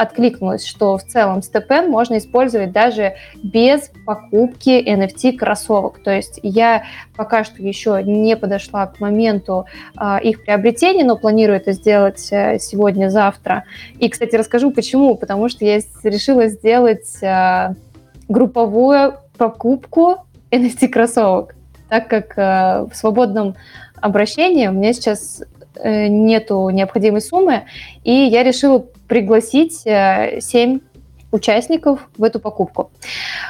откликнулось, 0.00 0.64
что 0.64 0.96
в 0.96 1.04
целом 1.04 1.40
StepN 1.40 1.88
можно 1.88 2.16
использовать 2.16 2.72
даже 2.72 3.16
без 3.42 3.90
покупки 4.06 4.82
NFT 4.82 5.36
кроссовок. 5.36 6.02
То 6.02 6.10
есть 6.10 6.40
я 6.42 6.84
пока 7.14 7.44
что 7.44 7.62
еще 7.62 8.02
не 8.02 8.34
подошла 8.34 8.86
к 8.86 8.98
моменту 8.98 9.66
а, 9.96 10.18
их 10.18 10.42
приобретения, 10.42 11.04
но 11.04 11.16
планирую 11.16 11.58
это 11.58 11.72
сделать 11.72 12.32
а, 12.32 12.58
сегодня-завтра. 12.58 13.64
И, 13.98 14.08
кстати, 14.08 14.36
расскажу 14.36 14.70
почему. 14.70 15.16
Потому 15.16 15.50
что 15.50 15.66
я 15.66 15.80
решила 16.02 16.48
сделать 16.48 17.22
а, 17.22 17.74
групповую 18.28 19.16
покупку 19.36 20.24
NFT 20.50 20.88
кроссовок, 20.88 21.54
так 21.90 22.08
как 22.08 22.32
а, 22.38 22.86
в 22.90 22.96
свободном 22.96 23.54
обращении 24.00 24.66
у 24.66 24.72
меня 24.72 24.92
сейчас 24.92 25.42
э, 25.42 25.44
нету 25.82 26.68
необходимой 26.70 27.20
суммы, 27.20 27.64
и 28.04 28.12
я 28.12 28.42
решила 28.42 28.84
пригласить 29.08 29.78
7 29.78 29.84
э, 29.86 30.78
участников 31.32 32.08
в 32.16 32.24
эту 32.24 32.40
покупку. 32.40 32.90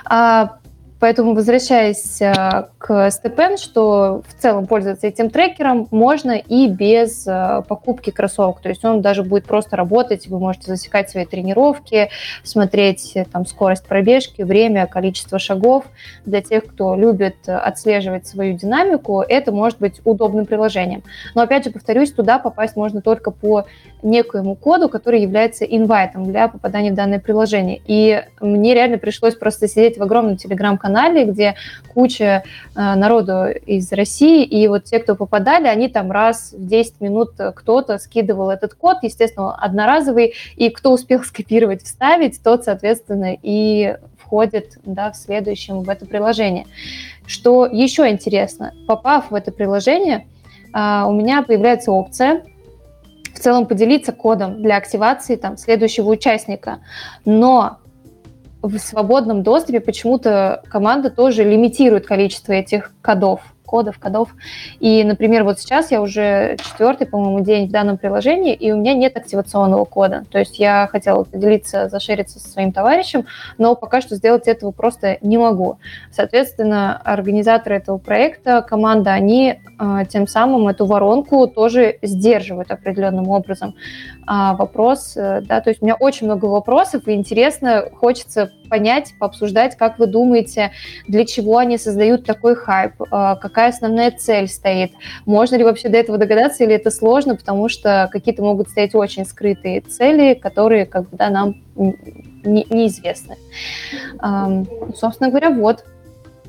А, 0.05 0.59
Поэтому, 1.01 1.34
возвращаясь 1.34 2.20
э, 2.20 2.66
к 2.76 3.11
Степен, 3.11 3.57
что 3.57 4.22
в 4.28 4.34
целом 4.34 4.66
пользоваться 4.66 5.07
этим 5.07 5.30
трекером 5.30 5.88
можно 5.90 6.32
и 6.32 6.68
без 6.68 7.26
э, 7.26 7.62
покупки 7.66 8.11
кроссовок. 8.11 8.61
То 8.61 8.68
есть 8.68 8.84
он 8.84 9.01
даже 9.01 9.22
будет 9.22 9.46
просто 9.46 9.76
работать, 9.76 10.28
вы 10.28 10.38
можете 10.38 10.66
засекать 10.66 11.09
свои 11.09 11.24
тренировки, 11.24 12.11
смотреть 12.42 13.12
э, 13.16 13.24
там 13.24 13.46
скорость 13.46 13.86
пробежки, 13.86 14.42
время, 14.42 14.86
количество 14.86 15.38
шагов. 15.38 15.86
Для 16.26 16.42
тех, 16.42 16.66
кто 16.66 16.94
любит 16.94 17.48
отслеживать 17.48 18.26
свою 18.26 18.59
динамику, 18.59 19.22
это 19.22 19.53
может 19.53 19.78
быть 19.78 20.03
удобным 20.05 20.44
приложением. 20.44 21.03
Но 21.34 21.40
опять 21.40 21.64
же, 21.64 21.70
повторюсь, 21.70 22.12
туда 22.12 22.38
попасть 22.38 22.76
можно 22.76 23.01
только 23.01 23.30
по 23.30 23.64
некоему 24.03 24.55
коду, 24.55 24.88
который 24.88 25.22
является 25.22 25.64
инвайтом 25.64 26.24
для 26.24 26.48
попадания 26.48 26.92
в 26.92 26.94
данное 26.94 27.20
приложение. 27.20 27.80
И 27.86 28.22
мне 28.40 28.74
реально 28.74 28.98
пришлось 28.98 29.34
просто 29.34 29.68
сидеть 29.68 29.98
в 29.98 30.03
огромном 30.03 30.36
телеграм-канале, 30.36 31.24
где 31.24 31.55
куча 31.92 32.24
э, 32.24 32.40
народу 32.74 33.46
из 33.66 33.92
России, 33.92 34.44
и 34.44 34.68
вот 34.68 34.84
те, 34.84 34.98
кто 34.98 35.14
попадали, 35.14 35.66
они 35.66 35.88
там 35.88 36.11
раз 36.11 36.53
в 36.53 36.66
10 36.66 37.01
минут 37.01 37.30
кто-то 37.55 37.98
скидывал 37.98 38.51
этот 38.51 38.74
код, 38.74 38.98
естественно, 39.03 39.55
одноразовый, 39.55 40.34
и 40.57 40.70
кто 40.70 40.92
успел 40.92 41.22
скопировать, 41.24 41.82
вставить, 41.82 42.42
тот, 42.42 42.64
соответственно, 42.64 43.36
и 43.42 43.96
входит 44.30 44.78
да, 44.84 45.11
в 45.11 45.16
следующем 45.16 45.82
в 45.82 45.88
это 45.88 46.07
приложение. 46.07 46.66
Что 47.26 47.66
еще 47.66 48.09
интересно, 48.09 48.72
попав 48.86 49.30
в 49.30 49.34
это 49.34 49.51
приложение, 49.51 50.26
э, 50.72 51.03
у 51.05 51.12
меня 51.12 51.42
появляется 51.42 51.90
опция 51.90 52.42
в 53.41 53.43
целом 53.43 53.64
поделиться 53.64 54.12
кодом 54.12 54.62
для 54.62 54.76
активации 54.76 55.36
там, 55.36 55.57
следующего 55.57 56.11
участника. 56.11 56.80
Но 57.24 57.78
в 58.61 58.76
свободном 58.78 59.43
доступе 59.43 59.80
почему-то 59.80 60.62
команда 60.68 61.09
тоже 61.09 61.43
лимитирует 61.43 62.07
количество 62.07 62.53
этих 62.53 62.93
кодов 63.01 63.41
кодов, 63.71 64.01
кодов. 64.01 64.35
И, 64.81 65.05
например, 65.05 65.45
вот 65.45 65.61
сейчас 65.61 65.93
я 65.93 66.03
уже 66.03 66.57
четвертый, 66.59 67.07
по-моему, 67.07 67.39
день 67.41 67.68
в 67.68 67.71
данном 67.71 67.99
приложении, 67.99 68.53
и 68.53 68.73
у 68.73 68.77
меня 68.77 68.95
нет 68.95 69.16
активационного 69.16 69.85
кода. 69.85 70.25
То 70.33 70.41
есть 70.41 70.59
я 70.59 70.89
хотела 70.91 71.23
поделиться, 71.23 71.89
зашериться 71.89 72.41
со 72.41 72.49
своим 72.49 72.73
товарищем, 72.73 73.27
но 73.59 73.77
пока 73.77 74.01
что 74.01 74.16
сделать 74.16 74.49
этого 74.49 74.73
просто 74.73 75.18
не 75.21 75.39
могу. 75.39 75.79
Соответственно, 76.11 76.97
организаторы 76.97 77.77
этого 77.77 77.99
проекта, 77.99 78.61
команда, 78.62 79.12
они 79.12 79.61
э, 79.79 80.05
тем 80.09 80.27
самым 80.27 80.66
эту 80.66 80.87
воронку 80.87 81.47
тоже 81.47 81.99
сдерживают 82.03 82.73
определенным 82.73 83.29
образом. 83.29 83.77
А 84.27 84.55
вопрос, 84.57 85.16
э, 85.16 85.43
да, 85.43 85.61
то 85.61 85.71
есть 85.71 85.81
у 85.81 85.85
меня 85.85 85.95
очень 85.95 86.27
много 86.27 86.47
вопросов, 86.47 87.07
и 87.07 87.12
интересно, 87.12 87.85
хочется 87.95 88.51
понять, 88.71 89.12
пообсуждать, 89.18 89.77
как 89.77 89.99
вы 89.99 90.07
думаете, 90.07 90.71
для 91.07 91.27
чего 91.27 91.59
они 91.59 91.77
создают 91.77 92.25
такой 92.25 92.55
хайп, 92.55 92.95
а, 93.11 93.37
какая 93.37 93.68
основная 93.68 94.11
цель 94.12 94.49
стоит, 94.49 94.93
можно 95.27 95.57
ли 95.57 95.64
вообще 95.64 95.91
до 95.91 95.99
этого 95.99 96.16
догадаться, 96.16 96.64
или 96.64 96.75
это 96.75 96.91
сложно, 96.91 97.37
потому 97.37 97.68
что 97.68 98.09
какие-то 98.11 98.43
могут 98.43 98.71
стоять 98.71 98.95
очень 98.95 99.27
скрытые 99.27 99.83
цели, 99.83 100.35
которые 100.35 100.87
как 100.87 101.11
бы, 101.11 101.16
да, 101.18 101.29
нам 101.29 101.57
не, 101.77 102.64
неизвестны. 102.71 103.37
Собственно 104.97 105.29
говоря, 105.29 105.51
вот. 105.51 105.85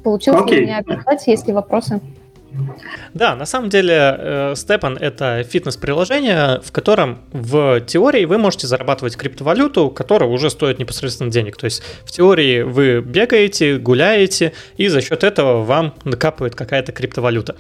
Получилось 0.04 0.42
okay. 0.42 0.58
у 0.58 0.62
меня 0.62 0.78
описать, 0.80 1.28
есть 1.28 1.48
ли 1.48 1.54
вопросы? 1.54 2.00
Да, 3.14 3.36
на 3.36 3.46
самом 3.46 3.70
деле 3.70 4.16
э, 4.18 4.54
Степан— 4.56 4.98
это 5.00 5.44
фитнес-приложение, 5.44 6.62
в 6.62 6.72
котором 6.72 7.20
в 7.32 7.82
теории 7.82 8.26
вы 8.26 8.38
можете 8.38 8.68
зарабатывать 8.68 9.16
криптовалюту, 9.16 9.90
которая 9.90 10.30
уже 10.30 10.50
стоит 10.50 10.80
непосредственно 10.80 11.32
денег. 11.32 11.58
То 11.58 11.66
есть 11.66 11.84
в 12.04 12.12
теории 12.12 12.62
вы 12.62 13.02
бегаете, 13.02 13.78
гуляете, 13.78 14.54
и 14.78 14.88
за 14.88 15.02
счет 15.02 15.24
этого 15.24 15.64
вам 15.64 15.96
накапывает 16.04 16.56
какая-то 16.56 16.92
криптовалюта. 16.92 17.56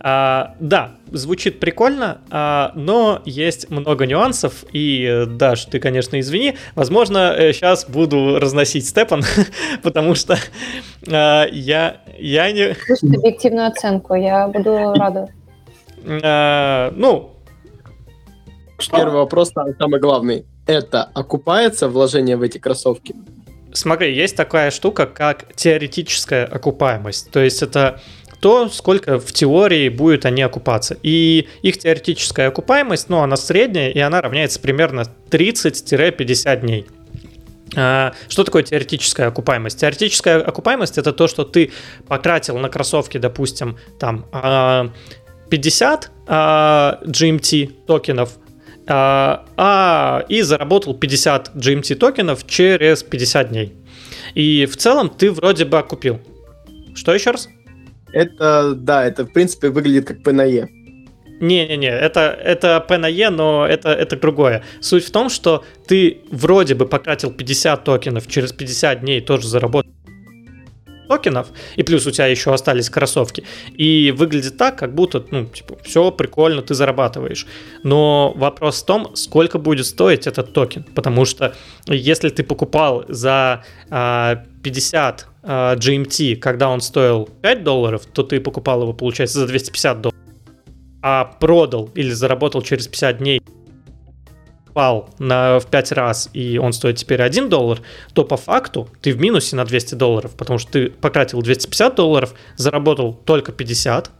А, 0.00 0.54
да, 0.60 0.96
звучит 1.12 1.60
прикольно, 1.60 2.22
а, 2.30 2.72
но 2.74 3.22
есть 3.24 3.70
много 3.70 4.06
нюансов, 4.06 4.64
и, 4.72 5.24
Даш, 5.26 5.66
ты, 5.66 5.78
конечно, 5.78 6.18
извини, 6.20 6.56
возможно, 6.74 7.34
сейчас 7.52 7.84
э, 7.88 7.92
буду 7.92 8.38
разносить 8.38 8.86
Степан, 8.86 9.22
потому 9.82 10.14
что 10.14 10.38
а, 11.10 11.46
я, 11.50 12.00
я 12.18 12.50
не... 12.52 12.74
Слушайте 12.74 13.18
объективную 13.18 13.66
оценку, 13.68 14.14
я 14.14 14.48
буду 14.48 14.94
рада. 14.94 15.28
А, 16.22 16.92
ну... 16.96 17.30
Первый 18.90 19.14
вопрос, 19.14 19.52
самый 19.78 20.00
главный. 20.00 20.44
Это 20.66 21.04
окупается 21.04 21.88
вложение 21.88 22.36
в 22.36 22.42
эти 22.42 22.58
кроссовки? 22.58 23.14
Смотри, 23.74 24.14
есть 24.14 24.36
такая 24.36 24.70
штука, 24.70 25.06
как 25.06 25.54
теоретическая 25.54 26.44
окупаемость. 26.44 27.30
То 27.30 27.40
есть 27.40 27.62
это 27.62 28.00
то, 28.42 28.68
сколько 28.68 29.20
в 29.20 29.32
теории 29.32 29.88
будет 29.88 30.26
они 30.26 30.42
окупаться. 30.42 30.98
И 31.04 31.46
их 31.62 31.78
теоретическая 31.78 32.48
окупаемость, 32.48 33.08
ну, 33.08 33.18
она 33.18 33.36
средняя, 33.36 33.88
и 33.88 34.00
она 34.00 34.20
равняется 34.20 34.58
примерно 34.58 35.04
30-50 35.30 36.60
дней. 36.60 36.86
А, 37.76 38.12
что 38.28 38.42
такое 38.42 38.64
теоретическая 38.64 39.28
окупаемость? 39.28 39.78
Теоретическая 39.78 40.38
окупаемость 40.38 40.98
это 40.98 41.12
то, 41.12 41.28
что 41.28 41.44
ты 41.44 41.70
потратил 42.08 42.58
на 42.58 42.68
кроссовки, 42.68 43.16
допустим, 43.18 43.78
там 44.00 44.26
50 45.48 46.10
а, 46.26 46.98
GMT 47.04 47.70
а, 47.70 47.86
токенов, 47.86 48.30
а, 48.88 50.24
и 50.28 50.42
заработал 50.42 50.94
50 50.94 51.52
GMT 51.54 51.94
токенов 51.94 52.44
через 52.48 53.04
50 53.04 53.50
дней. 53.50 53.72
И 54.34 54.66
в 54.66 54.76
целом 54.76 55.10
ты 55.10 55.30
вроде 55.30 55.64
бы 55.64 55.78
окупил. 55.78 56.18
Что 56.96 57.14
еще 57.14 57.30
раз? 57.30 57.48
Это, 58.12 58.74
да, 58.76 59.04
это, 59.04 59.24
в 59.24 59.32
принципе, 59.32 59.70
выглядит 59.70 60.08
как 60.08 60.32
на 60.32 60.44
E. 60.44 60.68
Не-не-не, 61.40 61.88
это, 61.88 62.20
это 62.20 62.80
P 62.80 62.98
на 62.98 63.08
E, 63.08 63.30
но 63.30 63.66
это, 63.66 63.88
это 63.88 64.16
другое. 64.16 64.62
Суть 64.80 65.04
в 65.04 65.10
том, 65.10 65.28
что 65.28 65.64
ты 65.88 66.20
вроде 66.30 66.74
бы 66.74 66.86
потратил 66.86 67.32
50 67.32 67.84
токенов, 67.84 68.28
через 68.28 68.52
50 68.52 69.00
дней 69.00 69.20
тоже 69.20 69.48
заработал 69.48 69.90
токенов, 71.12 71.48
и 71.76 71.82
плюс 71.82 72.06
у 72.06 72.10
тебя 72.10 72.26
еще 72.26 72.54
остались 72.54 72.88
кроссовки. 72.88 73.44
И 73.76 74.14
выглядит 74.16 74.56
так, 74.56 74.78
как 74.78 74.94
будто, 74.94 75.24
ну, 75.30 75.46
типа, 75.46 75.76
все 75.82 76.10
прикольно, 76.10 76.62
ты 76.62 76.74
зарабатываешь. 76.74 77.46
Но 77.82 78.32
вопрос 78.36 78.82
в 78.82 78.86
том, 78.86 79.16
сколько 79.16 79.58
будет 79.58 79.86
стоить 79.86 80.26
этот 80.26 80.52
токен. 80.52 80.84
Потому 80.94 81.24
что 81.24 81.54
если 81.86 82.30
ты 82.30 82.42
покупал 82.42 83.04
за 83.08 83.64
а, 83.90 84.44
50 84.62 85.26
а, 85.42 85.76
GMT, 85.76 86.36
когда 86.36 86.68
он 86.68 86.80
стоил 86.80 87.28
5 87.42 87.64
долларов, 87.64 88.06
то 88.06 88.22
ты 88.22 88.40
покупал 88.40 88.82
его, 88.82 88.92
получается, 88.92 89.40
за 89.40 89.46
250 89.46 90.00
долларов. 90.00 90.20
А 91.02 91.24
продал 91.24 91.90
или 91.94 92.10
заработал 92.10 92.62
через 92.62 92.86
50 92.86 93.18
дней 93.18 93.42
упал 94.72 95.10
на, 95.18 95.58
в 95.58 95.66
5 95.66 95.92
раз, 95.92 96.30
и 96.32 96.58
он 96.58 96.72
стоит 96.72 96.96
теперь 96.96 97.20
1 97.20 97.50
доллар, 97.50 97.80
то 98.14 98.24
по 98.24 98.38
факту 98.38 98.88
ты 99.02 99.12
в 99.12 99.20
минусе 99.20 99.54
на 99.54 99.64
200 99.64 99.94
долларов, 99.96 100.34
потому 100.34 100.58
что 100.58 100.72
ты 100.72 100.90
потратил 100.90 101.42
250 101.42 101.94
долларов, 101.94 102.34
заработал 102.56 103.12
только 103.12 103.52
50, 103.52 104.10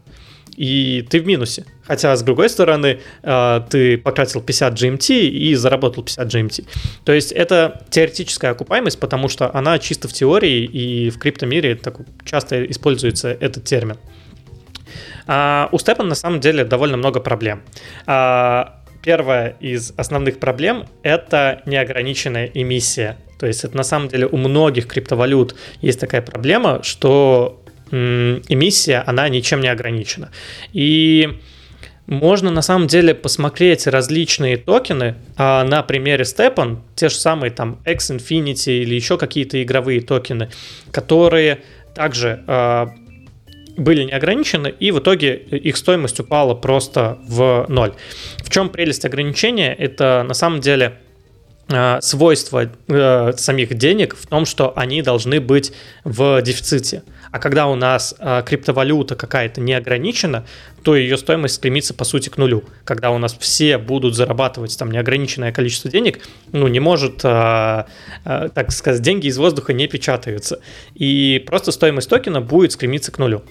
и 0.56 1.06
ты 1.08 1.20
в 1.20 1.26
минусе. 1.26 1.64
Хотя, 1.84 2.14
с 2.16 2.22
другой 2.22 2.48
стороны, 2.48 3.00
э, 3.22 3.60
ты 3.70 3.98
потратил 3.98 4.40
50 4.40 4.74
GMT 4.74 5.20
и 5.20 5.54
заработал 5.54 6.02
50 6.02 6.28
GMT. 6.28 6.66
То 7.04 7.12
есть 7.12 7.32
это 7.32 7.84
теоретическая 7.90 8.50
окупаемость, 8.50 9.00
потому 9.00 9.28
что 9.28 9.54
она 9.54 9.78
чисто 9.78 10.08
в 10.08 10.12
теории 10.12 10.64
и 10.64 11.10
в 11.10 11.18
криптомире 11.18 11.74
так 11.74 11.96
часто 12.24 12.64
используется 12.64 13.28
этот 13.28 13.64
термин. 13.64 13.96
А 15.26 15.68
у 15.72 15.78
Степан 15.78 16.08
на 16.08 16.14
самом 16.14 16.40
деле 16.40 16.64
довольно 16.64 16.96
много 16.96 17.20
проблем. 17.20 17.62
А, 18.06 18.82
первая 19.02 19.56
из 19.60 19.92
основных 19.96 20.38
проблем— 20.38 20.86
это 21.02 21.62
неограниченная 21.66 22.50
эмиссия. 22.52 23.18
То 23.38 23.46
есть 23.46 23.64
это 23.64 23.76
на 23.76 23.82
самом 23.82 24.08
деле 24.08 24.26
у 24.26 24.36
многих 24.36 24.86
криптовалют 24.86 25.56
есть 25.80 25.98
такая 25.98 26.22
проблема, 26.22 26.82
что 26.82 27.61
эмиссия, 27.92 29.04
она 29.06 29.28
ничем 29.28 29.60
не 29.60 29.68
ограничена. 29.68 30.30
И 30.72 31.38
можно 32.06 32.50
на 32.50 32.62
самом 32.62 32.88
деле 32.88 33.14
посмотреть 33.14 33.86
различные 33.86 34.56
токены 34.56 35.14
а, 35.36 35.64
на 35.64 35.82
примере 35.82 36.24
Stepan, 36.24 36.78
те 36.96 37.08
же 37.08 37.14
самые 37.14 37.50
там 37.50 37.78
X 37.86 38.10
Infinity 38.10 38.82
или 38.82 38.94
еще 38.94 39.16
какие-то 39.16 39.62
игровые 39.62 40.00
токены, 40.00 40.50
которые 40.90 41.60
также 41.94 42.42
а, 42.46 42.92
были 43.76 44.04
не 44.04 44.12
ограничены, 44.12 44.68
и 44.68 44.90
в 44.90 44.98
итоге 44.98 45.36
их 45.36 45.76
стоимость 45.76 46.20
упала 46.20 46.54
просто 46.54 47.18
в 47.26 47.66
ноль. 47.68 47.94
В 48.38 48.50
чем 48.50 48.68
прелесть 48.68 49.04
ограничения? 49.04 49.72
Это 49.72 50.24
на 50.26 50.34
самом 50.34 50.60
деле 50.60 50.98
э, 51.68 52.00
свойство 52.02 52.70
э, 52.88 53.32
самих 53.36 53.74
денег 53.74 54.14
в 54.16 54.26
том, 54.26 54.44
что 54.44 54.76
они 54.76 55.00
должны 55.02 55.40
быть 55.40 55.72
в 56.04 56.42
дефиците. 56.42 57.02
А 57.32 57.38
когда 57.38 57.66
у 57.66 57.74
нас 57.74 58.14
э, 58.18 58.42
криптовалюта 58.46 59.16
какая-то 59.16 59.62
не 59.62 59.72
ограничена, 59.72 60.44
то 60.82 60.94
ее 60.94 61.16
стоимость 61.16 61.54
стремится 61.54 61.94
по 61.94 62.04
сути 62.04 62.28
к 62.28 62.36
нулю. 62.36 62.64
Когда 62.84 63.10
у 63.10 63.16
нас 63.16 63.34
все 63.40 63.78
будут 63.78 64.14
зарабатывать 64.14 64.76
там 64.78 64.90
неограниченное 64.90 65.50
количество 65.50 65.90
денег, 65.90 66.20
ну 66.52 66.68
не 66.68 66.78
может, 66.78 67.24
э, 67.24 67.84
э, 68.24 68.48
так 68.54 68.70
сказать, 68.70 69.00
деньги 69.00 69.28
из 69.28 69.38
воздуха 69.38 69.72
не 69.72 69.86
печатаются. 69.86 70.60
И 70.94 71.42
просто 71.46 71.72
стоимость 71.72 72.10
токена 72.10 72.42
будет 72.42 72.72
стремиться 72.72 73.10
к 73.10 73.18
нулю. 73.18 73.42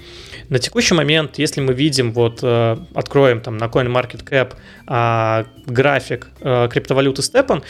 На 0.50 0.60
текущий 0.60 0.94
момент, 0.94 1.40
если 1.40 1.60
мы 1.60 1.74
видим, 1.74 2.14
вот 2.14 2.40
э, 2.44 2.78
откроем 2.94 3.42
там 3.42 3.58
на 3.58 3.66
CoinMarketCap 3.66 4.54
э, 4.88 5.46
график 5.66 6.28
э, 6.42 6.70
криптовалюты 6.72 7.24
Stepan, 7.24 7.64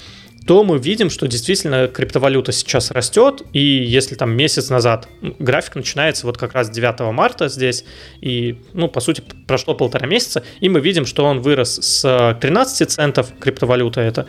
то 0.51 0.65
мы 0.65 0.79
видим, 0.79 1.09
что 1.09 1.29
действительно 1.29 1.87
криптовалюта 1.87 2.51
сейчас 2.51 2.91
растет, 2.91 3.41
и 3.53 3.61
если 3.61 4.15
там 4.15 4.35
месяц 4.35 4.69
назад 4.69 5.07
график 5.39 5.75
начинается 5.75 6.25
вот 6.25 6.37
как 6.37 6.51
раз 6.51 6.69
9 6.69 7.13
марта 7.13 7.47
здесь, 7.47 7.85
и, 8.19 8.57
ну, 8.73 8.89
по 8.89 8.99
сути, 8.99 9.23
прошло 9.47 9.75
полтора 9.75 10.07
месяца, 10.07 10.43
и 10.59 10.67
мы 10.67 10.81
видим, 10.81 11.05
что 11.05 11.23
он 11.23 11.39
вырос 11.39 11.75
с 11.75 12.37
13 12.41 12.91
центов, 12.91 13.31
криптовалюта 13.39 14.01
это, 14.01 14.25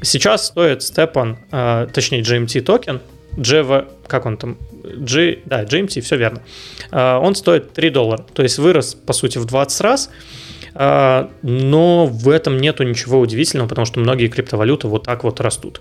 сейчас 0.00 0.46
стоит 0.46 0.78
Stepan, 0.82 1.38
э, 1.50 1.88
точнее 1.92 2.20
GMT 2.20 2.60
токен, 2.60 3.00
GV, 3.36 3.88
как 4.06 4.26
он 4.26 4.36
там, 4.36 4.58
G, 4.84 5.40
да, 5.44 5.64
GMT, 5.64 6.02
все 6.02 6.16
верно, 6.16 6.42
э, 6.92 7.16
он 7.16 7.34
стоит 7.34 7.72
3 7.72 7.90
доллара, 7.90 8.24
то 8.32 8.44
есть 8.44 8.58
вырос, 8.58 8.94
по 8.94 9.12
сути, 9.12 9.38
в 9.38 9.44
20 9.44 9.80
раз, 9.80 10.08
но 10.74 12.06
в 12.06 12.28
этом 12.28 12.58
нету 12.58 12.82
ничего 12.82 13.20
удивительного, 13.20 13.68
потому 13.68 13.86
что 13.86 14.00
многие 14.00 14.28
криптовалюты 14.28 14.88
вот 14.88 15.04
так 15.04 15.22
вот 15.22 15.40
растут. 15.40 15.80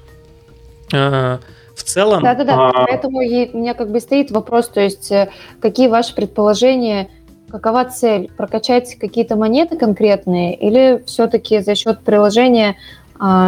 А, 0.93 1.39
в 1.75 1.83
целом... 1.83 2.21
Да-да-да, 2.21 2.69
а... 2.69 2.85
поэтому 2.85 3.17
у 3.17 3.21
меня 3.21 3.73
как 3.73 3.91
бы 3.91 3.99
стоит 3.99 4.29
вопрос, 4.29 4.69
то 4.69 4.79
есть 4.79 5.11
э, 5.11 5.29
какие 5.59 5.87
ваши 5.87 6.13
предположения, 6.13 7.09
какова 7.49 7.85
цель? 7.85 8.29
Прокачать 8.37 8.95
какие-то 8.99 9.35
монеты 9.35 9.77
конкретные 9.77 10.55
или 10.55 11.03
все-таки 11.07 11.59
за 11.59 11.75
счет 11.75 12.01
приложения 12.01 12.77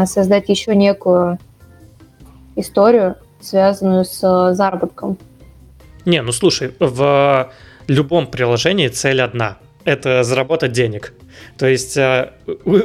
создать 0.05 0.47
еще 0.47 0.75
некую 0.75 1.37
историю, 2.55 3.15
связанную 3.41 4.05
с 4.05 4.53
заработком? 4.53 5.17
Не, 6.05 6.21
ну 6.21 6.31
слушай, 6.31 6.71
в 6.79 7.51
любом 7.87 8.27
приложении 8.27 8.87
цель 8.87 9.21
одна– 9.21 9.57
это 9.85 10.23
заработать 10.23 10.71
денег. 10.71 11.13
То 11.57 11.67
есть 11.67 11.97
э, 11.97 12.31
у, 12.65 12.79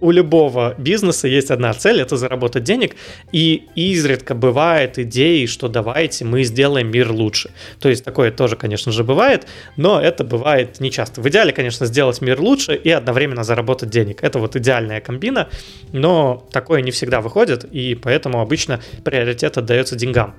у 0.00 0.10
любого 0.10 0.74
бизнеса 0.78 1.28
есть 1.28 1.50
одна 1.50 1.72
цель, 1.74 2.00
это 2.00 2.16
заработать 2.16 2.64
денег, 2.64 2.96
и 3.32 3.64
изредка 3.74 4.34
бывает 4.34 4.98
идеи, 4.98 5.46
что 5.46 5.68
давайте 5.68 6.24
мы 6.24 6.44
сделаем 6.44 6.90
мир 6.90 7.10
лучше. 7.10 7.50
То 7.80 7.88
есть 7.88 8.04
такое 8.04 8.30
тоже, 8.30 8.56
конечно 8.56 8.92
же, 8.92 9.04
бывает, 9.04 9.46
но 9.76 10.00
это 10.00 10.24
бывает 10.24 10.80
нечасто. 10.80 11.20
В 11.20 11.28
идеале, 11.28 11.52
конечно, 11.52 11.86
сделать 11.86 12.20
мир 12.20 12.40
лучше 12.40 12.74
и 12.74 12.90
одновременно 12.90 13.44
заработать 13.44 13.90
денег. 13.90 14.22
Это 14.22 14.38
вот 14.38 14.56
идеальная 14.56 15.00
комбина, 15.00 15.48
но 15.92 16.46
такое 16.52 16.82
не 16.82 16.90
всегда 16.90 17.20
выходит, 17.20 17.64
и 17.64 17.94
поэтому 17.94 18.40
обычно 18.40 18.80
приоритет 19.04 19.58
отдается 19.58 19.96
деньгам. 19.96 20.34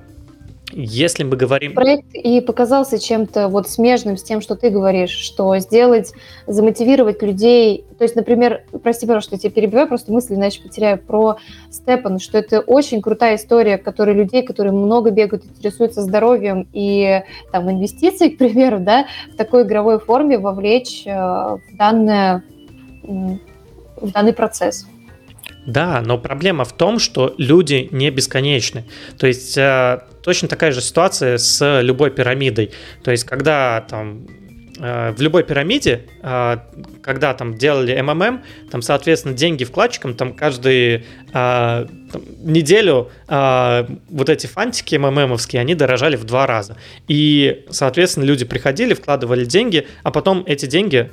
Если 0.75 1.23
мы 1.23 1.35
говорим... 1.35 1.73
Проект 1.73 2.13
и 2.13 2.41
показался 2.41 2.97
чем-то 2.99 3.47
вот 3.47 3.69
смежным 3.69 4.17
с 4.17 4.23
тем, 4.23 4.41
что 4.41 4.55
ты 4.55 4.69
говоришь, 4.69 5.11
что 5.11 5.55
сделать, 5.59 6.13
замотивировать 6.47 7.21
людей. 7.21 7.85
То 7.97 8.03
есть, 8.03 8.15
например, 8.15 8.63
прости, 8.81 9.05
пожалуйста, 9.05 9.29
что 9.29 9.35
я 9.35 9.39
тебя 9.39 9.51
перебиваю, 9.51 9.87
просто 9.87 10.11
мысли 10.11 10.33
иначе 10.33 10.61
потеряю 10.61 10.97
про 10.97 11.37
Степан, 11.69 12.19
что 12.19 12.39
это 12.39 12.59
очень 12.61 13.01
крутая 13.01 13.35
история, 13.35 13.77
которая 13.77 14.15
людей, 14.15 14.41
которые 14.41 14.73
много 14.73 15.11
бегают, 15.11 15.45
интересуются 15.45 16.01
здоровьем 16.01 16.67
и 16.73 17.21
там 17.51 17.69
инвестиции, 17.69 18.29
к 18.35 18.37
примеру, 18.39 18.79
да, 18.79 19.05
в 19.31 19.35
такой 19.35 19.63
игровой 19.63 19.99
форме 19.99 20.39
вовлечь 20.39 21.03
э, 21.05 21.11
в, 21.11 21.77
данное, 21.77 22.43
в 23.03 24.11
данный 24.11 24.33
процесс. 24.33 24.87
Да, 25.65 26.01
но 26.01 26.17
проблема 26.17 26.65
в 26.65 26.73
том, 26.73 26.99
что 26.99 27.33
люди 27.37 27.87
не 27.91 28.09
бесконечны. 28.11 28.83
То 29.17 29.27
есть 29.27 29.57
э, 29.57 29.99
точно 30.21 30.47
такая 30.47 30.71
же 30.71 30.81
ситуация 30.81 31.37
с 31.37 31.81
любой 31.81 32.11
пирамидой. 32.11 32.71
То 33.03 33.11
есть 33.11 33.23
когда 33.23 33.79
там 33.89 34.27
э, 34.77 35.13
в 35.15 35.21
любой 35.21 35.43
пирамиде, 35.43 36.05
э, 36.21 36.57
когда 37.01 37.33
там 37.33 37.57
делали 37.57 37.99
МММ, 37.99 38.43
там, 38.71 38.81
соответственно, 38.81 39.35
деньги 39.35 39.63
вкладчикам, 39.63 40.15
там 40.15 40.33
каждую 40.33 41.03
там, 41.31 41.87
неделю 42.43 43.09
вот 43.27 44.29
эти 44.29 44.47
фантики 44.47 44.95
МММовские, 44.95 45.61
они 45.61 45.75
дорожали 45.75 46.15
в 46.15 46.25
два 46.25 46.45
раза. 46.45 46.77
И, 47.07 47.65
соответственно, 47.69 48.25
люди 48.25 48.45
приходили, 48.45 48.93
вкладывали 48.93 49.45
деньги, 49.45 49.87
а 50.03 50.11
потом 50.11 50.43
эти 50.45 50.65
деньги 50.65 51.09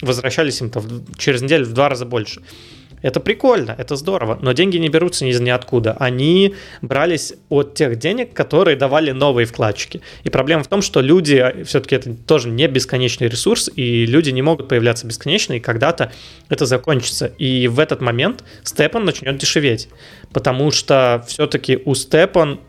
возвращались 0.00 0.60
им 0.60 0.70
там, 0.70 0.84
через 1.18 1.42
неделю 1.42 1.66
в 1.66 1.72
два 1.72 1.88
раза 1.88 2.06
больше. 2.06 2.40
Это 3.02 3.20
прикольно, 3.20 3.74
это 3.76 3.96
здорово, 3.96 4.38
но 4.40 4.52
деньги 4.52 4.78
не 4.78 4.88
берутся 4.88 5.26
из 5.26 5.40
ниоткуда. 5.40 5.96
Они 5.98 6.54
брались 6.82 7.34
от 7.48 7.74
тех 7.74 7.96
денег, 7.96 8.32
которые 8.32 8.76
давали 8.76 9.12
новые 9.12 9.46
вкладчики. 9.46 10.00
И 10.24 10.30
проблема 10.30 10.62
в 10.62 10.68
том, 10.68 10.82
что 10.82 11.00
люди, 11.00 11.62
все-таки 11.64 11.96
это 11.96 12.14
тоже 12.14 12.48
не 12.48 12.66
бесконечный 12.68 13.28
ресурс, 13.28 13.70
и 13.74 14.06
люди 14.06 14.30
не 14.30 14.42
могут 14.42 14.68
появляться 14.68 15.06
бесконечно, 15.06 15.54
и 15.54 15.60
когда-то 15.60 16.12
это 16.48 16.66
закончится. 16.66 17.26
И 17.26 17.68
в 17.68 17.78
этот 17.78 18.00
момент 18.00 18.44
Степан 18.62 19.04
начнет 19.04 19.36
дешеветь, 19.36 19.88
потому 20.32 20.70
что 20.70 21.24
все-таки 21.26 21.78
у 21.84 21.94
Степан 21.94 22.60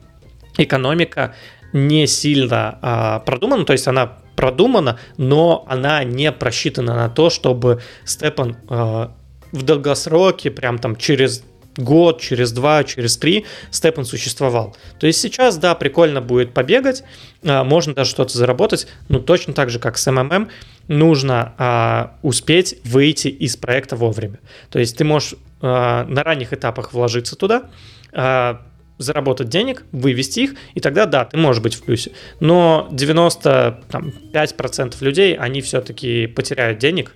экономика 0.58 1.36
не 1.74 2.08
сильно 2.08 2.80
а, 2.82 3.20
продумана, 3.20 3.66
то 3.66 3.74
есть 3.74 3.88
она 3.88 4.18
продумана, 4.36 5.00
но 5.18 5.66
она 5.68 6.04
не 6.04 6.32
просчитана 6.32 6.96
на 6.96 7.10
то, 7.10 7.30
чтобы 7.30 7.82
Степан 8.06 8.58
а, 8.70 9.12
в 9.58 9.64
долгосроке, 9.64 10.52
прям 10.52 10.78
там 10.78 10.96
через 10.96 11.44
год, 11.78 12.22
через 12.22 12.52
два, 12.52 12.84
через 12.84 13.18
три 13.18 13.46
Степан 13.72 14.06
существовал. 14.06 14.76
То 15.00 15.08
есть 15.08 15.22
сейчас, 15.22 15.58
да, 15.58 15.76
прикольно 15.76 16.22
будет 16.22 16.54
побегать, 16.54 17.04
а, 17.44 17.64
можно 17.64 17.94
даже 17.94 18.10
что-то 18.10 18.38
заработать, 18.38 18.88
но 19.10 19.20
точно 19.20 19.54
так 19.54 19.70
же, 19.70 19.80
как 19.80 19.98
с 19.98 20.12
МММ, 20.12 20.50
нужно 20.88 21.54
а, 21.58 22.18
успеть 22.24 22.80
выйти 22.84 23.28
из 23.28 23.58
проекта 23.58 23.96
вовремя. 23.96 24.40
То 24.70 24.80
есть 24.80 24.98
ты 24.98 25.04
можешь 25.04 25.36
а, 25.62 26.06
на 26.06 26.24
ранних 26.24 26.54
этапах 26.54 26.94
вложиться 26.94 27.36
туда, 27.36 27.70
а, 28.12 28.62
заработать 28.98 29.50
денег, 29.50 29.84
вывести 29.92 30.40
их, 30.42 30.56
и 30.74 30.80
тогда, 30.80 31.06
да, 31.06 31.26
ты 31.26 31.38
можешь 31.38 31.62
быть 31.62 31.76
в 31.76 31.84
плюсе. 31.84 32.12
Но 32.40 32.88
95% 32.92 34.96
людей, 35.02 35.36
они 35.36 35.62
все-таки 35.62 36.26
потеряют 36.26 36.80
денег, 36.80 37.14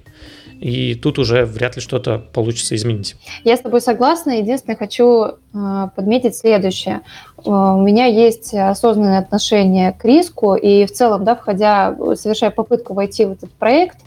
и 0.62 0.94
тут 0.94 1.18
уже 1.18 1.44
вряд 1.46 1.76
ли 1.76 1.82
что-то 1.82 2.20
получится 2.20 2.76
изменить. 2.76 3.16
Я 3.44 3.58
с 3.58 3.62
тобой 3.62 3.82
согласна. 3.82 4.38
Единственное, 4.38 4.78
хочу 4.78 5.24
э, 5.24 5.88
подметить 5.96 6.38
следующее. 6.38 7.02
Э, 7.44 7.50
у 7.50 7.82
меня 7.82 8.06
есть 8.06 8.54
осознанное 8.54 9.18
отношение 9.18 9.92
к 9.92 10.06
риску, 10.06 10.54
и 10.54 10.86
в 10.86 10.92
целом, 10.92 11.24
да, 11.24 11.36
входя, 11.36 11.96
совершая 12.16 12.52
попытку 12.52 12.94
войти 12.94 13.26
в 13.26 13.32
этот 13.32 13.52
проект, 13.54 13.98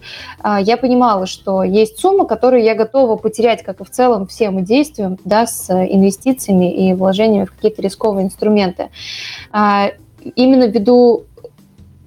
э, 0.45 0.59
я 0.61 0.77
понимала, 0.77 1.27
что 1.27 1.65
есть 1.65 1.99
сумма, 1.99 2.25
которую 2.25 2.63
я 2.63 2.77
готова 2.77 3.17
потерять, 3.17 3.65
как 3.65 3.81
и 3.81 3.85
в 3.85 3.91
целом 3.91 4.29
всем 4.29 4.65
действиям, 4.65 5.19
да, 5.25 5.49
с 5.49 5.69
инвестициями 5.71 6.73
и 6.73 6.95
вложениями 6.95 7.47
в 7.47 7.53
какие-то 7.53 7.83
рисковые 7.83 8.27
инструменты. 8.27 8.91
Именно 10.37 10.69
ввиду 10.69 11.25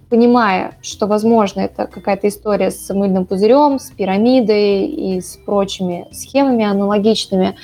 понимая, 0.09 0.77
что, 0.81 1.07
возможно, 1.07 1.61
это 1.61 1.87
какая-то 1.87 2.27
история 2.27 2.71
с 2.71 2.93
мыльным 2.93 3.25
пузырем, 3.25 3.79
с 3.79 3.91
пирамидой 3.91 4.85
и 4.85 5.21
с 5.21 5.37
прочими 5.37 6.07
схемами 6.11 6.65
аналогичными, 6.65 7.55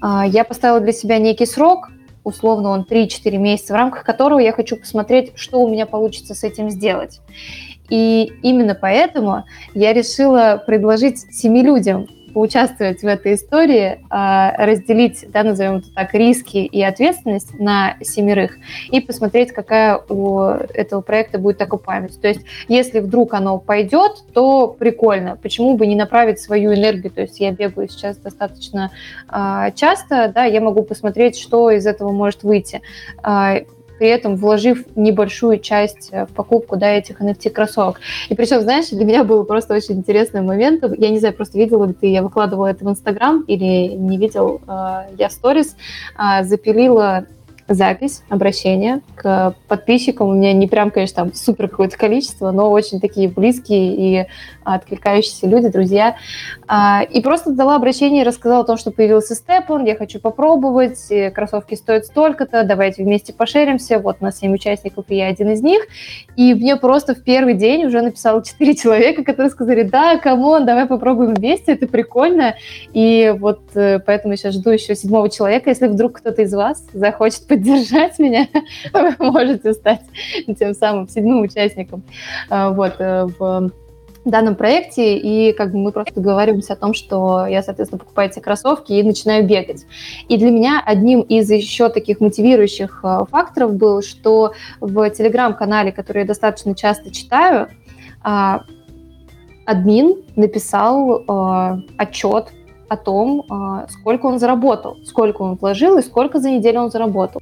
а, 0.00 0.26
я 0.26 0.44
поставила 0.44 0.80
для 0.80 0.92
себя 0.92 1.18
некий 1.18 1.46
срок, 1.46 1.90
условно 2.24 2.70
он 2.70 2.84
3-4 2.88 3.36
месяца, 3.36 3.74
в 3.74 3.76
рамках 3.76 4.04
которого 4.04 4.38
я 4.38 4.52
хочу 4.52 4.76
посмотреть, 4.76 5.32
что 5.36 5.60
у 5.60 5.68
меня 5.68 5.86
получится 5.86 6.34
с 6.34 6.42
этим 6.42 6.70
сделать. 6.70 7.20
И 7.90 8.32
именно 8.42 8.74
поэтому 8.74 9.44
я 9.74 9.92
решила 9.92 10.62
предложить 10.66 11.18
семи 11.34 11.62
людям 11.62 12.08
поучаствовать 12.34 13.00
в 13.00 13.06
этой 13.06 13.34
истории, 13.34 14.04
а, 14.10 14.54
разделить, 14.58 15.24
да, 15.30 15.44
назовем 15.44 15.76
это 15.76 15.94
так, 15.94 16.12
риски 16.12 16.58
и 16.58 16.82
ответственность 16.82 17.58
на 17.58 17.96
семерых 18.02 18.58
и 18.90 19.00
посмотреть, 19.00 19.52
какая 19.52 20.00
у 20.08 20.40
этого 20.40 21.00
проекта 21.00 21.38
будет 21.38 21.62
окупаемость. 21.62 22.20
То 22.20 22.28
есть, 22.28 22.40
если 22.68 22.98
вдруг 23.00 23.34
оно 23.34 23.58
пойдет, 23.58 24.24
то 24.34 24.66
прикольно. 24.66 25.38
Почему 25.40 25.76
бы 25.76 25.86
не 25.86 25.94
направить 25.94 26.40
свою 26.40 26.74
энергию? 26.74 27.12
То 27.12 27.22
есть, 27.22 27.38
я 27.40 27.52
бегаю 27.52 27.88
сейчас 27.88 28.16
достаточно 28.16 28.90
а, 29.28 29.70
часто, 29.70 30.32
да, 30.34 30.44
я 30.44 30.60
могу 30.60 30.82
посмотреть, 30.82 31.38
что 31.38 31.70
из 31.70 31.86
этого 31.86 32.10
может 32.10 32.42
выйти. 32.42 32.82
А, 34.04 34.06
при 34.06 34.10
этом 34.10 34.36
вложив 34.36 34.84
небольшую 34.96 35.58
часть 35.58 36.10
э, 36.12 36.26
в 36.26 36.28
покупку 36.28 36.76
да, 36.76 36.90
этих 36.90 37.20
NFT-кроссовок. 37.22 38.00
И 38.28 38.34
причем, 38.34 38.60
знаешь, 38.60 38.88
для 38.90 39.04
меня 39.04 39.24
был 39.24 39.44
просто 39.44 39.74
очень 39.74 39.94
интересный 39.96 40.42
момент. 40.42 40.84
Я 40.98 41.08
не 41.08 41.18
знаю, 41.18 41.34
просто 41.34 41.58
видела 41.58 41.86
ли 41.86 41.94
ты, 41.94 42.08
я 42.08 42.22
выкладывала 42.22 42.66
это 42.66 42.84
в 42.84 42.90
Инстаграм 42.90 43.42
или 43.46 43.94
не 43.94 44.18
видел, 44.18 44.60
э, 44.66 45.14
я 45.18 45.30
сторис, 45.30 45.76
э, 46.18 46.44
запилила 46.44 47.26
запись, 47.68 48.22
обращение 48.28 49.00
к 49.14 49.54
подписчикам. 49.68 50.28
У 50.28 50.34
меня 50.34 50.52
не 50.52 50.66
прям, 50.66 50.90
конечно, 50.90 51.24
там 51.24 51.34
супер 51.34 51.68
какое-то 51.68 51.96
количество, 51.96 52.50
но 52.50 52.70
очень 52.70 53.00
такие 53.00 53.28
близкие 53.28 53.94
и 53.94 54.26
откликающиеся 54.64 55.46
люди, 55.46 55.68
друзья. 55.68 56.16
А, 56.66 57.02
и 57.02 57.20
просто 57.20 57.52
дала 57.52 57.76
обращение 57.76 58.22
и 58.22 58.26
рассказала 58.26 58.62
о 58.62 58.64
том, 58.64 58.76
что 58.76 58.90
появился 58.90 59.34
STEPN, 59.34 59.84
я 59.84 59.96
хочу 59.96 60.20
попробовать, 60.20 61.10
кроссовки 61.34 61.74
стоят 61.74 62.06
столько-то, 62.06 62.64
давайте 62.64 63.02
вместе 63.02 63.32
пошеримся, 63.32 63.98
вот 63.98 64.16
у 64.20 64.24
нас 64.24 64.38
7 64.38 64.52
участников, 64.52 65.06
и 65.08 65.16
я 65.16 65.28
один 65.28 65.50
из 65.50 65.62
них. 65.62 65.86
И 66.36 66.54
мне 66.54 66.76
просто 66.76 67.14
в 67.14 67.22
первый 67.22 67.54
день 67.54 67.84
уже 67.84 68.00
написало 68.02 68.42
4 68.44 68.74
человека, 68.76 69.24
которые 69.24 69.50
сказали, 69.50 69.82
да, 69.82 70.18
come 70.18 70.45
on, 70.45 70.66
давай 70.66 70.86
попробуем 70.86 71.34
вместе, 71.34 71.72
это 71.72 71.86
прикольно. 71.86 72.54
И 72.92 73.34
вот 73.38 73.60
э, 73.74 73.98
поэтому 74.00 74.32
я 74.32 74.36
сейчас 74.36 74.54
жду 74.54 74.70
еще 74.70 74.94
седьмого 74.94 75.28
человека, 75.30 75.70
если 75.70 75.86
вдруг 75.86 76.18
кто-то 76.18 76.42
из 76.42 76.54
вас 76.54 76.84
захочет 76.92 77.46
поддержать 77.54 78.18
меня, 78.18 78.48
вы 78.92 79.14
можете 79.18 79.72
стать 79.72 80.02
тем 80.58 80.74
самым 80.74 81.08
седьмым 81.08 81.42
участником. 81.42 82.02
А, 82.50 82.70
вот, 82.70 82.96
э, 82.98 83.26
в 83.38 83.70
данном 84.24 84.56
проекте, 84.56 85.18
и 85.18 85.52
как 85.52 85.70
бы 85.70 85.78
мы 85.78 85.92
просто 85.92 86.14
договариваемся 86.14 86.72
о 86.72 86.76
том, 86.76 86.94
что 86.94 87.46
я, 87.46 87.62
соответственно, 87.62 87.98
покупаю 87.98 88.30
эти 88.30 88.40
кроссовки 88.40 88.92
и 88.92 89.02
начинаю 89.02 89.46
бегать. 89.46 89.84
И 90.28 90.38
для 90.38 90.50
меня 90.50 90.82
одним 90.84 91.20
из 91.20 91.50
еще 91.50 91.90
таких 91.90 92.20
мотивирующих 92.20 93.00
э, 93.04 93.18
факторов 93.30 93.74
был, 93.74 94.02
что 94.02 94.54
в 94.80 95.10
телеграм-канале, 95.10 95.92
который 95.92 96.20
я 96.20 96.24
достаточно 96.26 96.74
часто 96.74 97.10
читаю, 97.10 97.68
а, 98.22 98.62
админ 99.66 100.22
написал 100.36 101.20
э, 101.20 101.82
отчет 101.98 102.48
о 102.94 102.96
том, 102.96 103.42
э, 103.42 103.86
сколько 103.90 104.26
он 104.26 104.38
заработал, 104.38 104.96
сколько 105.04 105.42
он 105.42 105.56
вложил 105.56 105.98
и 105.98 106.02
сколько 106.02 106.40
за 106.40 106.50
неделю 106.50 106.80
он 106.80 106.90
заработал. 106.90 107.40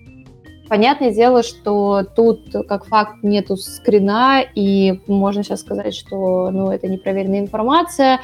Понятное 0.69 1.13
дело, 1.13 1.43
что 1.43 2.03
тут 2.17 2.41
как 2.67 2.87
факт 2.87 3.23
нету 3.23 3.57
скрина, 3.57 4.41
и 4.55 5.01
можно 5.07 5.43
сейчас 5.43 5.61
сказать, 5.61 5.95
что 5.95 6.51
ну, 6.51 6.71
это 6.71 6.89
непроверенная 6.89 7.41
информация. 7.41 8.21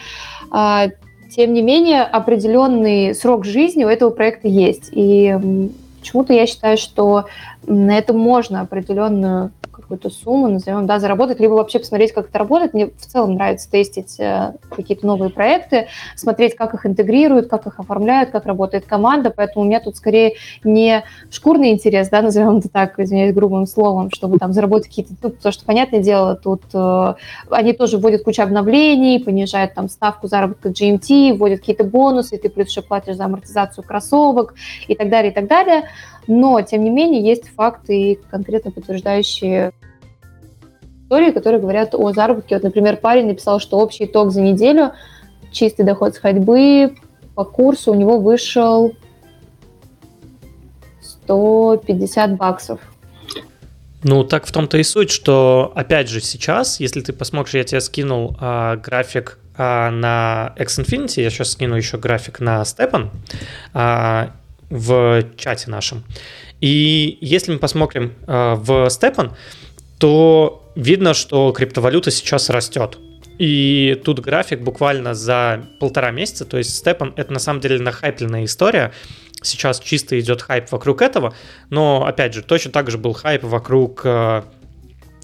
А, 0.50 0.86
тем 1.30 1.52
не 1.52 1.60
менее, 1.60 2.02
определенный 2.02 3.14
срок 3.14 3.44
жизни 3.44 3.84
у 3.84 3.88
этого 3.88 4.10
проекта 4.10 4.48
есть. 4.48 4.88
И 4.92 5.70
почему-то 6.00 6.32
я 6.32 6.46
считаю, 6.46 6.76
что 6.76 7.26
на 7.66 7.96
этом 7.96 8.18
можно 8.18 8.60
определенную 8.60 9.52
какую-то 9.88 10.10
сумму, 10.10 10.48
назовем, 10.48 10.86
да, 10.86 10.98
заработать, 10.98 11.40
либо 11.40 11.54
вообще 11.54 11.78
посмотреть, 11.78 12.12
как 12.12 12.28
это 12.28 12.38
работает. 12.38 12.74
Мне 12.74 12.88
в 12.88 13.06
целом 13.06 13.34
нравится 13.34 13.70
тестить 13.70 14.20
э, 14.20 14.52
какие-то 14.68 15.06
новые 15.06 15.30
проекты, 15.30 15.88
смотреть, 16.14 16.56
как 16.56 16.74
их 16.74 16.84
интегрируют, 16.84 17.48
как 17.48 17.66
их 17.66 17.80
оформляют, 17.80 18.30
как 18.30 18.44
работает 18.44 18.84
команда, 18.84 19.32
поэтому 19.34 19.64
у 19.64 19.68
меня 19.68 19.80
тут 19.80 19.96
скорее 19.96 20.34
не 20.62 21.04
шкурный 21.30 21.70
интерес, 21.70 22.10
да, 22.10 22.20
назовем 22.28 22.58
это 22.58 22.68
так, 22.68 22.98
извиняюсь 22.98 23.34
грубым 23.34 23.66
словом, 23.66 24.10
чтобы 24.12 24.38
там 24.38 24.52
заработать 24.52 24.88
какие-то, 24.88 25.14
ну, 25.22 25.30
потому 25.30 25.52
что, 25.52 25.64
понятное 25.64 26.00
дело, 26.00 26.36
тут 26.36 26.62
э, 26.74 27.14
они 27.50 27.72
тоже 27.72 27.96
вводят 27.96 28.24
кучу 28.24 28.42
обновлений, 28.42 29.24
понижают 29.24 29.72
там 29.72 29.88
ставку 29.88 30.26
заработка 30.26 30.68
GMT, 30.68 31.34
вводят 31.34 31.60
какие-то 31.60 31.84
бонусы, 31.84 32.36
ты 32.36 32.50
плюс 32.50 32.68
еще 32.68 32.82
платишь 32.82 33.16
за 33.16 33.24
амортизацию 33.24 33.84
кроссовок 33.84 34.54
и 34.86 34.94
так 34.94 35.08
далее, 35.08 35.32
и 35.32 35.34
так 35.34 35.46
далее. 35.46 35.87
Но, 36.26 36.60
тем 36.62 36.84
не 36.84 36.90
менее, 36.90 37.22
есть 37.22 37.48
факты, 37.54 38.18
конкретно 38.30 38.70
подтверждающие 38.70 39.72
истории, 41.02 41.30
которые 41.30 41.60
говорят 41.60 41.94
о 41.94 42.12
заработке. 42.12 42.54
Вот, 42.54 42.64
например, 42.64 42.98
парень 42.98 43.26
написал, 43.26 43.60
что 43.60 43.78
общий 43.78 44.04
итог 44.04 44.30
за 44.30 44.42
неделю, 44.42 44.92
чистый 45.52 45.84
доход 45.84 46.14
с 46.14 46.18
ходьбы 46.18 46.94
по 47.34 47.44
курсу 47.44 47.92
у 47.92 47.94
него 47.94 48.18
вышел 48.18 48.92
150 51.00 52.36
баксов. 52.36 52.80
Ну, 54.02 54.22
так 54.22 54.46
в 54.46 54.52
том-то 54.52 54.78
и 54.78 54.82
суть, 54.82 55.10
что, 55.10 55.72
опять 55.74 56.08
же, 56.08 56.20
сейчас, 56.20 56.78
если 56.78 57.00
ты 57.00 57.12
посмотришь, 57.12 57.54
я 57.54 57.64
тебе 57.64 57.80
скинул 57.80 58.36
а, 58.38 58.76
график 58.76 59.38
а, 59.56 59.90
на 59.90 60.54
X 60.56 60.78
Infinity, 60.78 61.22
я 61.22 61.30
сейчас 61.30 61.52
скину 61.52 61.74
еще 61.74 61.98
график 61.98 62.38
на 62.38 62.62
Stepan, 62.62 63.10
а, 63.74 64.32
в 64.70 65.24
чате 65.36 65.70
нашем. 65.70 66.04
И 66.60 67.18
если 67.20 67.52
мы 67.52 67.58
посмотрим 67.58 68.14
э, 68.26 68.54
в 68.54 68.86
Stepan, 68.88 69.32
то 69.98 70.70
видно, 70.74 71.14
что 71.14 71.52
криптовалюта 71.52 72.10
сейчас 72.10 72.50
растет. 72.50 72.98
И 73.38 74.00
тут 74.04 74.18
график 74.18 74.60
буквально 74.60 75.14
за 75.14 75.64
полтора 75.78 76.10
месяца, 76.10 76.44
то 76.44 76.58
есть 76.58 76.84
Stepan 76.84 77.12
это 77.16 77.32
на 77.32 77.38
самом 77.38 77.60
деле 77.60 77.78
нахайпленная 77.78 78.44
история, 78.44 78.92
сейчас 79.42 79.78
чисто 79.78 80.18
идет 80.18 80.42
хайп 80.42 80.72
вокруг 80.72 81.02
этого, 81.02 81.34
но 81.70 82.04
опять 82.04 82.34
же, 82.34 82.42
точно 82.42 82.72
так 82.72 82.90
же 82.90 82.98
был 82.98 83.12
хайп 83.12 83.44
вокруг, 83.44 84.00
э, 84.04 84.42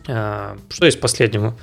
э, 0.06 0.56
что 0.70 0.86
есть 0.86 1.00
последнему, 1.00 1.58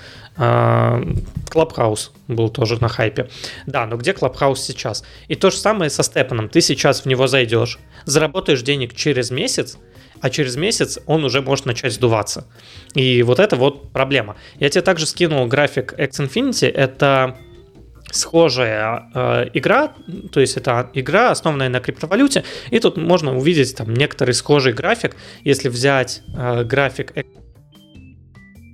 Клабхаус 1.49 2.11
был 2.27 2.49
тоже 2.49 2.81
на 2.81 2.87
хайпе. 2.87 3.29
Да, 3.67 3.85
но 3.85 3.97
где 3.97 4.13
Клабхаус 4.13 4.59
сейчас? 4.61 5.03
И 5.27 5.35
то 5.35 5.51
же 5.51 5.57
самое 5.57 5.91
со 5.91 6.01
Степаном. 6.01 6.49
Ты 6.49 6.61
сейчас 6.61 7.01
в 7.01 7.05
него 7.05 7.27
зайдешь, 7.27 7.77
заработаешь 8.05 8.63
денег 8.63 8.95
через 8.95 9.29
месяц, 9.29 9.77
а 10.19 10.29
через 10.29 10.55
месяц 10.55 10.97
он 11.05 11.25
уже 11.25 11.41
может 11.41 11.65
начать 11.65 11.93
сдуваться. 11.93 12.47
И 12.95 13.21
вот 13.21 13.39
это 13.39 13.55
вот 13.55 13.91
проблема. 13.91 14.35
Я 14.59 14.69
тебе 14.69 14.81
также 14.81 15.05
скинул 15.05 15.45
график 15.45 15.93
X 15.93 16.19
Infinity. 16.19 16.67
Это 16.67 17.37
схожая 18.11 19.09
э, 19.13 19.49
игра, 19.53 19.93
то 20.31 20.39
есть 20.39 20.57
это 20.57 20.89
игра, 20.93 21.31
основанная 21.31 21.69
на 21.69 21.79
криптовалюте, 21.79 22.43
и 22.69 22.79
тут 22.79 22.97
можно 22.97 23.37
увидеть 23.37 23.75
там 23.75 23.93
некоторый 23.93 24.31
схожий 24.31 24.73
график. 24.73 25.15
Если 25.43 25.69
взять 25.69 26.21
э, 26.35 26.63
график 26.63 27.13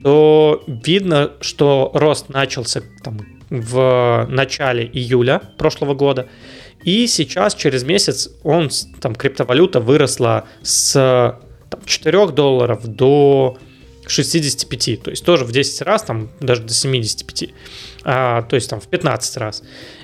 то 0.03 0.63
видно, 0.67 1.33
что 1.41 1.91
рост 1.93 2.29
начался 2.29 2.81
там, 3.03 3.19
в 3.49 4.25
начале 4.29 4.85
июля 4.85 5.41
прошлого 5.57 5.93
года, 5.93 6.27
и 6.83 7.07
сейчас 7.07 7.55
через 7.55 7.83
месяц 7.83 8.29
он, 8.43 8.69
там, 9.01 9.15
криптовалюта 9.15 9.79
выросла 9.79 10.47
с 10.61 11.39
там, 11.69 11.81
4 11.85 12.27
долларов 12.27 12.85
до 12.85 13.57
65, 14.07 15.03
то 15.03 15.09
есть 15.09 15.25
тоже 15.25 15.43
в 15.43 15.51
10 15.51 15.81
раз, 15.81 16.03
там 16.03 16.29
даже 16.39 16.63
до 16.63 16.73
75, 16.73 17.49
а, 18.03 18.41
то 18.43 18.55
есть 18.55 18.69
там 18.69 18.79
в 18.79 18.87
15 18.87 19.37
раз. 19.37 19.63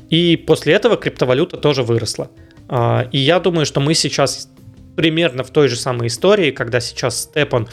И 0.09 0.35
после 0.35 0.73
этого 0.73 0.97
криптовалюта 0.97 1.57
тоже 1.57 1.83
выросла. 1.83 2.29
А, 2.67 3.07
и 3.11 3.17
я 3.17 3.39
думаю, 3.39 3.65
что 3.65 3.79
мы 3.79 3.93
сейчас 3.93 4.49
примерно 4.95 5.43
в 5.43 5.51
той 5.51 5.67
же 5.67 5.75
самой 5.75 6.07
истории, 6.07 6.51
когда 6.51 6.79
сейчас 6.79 7.21
Степан 7.21 7.67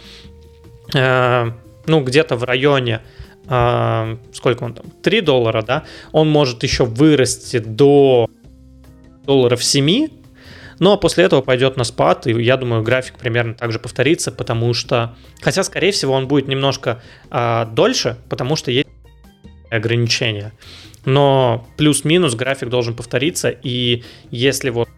э, 0.95 1.51
ну, 1.87 2.03
где-то 2.03 2.37
в 2.37 2.45
районе 2.45 3.01
э, 3.49 4.17
сколько 4.33 4.65
он 4.65 4.75
там, 4.75 4.87
3 5.03 5.21
доллара, 5.21 5.63
да, 5.63 5.85
он 6.13 6.31
может 6.31 6.63
еще 6.63 6.85
вырасти 6.85 7.59
до 7.59 8.29
долларов 9.25 9.63
7, 9.63 10.09
но 10.79 10.97
после 10.97 11.25
этого 11.25 11.43
пойдет 11.43 11.77
на 11.77 11.85
спад, 11.85 12.27
и 12.27 12.43
я 12.43 12.57
думаю, 12.57 12.83
график 12.83 13.19
примерно 13.19 13.55
так 13.55 13.71
же 13.71 13.79
повторится, 13.79 14.33
потому 14.33 14.73
что, 14.73 15.15
хотя, 15.43 15.63
скорее 15.63 15.93
всего, 15.93 16.15
он 16.15 16.27
будет 16.27 16.49
немножко 16.49 17.03
э, 17.31 17.67
дольше, 17.73 18.17
потому 18.29 18.57
что 18.57 18.71
есть 18.71 18.89
ограничения. 19.71 20.53
Но 21.05 21.67
плюс-минус 21.77 22.35
график 22.35 22.69
должен 22.69 22.95
повториться, 22.95 23.51
и 23.51 24.05
если 24.31 24.71
вот 24.71 24.89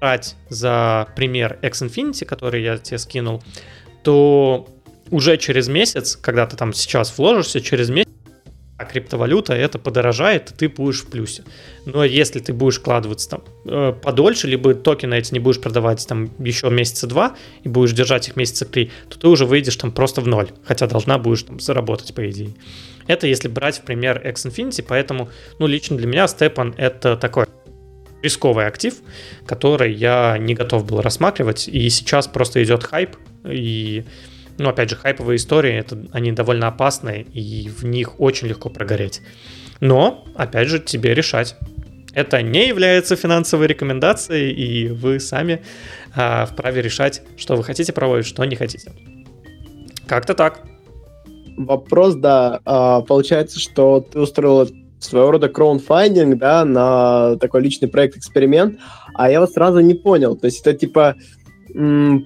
брать 0.00 0.36
за 0.48 1.08
пример 1.14 1.58
X 1.62 1.82
Infinity, 1.82 2.24
который 2.24 2.62
я 2.62 2.78
тебе 2.78 2.98
скинул, 2.98 3.42
то 4.02 4.68
уже 5.12 5.36
через 5.36 5.68
месяц, 5.68 6.16
когда 6.16 6.46
ты 6.46 6.56
там 6.56 6.72
сейчас 6.72 7.16
вложишься, 7.16 7.60
через 7.60 7.90
месяц 7.90 8.08
а 8.78 8.84
криптовалюта 8.84 9.54
это 9.54 9.78
подорожает, 9.78 10.50
и 10.50 10.54
ты 10.54 10.68
будешь 10.68 11.02
в 11.02 11.06
плюсе. 11.06 11.44
Но 11.86 12.04
если 12.04 12.40
ты 12.40 12.52
будешь 12.52 12.80
вкладываться 12.80 13.30
там 13.30 13.44
э, 13.64 13.92
подольше, 13.92 14.48
либо 14.48 14.74
токены 14.74 15.14
эти 15.14 15.32
не 15.32 15.38
будешь 15.38 15.60
продавать 15.60 16.04
там 16.08 16.30
еще 16.40 16.68
месяца 16.68 17.06
два 17.06 17.36
и 17.62 17.68
будешь 17.68 17.92
держать 17.92 18.26
их 18.26 18.34
месяца 18.34 18.64
три, 18.64 18.90
то 19.08 19.20
ты 19.20 19.28
уже 19.28 19.46
выйдешь 19.46 19.76
там 19.76 19.92
просто 19.92 20.20
в 20.20 20.26
ноль, 20.26 20.48
хотя 20.64 20.88
должна 20.88 21.18
будешь 21.18 21.44
там 21.44 21.60
заработать 21.60 22.12
по 22.12 22.28
идее. 22.28 22.54
Это 23.06 23.28
если 23.28 23.46
брать 23.46 23.78
в 23.78 23.82
пример 23.82 24.26
X 24.26 24.46
Infinity, 24.46 24.84
поэтому, 24.86 25.28
ну, 25.60 25.68
лично 25.68 25.96
для 25.96 26.08
меня 26.08 26.26
Степан 26.26 26.74
это 26.76 27.16
такой 27.16 27.46
рисковый 28.20 28.66
актив, 28.66 28.94
который 29.46 29.92
я 29.92 30.38
не 30.38 30.54
готов 30.54 30.86
был 30.86 31.00
рассматривать, 31.02 31.68
и 31.68 31.88
сейчас 31.88 32.26
просто 32.26 32.62
идет 32.64 32.82
хайп, 32.82 33.16
и 33.44 34.04
ну, 34.58 34.68
опять 34.68 34.90
же, 34.90 34.96
хайповые 34.96 35.36
истории, 35.36 35.72
это, 35.72 35.98
они 36.12 36.32
довольно 36.32 36.68
опасные, 36.68 37.22
и 37.22 37.68
в 37.68 37.84
них 37.84 38.20
очень 38.20 38.48
легко 38.48 38.70
прогореть. 38.70 39.22
Но, 39.80 40.24
опять 40.36 40.68
же, 40.68 40.78
тебе 40.78 41.14
решать. 41.14 41.56
Это 42.14 42.42
не 42.42 42.68
является 42.68 43.16
финансовой 43.16 43.66
рекомендацией, 43.66 44.52
и 44.52 44.88
вы 44.88 45.18
сами 45.18 45.62
а, 46.14 46.46
вправе 46.46 46.82
решать, 46.82 47.22
что 47.36 47.56
вы 47.56 47.64
хотите 47.64 47.92
пробовать, 47.92 48.26
что 48.26 48.44
не 48.44 48.54
хотите. 48.54 48.92
Как-то 50.06 50.34
так. 50.34 50.60
Вопрос, 51.56 52.14
да. 52.14 52.60
А, 52.64 53.00
получается, 53.00 53.58
что 53.58 54.00
ты 54.00 54.20
устроила 54.20 54.68
своего 55.00 55.32
рода 55.32 55.48
краудфандинг, 55.48 56.38
да, 56.38 56.64
на 56.64 57.36
такой 57.38 57.62
личный 57.62 57.88
проект-эксперимент, 57.88 58.78
а 59.14 59.30
я 59.30 59.40
вот 59.40 59.52
сразу 59.52 59.80
не 59.80 59.94
понял. 59.94 60.36
То 60.36 60.46
есть 60.46 60.60
это 60.60 60.74
типа 60.74 61.16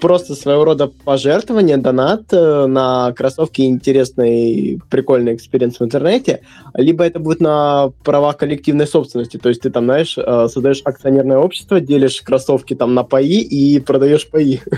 просто 0.01 0.35
своего 0.35 0.65
рода 0.65 0.89
пожертвование, 0.89 1.77
донат 1.77 2.33
э, 2.33 2.67
на 2.67 3.13
кроссовки 3.13 3.63
интересный, 3.63 4.81
прикольный 4.91 5.35
experience 5.35 5.79
в 5.79 5.85
интернете, 5.85 6.41
либо 6.75 7.05
это 7.05 7.19
будет 7.21 7.41
на 7.41 7.93
права 8.05 8.33
коллективной 8.33 8.87
собственности, 8.87 9.37
то 9.37 9.49
есть 9.49 9.63
ты 9.63 9.71
там, 9.71 9.85
знаешь, 9.85 10.17
э, 10.19 10.49
создаешь 10.49 10.83
акционерное 10.85 11.39
общество, 11.39 11.81
делишь 11.81 12.23
кроссовки 12.23 12.75
там 12.75 12.95
на 12.95 13.05
паи 13.05 13.41
и 13.41 13.81
продаешь 13.81 14.29
паи. 14.29 14.61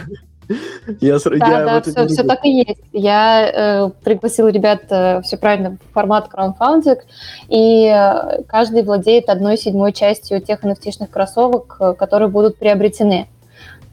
Я, 1.00 1.18
да, 1.18 1.30
я 1.34 1.64
да, 1.64 1.82
все, 1.82 2.06
все 2.06 2.22
так 2.22 2.42
и 2.44 2.48
есть. 2.48 2.80
Я 2.92 3.50
э, 3.86 3.90
пригласила 4.02 4.48
ребят, 4.48 4.84
э, 4.88 5.20
все 5.20 5.36
правильно, 5.36 5.76
в 5.76 5.92
формат 5.92 6.28
краудфандинг, 6.28 7.00
и 7.48 7.84
э, 7.84 8.42
каждый 8.44 8.82
владеет 8.82 9.28
одной 9.28 9.58
седьмой 9.58 9.92
частью 9.92 10.40
тех 10.40 10.64
nft 10.64 11.06
кроссовок, 11.08 11.76
э, 11.80 11.92
которые 11.92 12.30
будут 12.30 12.56
приобретены. 12.56 13.28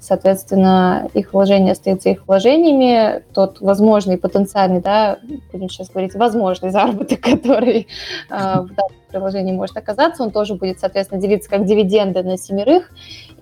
Соответственно, 0.06 1.10
их 1.16 1.34
вложение 1.34 1.72
остается 1.72 2.10
их 2.10 2.28
вложениями. 2.28 3.24
Тот 3.34 3.60
возможный, 3.60 4.20
потенциальный, 4.20 4.80
да, 4.80 5.18
будем 5.52 5.68
сейчас 5.68 5.90
говорить, 5.90 6.14
возможный 6.14 6.70
заработок, 6.70 7.20
который 7.22 7.88
э, 8.30 8.36
в 8.36 8.68
данном 8.68 9.02
приложении 9.10 9.52
может 9.52 9.76
оказаться, 9.78 10.22
он 10.22 10.30
тоже 10.30 10.54
будет, 10.54 10.80
соответственно, 10.80 11.20
делиться 11.20 11.50
как 11.50 11.66
дивиденды 11.66 12.22
на 12.22 12.38
семерых. 12.38 12.92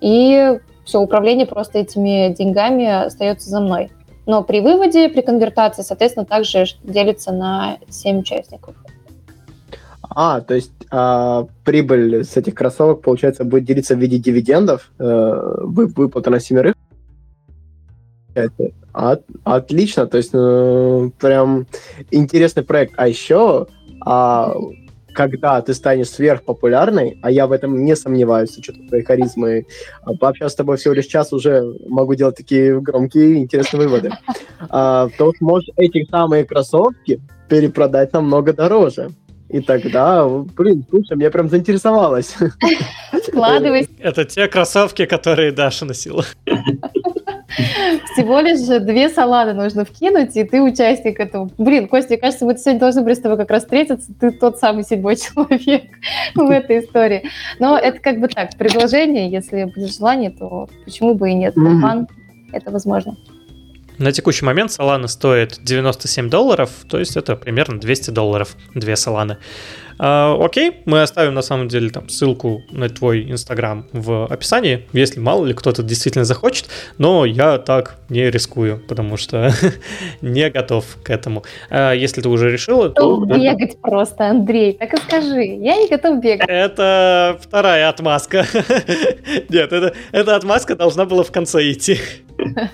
И 0.00 0.58
все, 0.86 1.00
управление 1.00 1.44
просто 1.44 1.80
этими 1.80 2.32
деньгами 2.32 3.04
остается 3.04 3.50
за 3.50 3.60
мной. 3.60 3.90
Но 4.24 4.42
при 4.42 4.60
выводе, 4.60 5.10
при 5.10 5.20
конвертации, 5.20 5.82
соответственно, 5.82 6.24
также 6.24 6.64
делится 6.82 7.30
на 7.30 7.76
7 7.90 8.20
участников. 8.20 8.74
А, 10.10 10.40
то 10.40 10.54
есть 10.54 10.72
а, 10.90 11.46
прибыль 11.64 12.24
с 12.24 12.36
этих 12.36 12.54
кроссовок, 12.54 13.02
получается, 13.02 13.44
будет 13.44 13.64
делиться 13.64 13.94
в 13.94 13.98
виде 13.98 14.18
дивидендов, 14.18 14.90
э, 14.98 15.56
выплата 15.62 16.30
на 16.30 16.40
семерых? 16.40 16.74
От, 18.92 19.24
отлично, 19.44 20.06
то 20.06 20.18
есть 20.18 20.30
э, 20.32 21.10
прям 21.18 21.66
интересный 22.10 22.62
проект. 22.62 22.94
А 22.96 23.08
еще, 23.08 23.66
а, 24.04 24.54
когда 25.14 25.60
ты 25.62 25.72
станешь 25.74 26.10
сверхпопулярной, 26.10 27.18
а 27.22 27.30
я 27.30 27.46
в 27.46 27.52
этом 27.52 27.84
не 27.84 27.96
сомневаюсь, 27.96 28.50
с 28.50 28.58
учетом 28.58 28.88
твоей 28.88 29.04
харизмы, 29.04 29.66
а, 30.02 30.14
пообщаться 30.14 30.54
с 30.54 30.56
тобой 30.56 30.76
всего 30.76 30.94
лишь 30.94 31.06
час, 31.06 31.32
уже 31.32 31.64
могу 31.88 32.14
делать 32.14 32.36
такие 32.36 32.80
громкие 32.80 33.38
интересные 33.38 33.86
выводы, 33.86 34.10
а, 34.68 35.08
то 35.16 35.32
сможешь 35.38 35.70
эти 35.76 36.04
самые 36.10 36.44
кроссовки 36.44 37.20
перепродать 37.48 38.12
намного 38.12 38.52
дороже. 38.52 39.10
И 39.54 39.60
тогда, 39.60 40.26
блин, 40.26 40.84
слушай, 40.90 41.16
меня 41.16 41.30
прям 41.30 41.48
заинтересовалось. 41.48 42.34
Складывай. 43.28 43.88
Это 44.00 44.24
те 44.24 44.48
кроссовки, 44.48 45.04
которые 45.06 45.52
Даша 45.52 45.84
носила. 45.84 46.24
Всего 48.12 48.40
лишь 48.40 48.66
две 48.82 49.08
салаты 49.08 49.52
нужно 49.52 49.84
вкинуть, 49.84 50.34
и 50.34 50.42
ты 50.42 50.60
участник 50.60 51.20
этого. 51.20 51.50
Блин, 51.56 51.86
Костя, 51.86 52.16
кажется, 52.16 52.44
мы 52.44 52.56
сегодня 52.56 52.80
должны 52.80 53.02
были 53.02 53.14
с 53.14 53.20
тобой 53.20 53.38
как 53.38 53.48
раз 53.52 53.62
встретиться. 53.62 54.12
Ты 54.18 54.32
тот 54.32 54.58
самый 54.58 54.82
седьмой 54.82 55.14
человек 55.16 55.84
в 56.34 56.50
этой 56.50 56.80
истории. 56.80 57.22
Но 57.60 57.78
это 57.78 58.00
как 58.00 58.18
бы 58.18 58.26
так, 58.26 58.56
предложение, 58.58 59.30
если 59.30 59.70
будет 59.72 59.94
желание, 59.94 60.30
то 60.30 60.68
почему 60.84 61.14
бы 61.14 61.30
и 61.30 61.34
нет. 61.34 61.54
Фан, 61.54 62.08
это 62.52 62.72
возможно. 62.72 63.16
На 63.98 64.12
текущий 64.12 64.44
момент 64.44 64.70
Solana 64.70 65.08
стоит 65.08 65.58
97 65.62 66.28
долларов, 66.28 66.70
то 66.88 66.98
есть 66.98 67.16
это 67.16 67.36
примерно 67.36 67.78
200 67.78 68.10
долларов, 68.10 68.56
две 68.74 68.94
Solana. 68.94 69.36
А, 69.98 70.36
окей, 70.40 70.82
мы 70.84 71.02
оставим 71.02 71.34
на 71.34 71.42
самом 71.42 71.68
деле 71.68 71.90
там 71.90 72.08
ссылку 72.08 72.62
на 72.70 72.88
твой 72.88 73.30
инстаграм 73.30 73.86
в 73.92 74.26
описании, 74.26 74.86
если 74.92 75.20
мало 75.20 75.46
ли 75.46 75.54
кто-то 75.54 75.82
действительно 75.82 76.24
захочет, 76.24 76.68
но 76.98 77.24
я 77.24 77.58
так 77.58 77.96
не 78.08 78.30
рискую, 78.30 78.82
потому 78.88 79.16
что 79.16 79.52
не 80.20 80.50
готов 80.50 80.84
к 81.02 81.10
этому. 81.10 81.44
А 81.70 81.92
если 81.92 82.20
ты 82.20 82.28
уже 82.28 82.50
решила, 82.50 82.90
то... 82.90 83.24
Бегать 83.24 83.80
просто, 83.80 84.28
Андрей, 84.28 84.72
так 84.72 84.94
и 84.94 84.96
скажи, 84.96 85.42
я 85.42 85.76
не 85.76 85.88
готов 85.88 86.20
бегать. 86.20 86.48
Это 86.48 87.38
вторая 87.40 87.88
отмазка. 87.88 88.46
Нет, 89.48 89.72
это, 89.72 89.94
эта 90.12 90.36
отмазка 90.36 90.74
должна 90.74 91.04
была 91.04 91.22
в 91.22 91.30
конце 91.30 91.70
идти. 91.70 91.98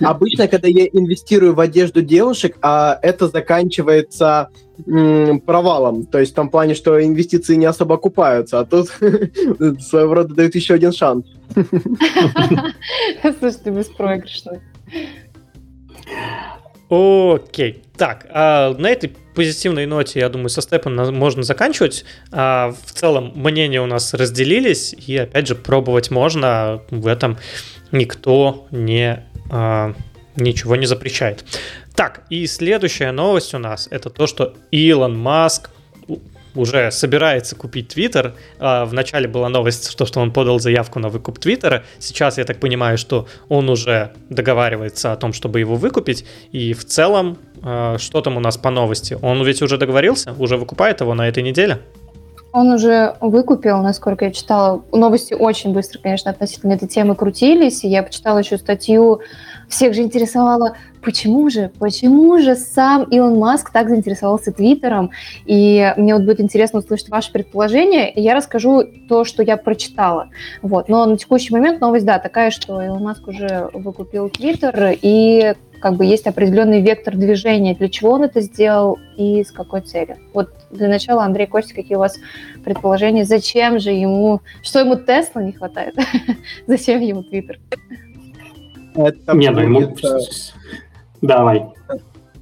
Обычно, 0.00 0.48
когда 0.48 0.68
я 0.68 0.86
инвестирую 0.86 1.54
в 1.54 1.60
одежду 1.60 2.02
девушек, 2.02 2.56
а 2.62 2.98
это 3.02 3.28
заканчивается 3.28 4.50
провалом. 5.46 6.06
То 6.06 6.18
есть 6.18 6.32
в 6.32 6.34
том 6.34 6.48
плане, 6.48 6.74
что 6.74 7.02
инвестиции 7.02 7.56
не 7.56 7.66
особо 7.66 7.96
окупаются, 7.96 8.60
а 8.60 8.64
тут 8.64 8.88
своего 9.80 10.14
рода 10.14 10.34
дают 10.34 10.54
еще 10.54 10.74
один 10.74 10.92
шанс. 10.92 11.26
Слушай, 11.54 13.58
ты 13.64 13.70
беспроигрышный. 13.70 14.60
Окей. 16.88 17.82
Так, 17.96 18.26
а 18.30 18.74
на 18.74 18.88
этой 18.88 19.12
позитивной 19.34 19.86
ноте, 19.86 20.20
я 20.20 20.28
думаю, 20.28 20.48
со 20.48 20.60
степом 20.60 20.96
можно 21.14 21.42
заканчивать. 21.42 22.04
А 22.32 22.74
в 22.84 22.92
целом 22.92 23.32
мнения 23.34 23.80
у 23.80 23.86
нас 23.86 24.12
разделились, 24.12 24.94
и 24.94 25.16
опять 25.16 25.46
же 25.46 25.54
пробовать 25.54 26.10
можно. 26.10 26.82
В 26.90 27.06
этом 27.06 27.38
никто 27.92 28.66
не 28.70 29.29
а, 29.50 29.94
ничего 30.36 30.76
не 30.76 30.86
запрещает. 30.86 31.44
Так, 31.94 32.22
и 32.30 32.46
следующая 32.46 33.12
новость 33.12 33.54
у 33.54 33.58
нас 33.58 33.88
это 33.90 34.10
то, 34.10 34.26
что 34.26 34.54
Илон 34.70 35.18
Маск 35.18 35.70
уже 36.54 36.90
собирается 36.90 37.56
купить 37.56 37.88
Твиттер. 37.88 38.34
А, 38.58 38.84
вначале 38.84 39.28
была 39.28 39.48
новость, 39.48 39.90
что, 39.90 40.06
что 40.06 40.20
он 40.20 40.32
подал 40.32 40.58
заявку 40.58 40.98
на 40.98 41.08
выкуп 41.08 41.38
Твиттера. 41.38 41.84
Сейчас 41.98 42.38
я 42.38 42.44
так 42.44 42.58
понимаю, 42.58 42.98
что 42.98 43.28
он 43.48 43.68
уже 43.68 44.12
договаривается 44.28 45.12
о 45.12 45.16
том, 45.16 45.32
чтобы 45.32 45.60
его 45.60 45.76
выкупить. 45.76 46.24
И 46.52 46.72
в 46.72 46.84
целом, 46.84 47.38
а, 47.62 47.98
что 47.98 48.20
там 48.20 48.36
у 48.36 48.40
нас 48.40 48.56
по 48.56 48.70
новости? 48.70 49.18
Он 49.20 49.44
ведь 49.44 49.62
уже 49.62 49.78
договорился, 49.78 50.34
уже 50.38 50.56
выкупает 50.56 51.00
его 51.00 51.14
на 51.14 51.28
этой 51.28 51.42
неделе? 51.42 51.80
Он 52.52 52.72
уже 52.72 53.14
выкупил, 53.20 53.78
насколько 53.80 54.24
я 54.24 54.32
читала. 54.32 54.82
Новости 54.92 55.34
очень 55.34 55.72
быстро, 55.72 56.00
конечно, 56.00 56.32
относительно 56.32 56.72
этой 56.72 56.88
темы 56.88 57.14
крутились. 57.14 57.84
Я 57.84 58.02
почитала 58.02 58.38
еще 58.38 58.58
статью, 58.58 59.20
всех 59.68 59.94
же 59.94 60.02
интересовало, 60.02 60.76
почему 61.00 61.48
же, 61.48 61.70
почему 61.78 62.38
же 62.38 62.56
сам 62.56 63.04
Илон 63.04 63.38
Маск 63.38 63.70
так 63.70 63.88
заинтересовался 63.88 64.50
Твиттером. 64.50 65.12
И 65.46 65.94
мне 65.96 66.14
вот 66.14 66.24
будет 66.24 66.40
интересно 66.40 66.80
услышать 66.80 67.08
ваше 67.08 67.30
предположение, 67.30 68.12
и 68.12 68.20
я 68.20 68.34
расскажу 68.34 68.82
то, 69.08 69.24
что 69.24 69.44
я 69.44 69.56
прочитала. 69.56 70.28
Вот. 70.60 70.88
Но 70.88 71.06
на 71.06 71.16
текущий 71.16 71.52
момент 71.52 71.80
новость, 71.80 72.04
да, 72.04 72.18
такая, 72.18 72.50
что 72.50 72.82
Илон 72.82 73.04
Маск 73.04 73.28
уже 73.28 73.70
выкупил 73.72 74.28
Твиттер, 74.28 74.96
и 75.00 75.54
как 75.80 75.94
бы 75.94 76.04
есть 76.04 76.26
определенный 76.26 76.80
вектор 76.82 77.16
движения, 77.16 77.74
для 77.74 77.88
чего 77.88 78.12
он 78.12 78.24
это 78.24 78.40
сделал 78.40 78.98
и 79.16 79.42
с 79.42 79.50
какой 79.50 79.80
целью. 79.80 80.16
Вот 80.34 80.50
для 80.70 80.88
начала, 80.88 81.24
Андрей 81.24 81.46
Костя, 81.46 81.74
какие 81.74 81.96
у 81.96 82.00
вас 82.00 82.16
предположения, 82.64 83.24
зачем 83.24 83.78
же 83.80 83.90
ему, 83.90 84.40
что 84.62 84.80
ему 84.80 84.96
Тесла 84.96 85.42
не 85.42 85.52
хватает, 85.52 85.94
зачем 86.66 87.00
ему 87.00 87.22
Твиттер? 87.22 87.58
Это 88.94 89.36
не, 89.36 89.50
ну 89.50 89.60
ему... 89.60 89.96
Давай. 91.22 91.66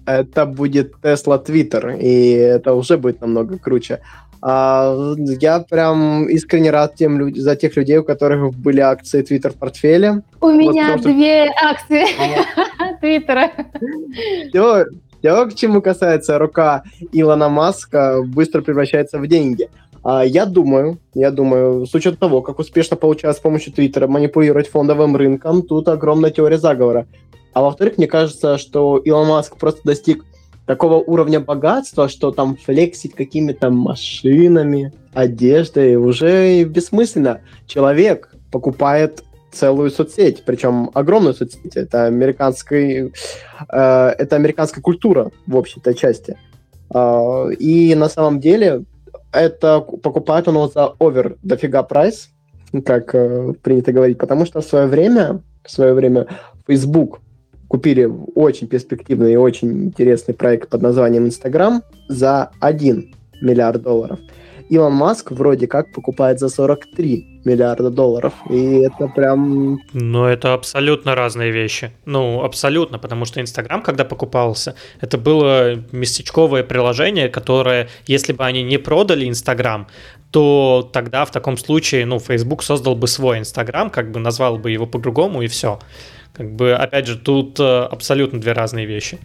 Это 0.06 0.46
будет 0.46 0.94
Tesla 1.02 1.44
Twitter, 1.44 1.98
и 1.98 2.30
это 2.30 2.74
уже 2.74 2.96
будет 2.96 3.20
намного 3.20 3.58
круче. 3.58 4.00
А, 4.40 5.14
я 5.40 5.60
прям 5.60 6.28
искренне 6.28 6.70
рад 6.70 6.94
тем 6.94 7.18
люд... 7.18 7.36
за 7.36 7.56
тех 7.56 7.76
людей, 7.76 7.98
у 7.98 8.04
которых 8.04 8.54
были 8.54 8.80
акции 8.80 9.22
Twitter 9.22 9.50
в 9.50 9.56
портфеле. 9.56 10.22
У 10.40 10.46
вот 10.46 10.54
меня 10.54 10.92
просто... 10.92 11.12
две 11.12 11.50
акции 11.50 12.04
Твиттера. 13.00 13.50
Все, 14.48 14.86
все, 15.18 15.46
к 15.46 15.54
чему 15.54 15.82
касается 15.82 16.38
рука 16.38 16.82
Илона 17.12 17.48
Маска, 17.48 18.22
быстро 18.24 18.62
превращается 18.62 19.18
в 19.18 19.26
деньги. 19.26 19.68
А, 20.04 20.24
я 20.24 20.46
думаю, 20.46 20.98
я 21.14 21.30
думаю, 21.30 21.86
с 21.86 21.94
учетом 21.94 22.18
того, 22.18 22.42
как 22.42 22.58
успешно 22.58 22.96
получалось 22.96 23.36
с 23.36 23.40
помощью 23.40 23.72
Твиттера 23.72 24.06
манипулировать 24.06 24.68
фондовым 24.68 25.16
рынком, 25.16 25.62
тут 25.62 25.88
огромная 25.88 26.30
теория 26.30 26.58
заговора. 26.58 27.06
А 27.52 27.62
во-вторых, 27.62 27.98
мне 27.98 28.06
кажется, 28.06 28.58
что 28.58 28.98
Илон 28.98 29.28
Маск 29.28 29.56
просто 29.56 29.80
достиг 29.84 30.24
такого 30.66 30.96
уровня 30.96 31.40
богатства, 31.40 32.08
что 32.08 32.30
там 32.30 32.56
флексить 32.56 33.14
какими-то 33.14 33.70
машинами, 33.70 34.92
одеждой 35.14 35.96
уже 35.96 36.62
бессмысленно. 36.64 37.40
Человек 37.66 38.34
покупает 38.52 39.24
целую 39.50 39.90
соцсеть, 39.90 40.42
причем 40.44 40.90
огромную 40.94 41.34
соцсеть. 41.34 41.76
Это 41.76 42.04
американский, 42.04 43.12
э, 43.68 44.08
это 44.18 44.36
американская 44.36 44.82
культура 44.82 45.30
в 45.46 45.56
общей-то 45.56 45.94
части. 45.94 46.36
Э, 46.94 47.52
и 47.58 47.94
на 47.94 48.08
самом 48.08 48.40
деле 48.40 48.84
это 49.32 49.80
покупает 49.80 50.48
он 50.48 50.54
его 50.54 50.68
за 50.68 50.94
овер 50.98 51.36
дофига 51.42 51.82
прайс, 51.82 52.30
как 52.84 53.14
э, 53.14 53.54
принято 53.62 53.92
говорить, 53.92 54.18
потому 54.18 54.46
что 54.46 54.60
в 54.60 54.64
свое 54.64 54.86
время, 54.86 55.42
в 55.64 55.70
свое 55.70 55.94
время 55.94 56.26
Facebook 56.66 57.20
купили 57.68 58.10
очень 58.34 58.66
перспективный 58.66 59.34
и 59.34 59.36
очень 59.36 59.84
интересный 59.84 60.34
проект 60.34 60.70
под 60.70 60.82
названием 60.82 61.26
Instagram 61.26 61.82
за 62.08 62.50
1 62.60 63.14
миллиард 63.42 63.82
долларов. 63.82 64.18
Илон 64.68 64.92
Маск 64.92 65.30
вроде 65.30 65.66
как 65.66 65.92
покупает 65.92 66.38
за 66.38 66.48
43 66.48 67.42
миллиарда 67.44 67.90
долларов. 67.90 68.34
И 68.50 68.80
это 68.80 69.08
прям... 69.08 69.80
Ну, 69.92 70.24
это 70.24 70.54
абсолютно 70.54 71.14
разные 71.14 71.50
вещи. 71.50 71.92
Ну, 72.04 72.42
абсолютно, 72.42 72.98
потому 72.98 73.24
что 73.24 73.40
Инстаграм, 73.40 73.82
когда 73.82 74.04
покупался, 74.04 74.74
это 75.00 75.18
было 75.18 75.76
местечковое 75.92 76.62
приложение, 76.62 77.28
которое, 77.28 77.88
если 78.06 78.32
бы 78.32 78.44
они 78.44 78.62
не 78.62 78.78
продали 78.78 79.26
Инстаграм, 79.28 79.86
то 80.30 80.88
тогда 80.92 81.24
в 81.24 81.30
таком 81.30 81.56
случае, 81.56 82.04
ну, 82.04 82.18
Facebook 82.18 82.62
создал 82.62 82.94
бы 82.94 83.06
свой 83.08 83.38
Инстаграм, 83.38 83.90
как 83.90 84.10
бы 84.10 84.20
назвал 84.20 84.58
бы 84.58 84.70
его 84.70 84.86
по-другому 84.86 85.42
и 85.42 85.46
все. 85.46 85.78
Как 86.34 86.52
бы, 86.52 86.74
опять 86.74 87.06
же, 87.06 87.18
тут 87.18 87.58
э, 87.58 87.80
абсолютно 87.90 88.40
две 88.40 88.52
разные 88.52 88.86
вещи. 88.86 89.18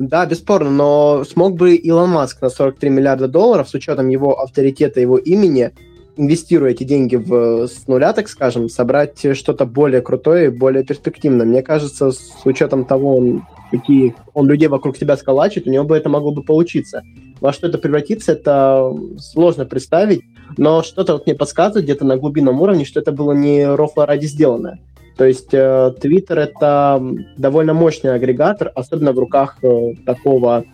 Да, 0.00 0.24
бесспорно, 0.24 0.70
но 0.70 1.24
смог 1.24 1.56
бы 1.56 1.74
Илон 1.74 2.08
Маск 2.08 2.40
на 2.40 2.48
43 2.48 2.88
миллиарда 2.88 3.28
долларов 3.28 3.68
с 3.68 3.74
учетом 3.74 4.08
его 4.08 4.40
авторитета, 4.40 4.98
его 4.98 5.18
имени, 5.18 5.72
инвестируя 6.16 6.70
эти 6.70 6.84
деньги 6.84 7.16
в, 7.16 7.66
с 7.66 7.86
нуля, 7.86 8.14
так 8.14 8.30
скажем, 8.30 8.70
собрать 8.70 9.36
что-то 9.36 9.66
более 9.66 10.00
крутое 10.00 10.46
и 10.46 10.48
более 10.48 10.84
перспективное. 10.84 11.44
Мне 11.44 11.62
кажется, 11.62 12.12
с 12.12 12.40
учетом 12.46 12.86
того, 12.86 13.42
какие 13.70 14.14
он 14.32 14.48
людей 14.48 14.68
вокруг 14.68 14.96
себя 14.96 15.18
сколачивает, 15.18 15.66
у 15.66 15.70
него 15.70 15.84
бы 15.84 15.98
это 15.98 16.08
могло 16.08 16.32
бы 16.32 16.42
получиться. 16.42 17.02
Во 17.42 17.52
что 17.52 17.66
это 17.66 17.76
превратится, 17.76 18.32
это 18.32 18.90
сложно 19.18 19.66
представить, 19.66 20.22
но 20.56 20.82
что-то 20.82 21.12
вот 21.12 21.26
мне 21.26 21.34
подсказывает 21.34 21.84
где-то 21.84 22.06
на 22.06 22.16
глубинном 22.16 22.62
уровне, 22.62 22.86
что 22.86 23.00
это 23.00 23.12
было 23.12 23.32
не 23.32 23.66
рофло 23.66 24.06
ради 24.06 24.24
сделанное. 24.24 24.80
То 25.20 25.26
есть 25.26 25.52
э, 25.52 25.92
Twitter 26.00 26.38
это 26.38 26.98
довольно 27.36 27.74
мощный 27.74 28.14
агрегатор, 28.14 28.72
особенно 28.74 29.12
в 29.12 29.18
руках 29.18 29.58
э, 29.62 29.92
такого 30.06 30.64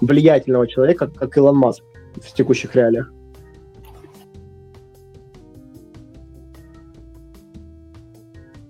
влиятельного 0.00 0.68
человека, 0.68 1.08
как 1.08 1.36
Илон 1.36 1.56
Маск 1.56 1.82
в 2.14 2.32
текущих 2.32 2.76
реалиях. 2.76 3.12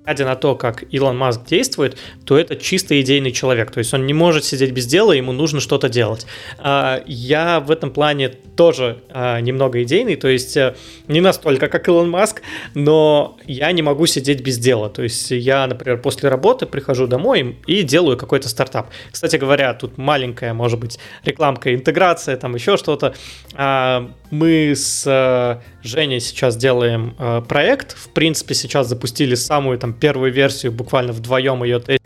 Глядя 0.09 0.25
на 0.25 0.37
то, 0.37 0.55
как 0.55 0.85
Илон 0.91 1.19
Маск 1.19 1.45
действует, 1.45 1.99
то 2.25 2.39
это 2.39 2.57
чисто 2.57 2.99
идейный 3.01 3.31
человек. 3.31 3.71
То 3.71 3.79
есть 3.79 3.93
он 3.93 4.07
не 4.07 4.15
может 4.15 4.45
сидеть 4.45 4.73
без 4.73 4.87
дела, 4.87 5.13
ему 5.13 5.33
нужно 5.33 5.61
что-то 5.61 5.91
делать. 5.91 6.27
А, 6.59 7.03
я 7.07 7.61
в 7.61 7.71
этом 7.71 7.91
плане 7.91 8.31
тоже 8.31 9.03
а, 9.11 9.41
немного 9.41 9.83
идейный, 9.83 10.17
то 10.17 10.29
есть 10.29 10.57
э, 10.57 10.75
не 11.07 11.21
настолько, 11.21 11.69
как 11.69 11.89
Илон 11.89 12.11
Маск, 12.11 12.43
но 12.75 13.37
я 13.47 13.71
не 13.73 13.83
могу 13.83 14.07
сидеть 14.07 14.41
без 14.41 14.59
дела. 14.59 14.89
То 14.89 15.03
есть 15.03 15.31
я, 15.31 15.67
например, 15.67 16.01
после 16.01 16.29
работы 16.29 16.67
прихожу 16.67 17.07
домой 17.07 17.59
и 17.67 17.83
делаю 17.83 18.17
какой-то 18.17 18.49
стартап. 18.49 18.89
Кстати 19.13 19.37
говоря, 19.37 19.75
тут 19.75 19.99
маленькая, 19.99 20.55
может 20.55 20.81
быть, 20.81 20.99
рекламка, 21.25 21.75
интеграция, 21.75 22.37
там 22.37 22.55
еще 22.55 22.77
что-то. 22.77 23.15
А, 23.55 24.11
мы 24.31 24.73
с 24.75 25.05
э, 25.07 25.61
Женей 25.83 26.21
сейчас 26.21 26.57
делаем 26.57 27.15
э, 27.19 27.43
проект. 27.47 27.97
В 27.97 28.09
принципе, 28.11 28.55
сейчас 28.55 28.89
запустили 28.89 29.35
самую 29.35 29.79
там 29.79 29.93
первую 29.99 30.33
версию, 30.33 30.73
буквально 30.73 31.13
вдвоем 31.13 31.63
ее 31.65 31.81
тестим 31.81 31.99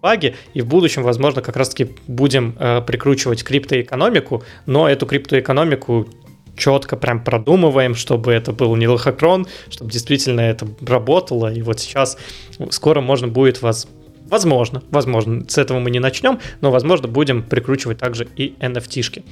баги, 0.00 0.34
и 0.54 0.62
в 0.62 0.66
будущем, 0.66 1.02
возможно, 1.02 1.42
как 1.42 1.56
раз-таки 1.56 1.90
будем 2.06 2.56
э, 2.58 2.80
прикручивать 2.80 3.44
криптоэкономику, 3.44 4.42
но 4.66 4.88
эту 4.88 5.06
криптоэкономику 5.06 6.08
четко 6.56 6.96
прям 6.96 7.22
продумываем, 7.24 7.94
чтобы 7.94 8.32
это 8.32 8.52
был 8.52 8.76
не 8.76 8.88
лохокрон, 8.88 9.46
чтобы 9.70 9.90
действительно 9.90 10.40
это 10.40 10.66
работало, 10.86 11.52
и 11.52 11.62
вот 11.62 11.80
сейчас 11.80 12.18
скоро 12.70 13.00
можно 13.00 13.28
будет 13.28 13.62
вас 13.62 13.88
Возможно, 14.30 14.80
возможно, 14.92 15.44
с 15.48 15.58
этого 15.58 15.80
мы 15.80 15.90
не 15.90 15.98
начнем, 15.98 16.38
но, 16.60 16.70
возможно, 16.70 17.08
будем 17.08 17.42
прикручивать 17.42 17.98
также 17.98 18.28
и 18.36 18.54
NFT-шки. 18.60 19.24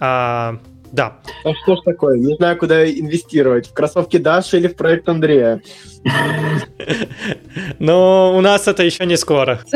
А, 0.00 0.58
да. 0.92 1.18
А 1.44 1.54
что 1.54 1.76
ж 1.76 1.80
такое? 1.84 2.18
Не 2.18 2.34
знаю, 2.36 2.56
куда 2.56 2.88
инвестировать. 2.88 3.68
В 3.68 3.72
кроссовки 3.72 4.16
Даши 4.16 4.58
или 4.58 4.68
в 4.68 4.76
проект 4.76 5.08
Андрея? 5.08 5.60
Но 7.78 8.36
у 8.36 8.40
нас 8.40 8.68
это 8.68 8.82
еще 8.82 9.06
не 9.06 9.16
скоро. 9.16 9.60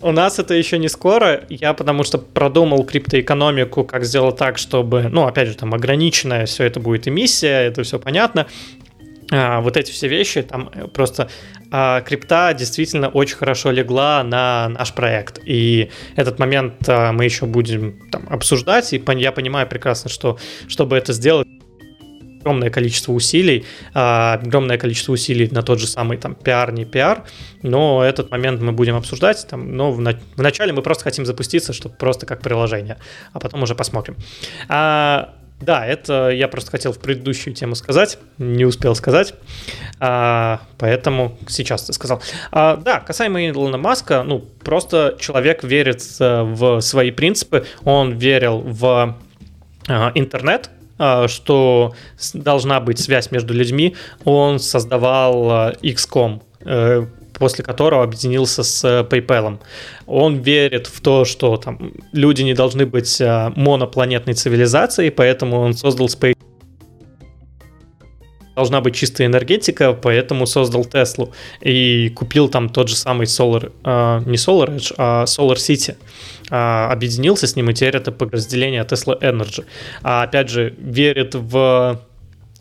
У 0.00 0.12
нас 0.12 0.38
это 0.38 0.52
еще 0.52 0.76
не 0.78 0.88
скоро. 0.88 1.44
Я 1.48 1.72
потому 1.72 2.04
что 2.04 2.18
продумал 2.18 2.84
криптоэкономику, 2.84 3.84
как 3.84 4.04
сделать 4.04 4.36
так, 4.36 4.58
чтобы, 4.58 5.04
ну, 5.10 5.26
опять 5.26 5.48
же, 5.48 5.56
там 5.56 5.72
ограниченная 5.72 6.44
все 6.44 6.64
это 6.64 6.78
будет 6.78 7.08
эмиссия, 7.08 7.60
это 7.60 7.84
все 7.84 7.98
понятно. 7.98 8.46
А, 9.32 9.60
вот 9.60 9.76
эти 9.76 9.90
все 9.90 10.08
вещи, 10.08 10.42
там 10.42 10.70
э, 10.74 10.86
просто 10.88 11.28
а, 11.70 12.02
крипта 12.02 12.52
действительно 12.52 13.08
очень 13.08 13.36
хорошо 13.36 13.70
легла 13.70 14.22
на 14.22 14.68
наш 14.68 14.92
проект. 14.92 15.40
И 15.44 15.90
этот 16.16 16.38
момент 16.38 16.74
а, 16.88 17.12
мы 17.12 17.24
еще 17.24 17.46
будем 17.46 18.08
там, 18.10 18.26
обсуждать, 18.28 18.92
и 18.92 19.02
я 19.16 19.32
понимаю 19.32 19.66
прекрасно, 19.66 20.10
что 20.10 20.38
чтобы 20.68 20.96
это 20.96 21.12
сделать, 21.12 21.48
огромное 22.44 22.68
количество 22.68 23.12
усилий, 23.12 23.64
а, 23.94 24.34
огромное 24.34 24.76
количество 24.76 25.12
усилий 25.12 25.48
на 25.50 25.62
тот 25.62 25.80
же 25.80 25.86
самый 25.86 26.18
там 26.18 26.34
пиар, 26.34 26.72
не 26.72 26.84
пиар, 26.84 27.24
но 27.62 28.04
этот 28.04 28.30
момент 28.30 28.60
мы 28.60 28.72
будем 28.72 28.96
обсуждать, 28.96 29.46
там, 29.48 29.74
но 29.76 29.90
в, 29.90 30.00
на- 30.00 30.20
в 30.36 30.42
начале 30.42 30.74
мы 30.74 30.82
просто 30.82 31.04
хотим 31.04 31.24
запуститься, 31.24 31.72
чтобы 31.72 31.96
просто 31.96 32.26
как 32.26 32.42
приложение, 32.42 32.98
а 33.32 33.40
потом 33.40 33.62
уже 33.62 33.74
посмотрим. 33.74 34.16
А, 34.68 35.34
да, 35.60 35.86
это 35.86 36.30
я 36.30 36.48
просто 36.48 36.70
хотел 36.70 36.92
в 36.92 36.98
предыдущую 36.98 37.54
тему 37.54 37.74
сказать, 37.74 38.18
не 38.38 38.64
успел 38.64 38.94
сказать, 38.94 39.34
а, 40.00 40.60
поэтому 40.78 41.38
сейчас 41.48 41.84
ты 41.84 41.92
сказал. 41.92 42.20
А, 42.50 42.76
да, 42.76 43.00
касаемо 43.00 43.48
Илона 43.48 43.78
Маска, 43.78 44.22
ну, 44.24 44.40
просто 44.62 45.16
человек 45.18 45.64
верит 45.64 46.04
э, 46.20 46.42
в 46.42 46.80
свои 46.80 47.10
принципы, 47.10 47.66
он 47.84 48.12
верил 48.12 48.60
в 48.60 49.16
а, 49.88 50.12
интернет, 50.14 50.70
а, 50.98 51.28
что 51.28 51.94
должна 52.34 52.80
быть 52.80 52.98
связь 52.98 53.30
между 53.30 53.54
людьми, 53.54 53.96
он 54.24 54.58
создавал 54.58 55.70
э, 55.70 55.72
XCOM, 55.82 56.42
после 57.38 57.64
которого 57.64 58.04
объединился 58.04 58.62
с 58.62 58.84
э, 58.84 59.02
PayPal. 59.02 59.58
Он 60.06 60.36
верит 60.36 60.86
в 60.86 61.00
то, 61.00 61.24
что 61.24 61.56
там 61.56 61.92
люди 62.12 62.42
не 62.42 62.54
должны 62.54 62.86
быть 62.86 63.20
э, 63.20 63.52
монопланетной 63.56 64.34
цивилизацией, 64.34 65.10
поэтому 65.10 65.60
он 65.60 65.74
создал 65.74 66.06
Space 66.06 66.34
должна 68.54 68.80
быть 68.80 68.94
чистая 68.94 69.26
энергетика, 69.26 69.92
поэтому 69.92 70.46
создал 70.46 70.84
Теслу 70.84 71.32
и 71.60 72.08
купил 72.10 72.48
там 72.48 72.68
тот 72.68 72.88
же 72.88 72.96
самый 72.96 73.26
Solar, 73.26 73.72
э, 73.84 74.22
не 74.26 74.36
Solar 74.36 74.76
Edge, 74.76 74.94
а 74.96 75.24
Solar 75.24 75.56
City. 75.56 75.96
Э, 76.50 76.92
объединился 76.92 77.46
с 77.46 77.56
ним, 77.56 77.70
и 77.70 77.74
теперь 77.74 77.96
это 77.96 78.12
подразделение 78.12 78.82
Tesla 78.82 79.20
Energy. 79.20 79.64
А 80.02 80.22
опять 80.22 80.50
же, 80.50 80.74
верит 80.78 81.34
в 81.34 82.00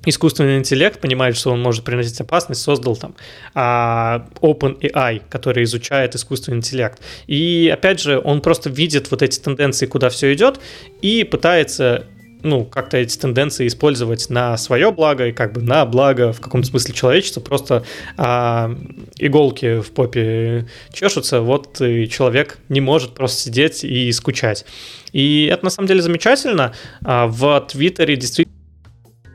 искусственный 0.06 0.58
интеллект 0.58 1.00
понимает, 1.00 1.38
что 1.38 1.52
он 1.52 1.62
может 1.62 1.84
приносить 1.84 2.20
опасность, 2.22 2.62
создал 2.62 2.96
там 2.96 3.16
а, 3.54 4.28
OpenAI, 4.42 5.22
который 5.30 5.64
изучает 5.64 6.16
искусственный 6.16 6.58
интеллект. 6.58 7.00
И 7.28 7.70
опять 7.74 8.00
же, 8.00 8.20
он 8.24 8.42
просто 8.42 8.70
видит 8.70 9.12
вот 9.12 9.22
эти 9.22 9.40
тенденции, 9.40 9.86
куда 9.86 10.10
все 10.10 10.34
идет, 10.34 10.60
и 11.02 11.24
пытается 11.24 12.06
ну, 12.44 12.66
как-то 12.66 12.98
эти 12.98 13.18
тенденции 13.18 13.66
использовать 13.68 14.30
на 14.30 14.58
свое 14.58 14.92
благо 14.92 15.28
и 15.28 15.32
как 15.32 15.54
бы 15.54 15.62
на 15.62 15.86
благо 15.86 16.34
в 16.34 16.42
каком-то 16.42 16.68
смысле 16.68 16.94
человечества. 16.94 17.40
Просто 17.40 17.86
а, 18.18 18.76
иголки 19.18 19.80
в 19.80 19.92
попе 19.92 20.68
чешутся, 20.92 21.42
вот 21.42 21.80
и 21.82 22.08
человек 22.10 22.60
не 22.70 22.82
может 22.82 23.14
просто 23.14 23.42
сидеть 23.44 23.84
и 23.84 24.12
скучать. 24.12 24.66
И 25.14 25.46
это 25.46 25.64
на 25.64 25.70
самом 25.70 25.88
деле 25.88 26.02
замечательно. 26.02 26.74
А, 27.04 27.28
в 27.28 27.66
Твиттере 27.72 28.18
действительно 28.18 28.63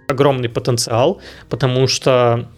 огромный 0.08 0.48
потенциал, 0.48 1.20
потому 1.48 1.86
что 1.86 2.48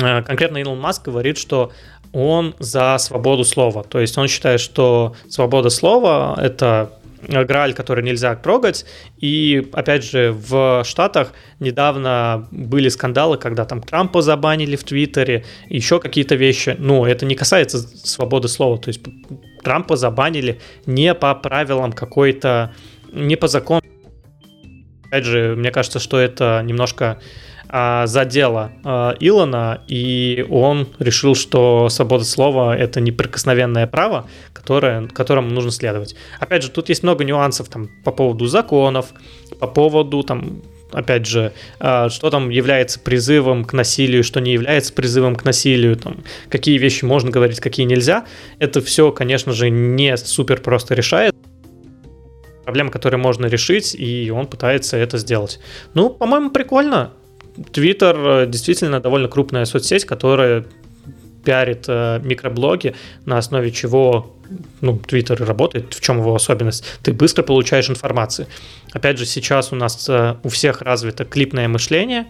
а, 0.00 0.22
конкретно 0.22 0.58
Илон 0.58 0.80
Маск 0.80 1.04
говорит, 1.04 1.38
что 1.38 1.72
он 2.12 2.54
за 2.58 2.96
свободу 2.98 3.44
слова. 3.44 3.84
То 3.84 4.00
есть 4.00 4.18
он 4.18 4.28
считает, 4.28 4.60
что 4.60 5.14
свобода 5.28 5.70
слова— 5.70 6.36
это 6.42 6.98
Грааль, 7.26 7.72
который 7.72 8.04
нельзя 8.04 8.34
трогать. 8.34 8.84
И, 9.18 9.70
опять 9.72 10.04
же, 10.04 10.32
в 10.32 10.82
Штатах 10.84 11.32
недавно 11.60 12.48
были 12.50 12.88
скандалы, 12.88 13.38
когда 13.38 13.64
там 13.64 13.80
Трампа 13.80 14.22
забанили 14.22 14.74
в 14.74 14.82
Твиттере, 14.82 15.44
еще 15.68 16.00
какие-то 16.00 16.34
вещи. 16.34 16.74
Ну, 16.78 17.04
это 17.06 17.24
не 17.24 17.36
касается 17.36 17.78
свободы 17.78 18.48
слова. 18.48 18.76
То 18.76 18.88
есть 18.88 19.00
Трампа 19.62 19.96
забанили 19.96 20.60
не 20.84 21.14
по 21.14 21.32
правилам 21.36 21.92
какой-то, 21.92 22.74
не 23.12 23.36
по 23.36 23.46
закону. 23.46 23.82
Опять 25.12 25.26
же, 25.26 25.54
мне 25.56 25.70
кажется, 25.70 25.98
что 25.98 26.18
это 26.18 26.62
немножко 26.64 27.20
а, 27.68 28.06
задело 28.06 28.72
а, 28.82 29.14
Илона, 29.20 29.82
и 29.86 30.42
он 30.48 30.88
решил, 30.98 31.34
что 31.34 31.90
свобода 31.90 32.24
слова— 32.24 32.74
это 32.78 32.98
неприкосновенное 33.02 33.86
право, 33.86 34.26
которое, 34.54 35.06
которому 35.08 35.50
нужно 35.50 35.70
следовать. 35.70 36.16
Опять 36.40 36.62
же, 36.62 36.70
тут 36.70 36.88
есть 36.88 37.02
много 37.02 37.24
нюансов 37.24 37.68
там, 37.68 37.90
по 38.04 38.10
поводу 38.10 38.46
законов, 38.46 39.12
по 39.60 39.66
поводу 39.66 40.22
там, 40.22 40.62
опять 40.92 41.26
же, 41.26 41.52
а, 41.78 42.08
что 42.08 42.30
там 42.30 42.48
является 42.48 42.98
призывом 42.98 43.66
к 43.66 43.74
насилию, 43.74 44.24
что 44.24 44.40
не 44.40 44.54
является 44.54 44.94
призывом 44.94 45.36
к 45.36 45.44
насилию, 45.44 45.96
там, 45.96 46.24
какие 46.48 46.78
вещи 46.78 47.04
можно 47.04 47.30
говорить, 47.30 47.60
какие 47.60 47.84
нельзя. 47.84 48.24
Это 48.58 48.80
все, 48.80 49.12
конечно 49.12 49.52
же, 49.52 49.68
не 49.68 50.16
супер 50.16 50.62
просто 50.62 50.94
решает. 50.94 51.36
Проблема, 52.64 52.90
которую 52.90 53.20
можно 53.20 53.46
решить, 53.46 53.94
и 53.94 54.30
он 54.30 54.46
пытается 54.46 54.96
это 54.96 55.18
сделать. 55.18 55.60
Ну, 55.94 56.10
по-моему, 56.10 56.50
прикольно. 56.50 57.12
Твиттер 57.72 58.16
э, 58.16 58.46
действительно 58.46 59.00
довольно 59.00 59.28
крупная 59.28 59.64
соцсеть, 59.64 60.04
которая 60.04 60.64
пиарит 61.44 61.84
э, 61.88 62.20
микроблоги, 62.22 62.94
на 63.24 63.38
основе 63.38 63.70
чего 63.70 64.34
ну, 64.80 64.98
Твиттер 64.98 65.42
работает, 65.44 65.94
в 65.94 66.00
чем 66.00 66.18
его 66.18 66.34
особенность, 66.34 66.84
ты 67.02 67.12
быстро 67.12 67.42
получаешь 67.42 67.88
информацию. 67.88 68.46
Опять 68.92 69.18
же, 69.18 69.26
сейчас 69.26 69.72
у 69.72 69.76
нас 69.76 70.08
э, 70.08 70.36
у 70.42 70.48
всех 70.48 70.82
развито 70.82 71.24
клипное 71.24 71.68
мышление, 71.68 72.26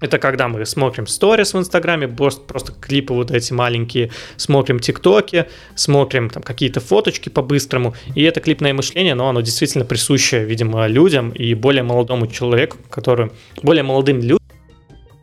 это 0.00 0.18
когда 0.18 0.48
мы 0.48 0.64
смотрим 0.64 1.06
сторис 1.06 1.54
в 1.54 1.58
Инстаграме, 1.58 2.08
просто, 2.08 2.72
клипы 2.72 3.14
вот 3.14 3.30
эти 3.30 3.52
маленькие, 3.52 4.10
смотрим 4.36 4.78
ТикТоки, 4.78 5.46
смотрим 5.74 6.30
там 6.30 6.42
какие-то 6.42 6.80
фоточки 6.80 7.28
по-быстрому. 7.28 7.94
И 8.14 8.22
это 8.22 8.40
клипное 8.40 8.72
мышление, 8.72 9.14
но 9.14 9.28
оно 9.28 9.40
действительно 9.40 9.84
присуще, 9.84 10.44
видимо, 10.44 10.86
людям 10.86 11.30
и 11.30 11.54
более 11.54 11.82
молодому 11.82 12.28
человеку, 12.28 12.78
который 12.90 13.30
более 13.62 13.82
молодым 13.82 14.20
людям, 14.20 14.38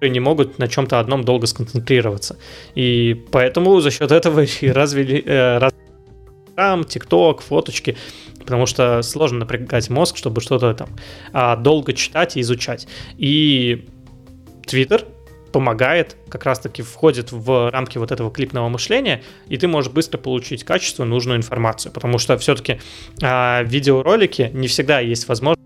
не 0.01 0.19
могут 0.19 0.59
на 0.59 0.67
чем-то 0.67 0.99
одном 0.99 1.23
долго 1.23 1.47
сконцентрироваться. 1.47 2.37
И 2.75 3.25
поэтому 3.31 3.79
за 3.79 3.91
счет 3.91 4.11
этого 4.11 4.41
и 4.61 4.67
развили 4.67 5.23
э. 5.25 5.69
ТикТок, 6.87 7.41
фоточки, 7.41 7.97
потому 8.39 8.65
что 8.65 9.01
сложно 9.01 9.39
напрягать 9.39 9.89
мозг, 9.89 10.17
чтобы 10.17 10.41
что-то 10.41 10.73
там 10.73 10.89
а, 11.33 11.55
долго 11.55 11.93
читать 11.93 12.37
и 12.37 12.41
изучать. 12.41 12.87
И 13.17 13.87
Twitter 14.65 15.05
помогает, 15.51 16.17
как 16.27 16.43
раз-таки 16.43 16.81
входит 16.81 17.31
в 17.31 17.71
рамки 17.71 17.97
вот 17.97 18.11
этого 18.11 18.29
клипного 18.29 18.67
мышления, 18.67 19.23
и 19.47 19.57
ты 19.57 19.69
можешь 19.69 19.89
быстро 19.89 20.17
получить 20.17 20.65
качество, 20.65 21.05
нужную 21.05 21.37
информацию, 21.37 21.93
потому 21.93 22.17
что 22.17 22.37
все-таки 22.37 22.81
а, 23.21 23.63
видеоролики 23.63 24.51
не 24.53 24.67
всегда 24.67 24.99
есть 24.99 25.29
возможность 25.29 25.65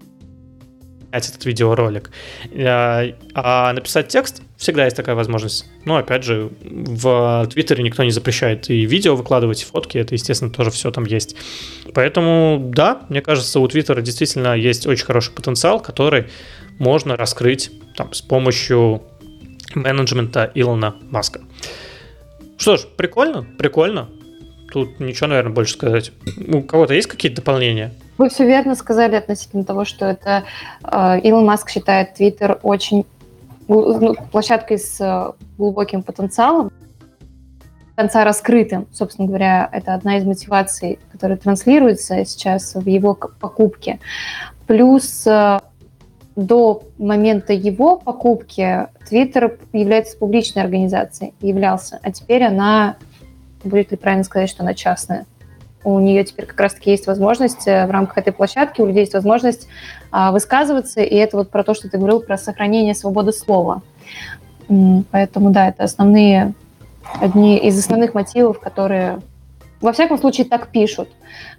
этот 1.11 1.43
видеоролик. 1.45 2.11
А, 2.55 3.03
а 3.33 3.73
написать 3.73 4.09
текст 4.09 4.41
всегда 4.57 4.85
есть 4.85 4.95
такая 4.95 5.15
возможность. 5.15 5.65
Но 5.85 5.97
опять 5.97 6.23
же, 6.23 6.51
в 6.61 7.47
Твиттере 7.51 7.83
никто 7.83 8.03
не 8.03 8.11
запрещает 8.11 8.69
и 8.69 8.85
видео 8.85 9.15
выкладывать, 9.15 9.63
и 9.63 9.65
фотки, 9.65 9.97
это, 9.97 10.13
естественно, 10.13 10.51
тоже 10.51 10.69
все 10.71 10.91
там 10.91 11.05
есть. 11.05 11.35
Поэтому, 11.93 12.69
да, 12.73 13.01
мне 13.09 13.21
кажется, 13.21 13.59
у 13.59 13.67
Твиттера 13.67 14.01
действительно 14.01 14.55
есть 14.55 14.85
очень 14.85 15.05
хороший 15.05 15.33
потенциал, 15.33 15.79
который 15.79 16.27
можно 16.79 17.15
раскрыть 17.15 17.71
там, 17.95 18.13
с 18.13 18.21
помощью 18.21 19.03
менеджмента 19.75 20.51
Илона 20.55 20.95
Маска. 21.11 21.41
Что 22.57 22.77
ж, 22.77 22.87
прикольно, 22.97 23.45
прикольно. 23.57 24.09
Тут 24.71 24.99
ничего, 24.99 25.27
наверное, 25.27 25.53
больше 25.53 25.73
сказать. 25.73 26.11
У 26.47 26.61
кого-то 26.61 26.93
есть 26.93 27.07
какие-то 27.07 27.37
дополнения? 27.37 27.93
Вы 28.17 28.29
все 28.29 28.45
верно 28.45 28.75
сказали 28.75 29.15
относительно 29.15 29.63
того, 29.63 29.85
что 29.85 30.05
это 30.05 30.43
э, 30.83 31.19
Илон 31.21 31.45
Маск 31.45 31.69
считает 31.69 32.15
Твиттер 32.15 32.59
очень 32.63 33.05
ну, 33.67 34.15
площадкой 34.31 34.77
с 34.77 34.99
э, 34.99 35.31
глубоким 35.57 36.03
потенциалом, 36.03 36.71
конца 37.95 38.23
раскрытым. 38.23 38.87
Собственно 38.91 39.27
говоря, 39.27 39.69
это 39.71 39.93
одна 39.93 40.17
из 40.17 40.25
мотиваций, 40.25 40.99
которая 41.11 41.37
транслируется 41.37 42.25
сейчас 42.25 42.75
в 42.75 42.87
его 42.87 43.13
покупке. 43.13 43.99
Плюс 44.67 45.25
э, 45.25 45.59
до 46.39 46.83
момента 46.97 47.53
его 47.53 47.97
покупки 47.97 48.87
Twitter 49.09 49.59
является 49.73 50.17
публичной 50.17 50.63
организацией, 50.63 51.33
являлся, 51.41 51.99
а 52.01 52.11
теперь 52.11 52.43
она, 52.43 52.95
будет 53.63 53.91
ли 53.91 53.97
правильно 53.97 54.23
сказать, 54.23 54.49
что 54.49 54.63
она 54.63 54.73
частная. 54.73 55.25
У 55.83 55.99
нее 55.99 56.23
теперь 56.23 56.45
как 56.45 56.59
раз-таки 56.59 56.91
есть 56.91 57.07
возможность 57.07 57.67
э, 57.67 57.85
в 57.87 57.91
рамках 57.91 58.17
этой 58.17 58.33
площадки, 58.33 58.81
у 58.81 58.85
людей 58.85 59.01
есть 59.01 59.13
возможность 59.13 59.67
а, 60.11 60.31
высказываться, 60.31 61.01
и 61.01 61.15
это 61.15 61.37
вот 61.37 61.51
про 61.51 61.63
то, 61.63 61.73
что 61.73 61.89
ты 61.89 61.97
говорил, 61.97 62.19
про 62.19 62.37
сохранение 62.37 62.93
свободы 62.93 63.31
слова. 63.31 63.81
Поэтому, 65.11 65.51
да, 65.51 65.69
это 65.69 65.83
основные, 65.83 66.53
одни 67.19 67.57
из 67.57 67.79
основных 67.79 68.13
мотивов, 68.13 68.59
которые, 68.59 69.19
во 69.81 69.93
всяком 69.93 70.17
случае, 70.17 70.47
так 70.47 70.67
пишут. 70.67 71.09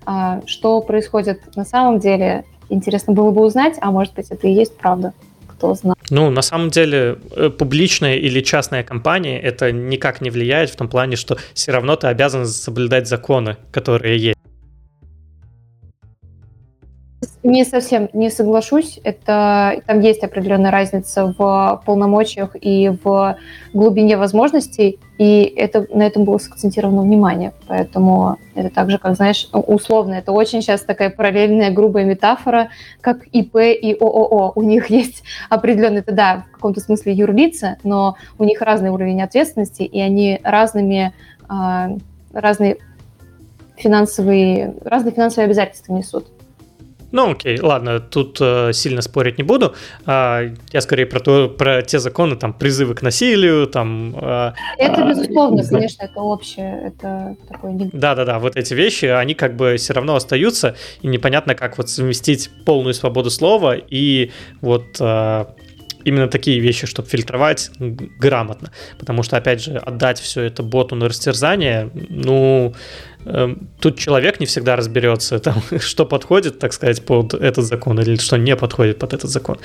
А, 0.05 0.43
что 0.47 0.81
происходит 0.81 1.57
на 1.57 1.64
самом 1.64 1.99
деле, 1.99 2.45
интересно 2.70 3.12
было 3.12 3.30
бы 3.30 3.42
узнать, 3.42 3.76
а 3.80 3.90
может 3.90 4.14
быть, 4.14 4.26
это 4.30 4.46
и 4.46 4.52
есть 4.52 4.76
правда 4.76 5.12
кто 5.60 5.74
знает. 5.74 5.98
Ну, 6.08 6.30
на 6.30 6.42
самом 6.42 6.70
деле, 6.70 7.18
э, 7.36 7.50
публичная 7.50 8.16
или 8.16 8.40
частная 8.40 8.82
компания 8.82 9.38
это 9.38 9.70
никак 9.72 10.22
не 10.22 10.30
влияет 10.30 10.70
в 10.70 10.76
том 10.76 10.88
плане, 10.88 11.16
что 11.16 11.36
все 11.52 11.72
равно 11.72 11.96
ты 11.96 12.06
обязан 12.06 12.46
соблюдать 12.46 13.06
законы, 13.06 13.56
которые 13.70 14.16
есть. 14.16 14.38
Не 17.43 17.64
совсем 17.64 18.11
не 18.12 18.28
соглашусь. 18.28 19.01
Это 19.03 19.80
там 19.86 20.01
есть 20.01 20.22
определенная 20.22 20.70
разница 20.70 21.34
в 21.38 21.82
полномочиях 21.86 22.55
и 22.61 22.93
в 23.03 23.38
глубине 23.72 24.18
возможностей, 24.18 24.99
и 25.16 25.43
это 25.57 25.86
на 25.91 26.03
этом 26.03 26.24
было 26.24 26.36
сакцентировано 26.36 27.01
внимание. 27.01 27.55
Поэтому 27.66 28.36
это 28.55 28.68
так 28.68 28.91
же, 28.91 28.99
как 28.99 29.16
знаешь, 29.16 29.49
условно, 29.53 30.14
это 30.14 30.32
очень 30.32 30.61
сейчас 30.61 30.82
такая 30.82 31.09
параллельная 31.09 31.70
грубая 31.70 32.05
метафора, 32.05 32.68
как 33.01 33.26
ИП 33.28 33.57
и 33.57 33.97
ООО. 33.99 34.53
У 34.55 34.62
них 34.62 34.86
есть 34.91 35.22
определенный, 35.49 36.01
это 36.01 36.12
да, 36.12 36.45
в 36.51 36.57
каком-то 36.57 36.80
смысле 36.80 37.14
юрлица, 37.14 37.78
но 37.84 38.16
у 38.38 38.45
них 38.45 38.61
разный 38.61 38.91
уровень 38.91 39.22
ответственности, 39.22 39.82
и 39.82 39.99
они 39.99 40.41
разными 40.45 41.14
а, 41.49 41.97
разные 42.34 42.76
финансовые, 43.76 44.74
разные 44.84 45.12
финансовые 45.12 45.47
обязательства 45.47 45.95
несут. 45.95 46.26
Ну, 47.12 47.32
окей, 47.32 47.58
ладно, 47.61 48.00
тут 48.00 48.38
э, 48.40 48.72
сильно 48.72 49.02
спорить 49.02 49.38
не 49.38 49.44
буду. 49.44 49.74
А, 50.06 50.42
я 50.72 50.80
скорее 50.80 51.06
про, 51.06 51.20
то, 51.20 51.48
про 51.48 51.82
те 51.82 51.98
законы, 51.98 52.36
там, 52.36 52.52
призывы 52.52 52.94
к 52.94 53.02
насилию, 53.02 53.66
там... 53.66 54.14
Э, 54.16 54.52
это, 54.78 55.02
безусловно, 55.02 55.61
э, 55.61 55.68
конечно, 55.68 56.04
это 56.04 56.20
общее, 56.20 56.86
это 56.86 57.36
такое... 57.48 57.90
Да-да-да, 57.92 58.38
вот 58.38 58.56
эти 58.56 58.74
вещи, 58.74 59.06
они 59.06 59.34
как 59.34 59.56
бы 59.56 59.76
все 59.76 59.92
равно 59.92 60.14
остаются, 60.14 60.76
и 61.02 61.08
непонятно, 61.08 61.54
как 61.54 61.78
вот 61.78 61.88
совместить 61.88 62.50
полную 62.64 62.94
свободу 62.94 63.30
слова 63.30 63.74
и 63.74 64.30
вот... 64.60 64.85
Э, 65.01 65.47
именно 66.05 66.28
такие 66.28 66.60
вещи, 66.60 66.86
чтобы 66.86 67.09
фильтровать 67.09 67.70
грамотно. 67.78 68.70
Потому 68.98 69.22
что, 69.22 69.36
опять 69.36 69.62
же, 69.62 69.76
отдать 69.76 70.18
все 70.18 70.43
это 70.43 70.62
боту 70.62 70.97
на 70.97 71.09
растерзание, 71.09 71.90
ну, 71.93 72.74
Эм, 73.26 73.68
тут 73.80 73.98
человек 73.98 74.40
не 74.40 74.47
всегда 74.47 74.76
разберется, 74.76 75.38
там, 75.38 75.62
что 75.80 76.06
подходит, 76.06 76.59
так 76.59 76.72
сказать, 76.72 77.05
под 77.05 77.34
этот 77.34 77.64
закон 77.64 78.01
или 78.01 78.16
что 78.16 78.36
не 78.38 78.56
подходит 78.56 78.98
под 78.98 79.12
этот 79.12 79.30
закон. 79.30 79.59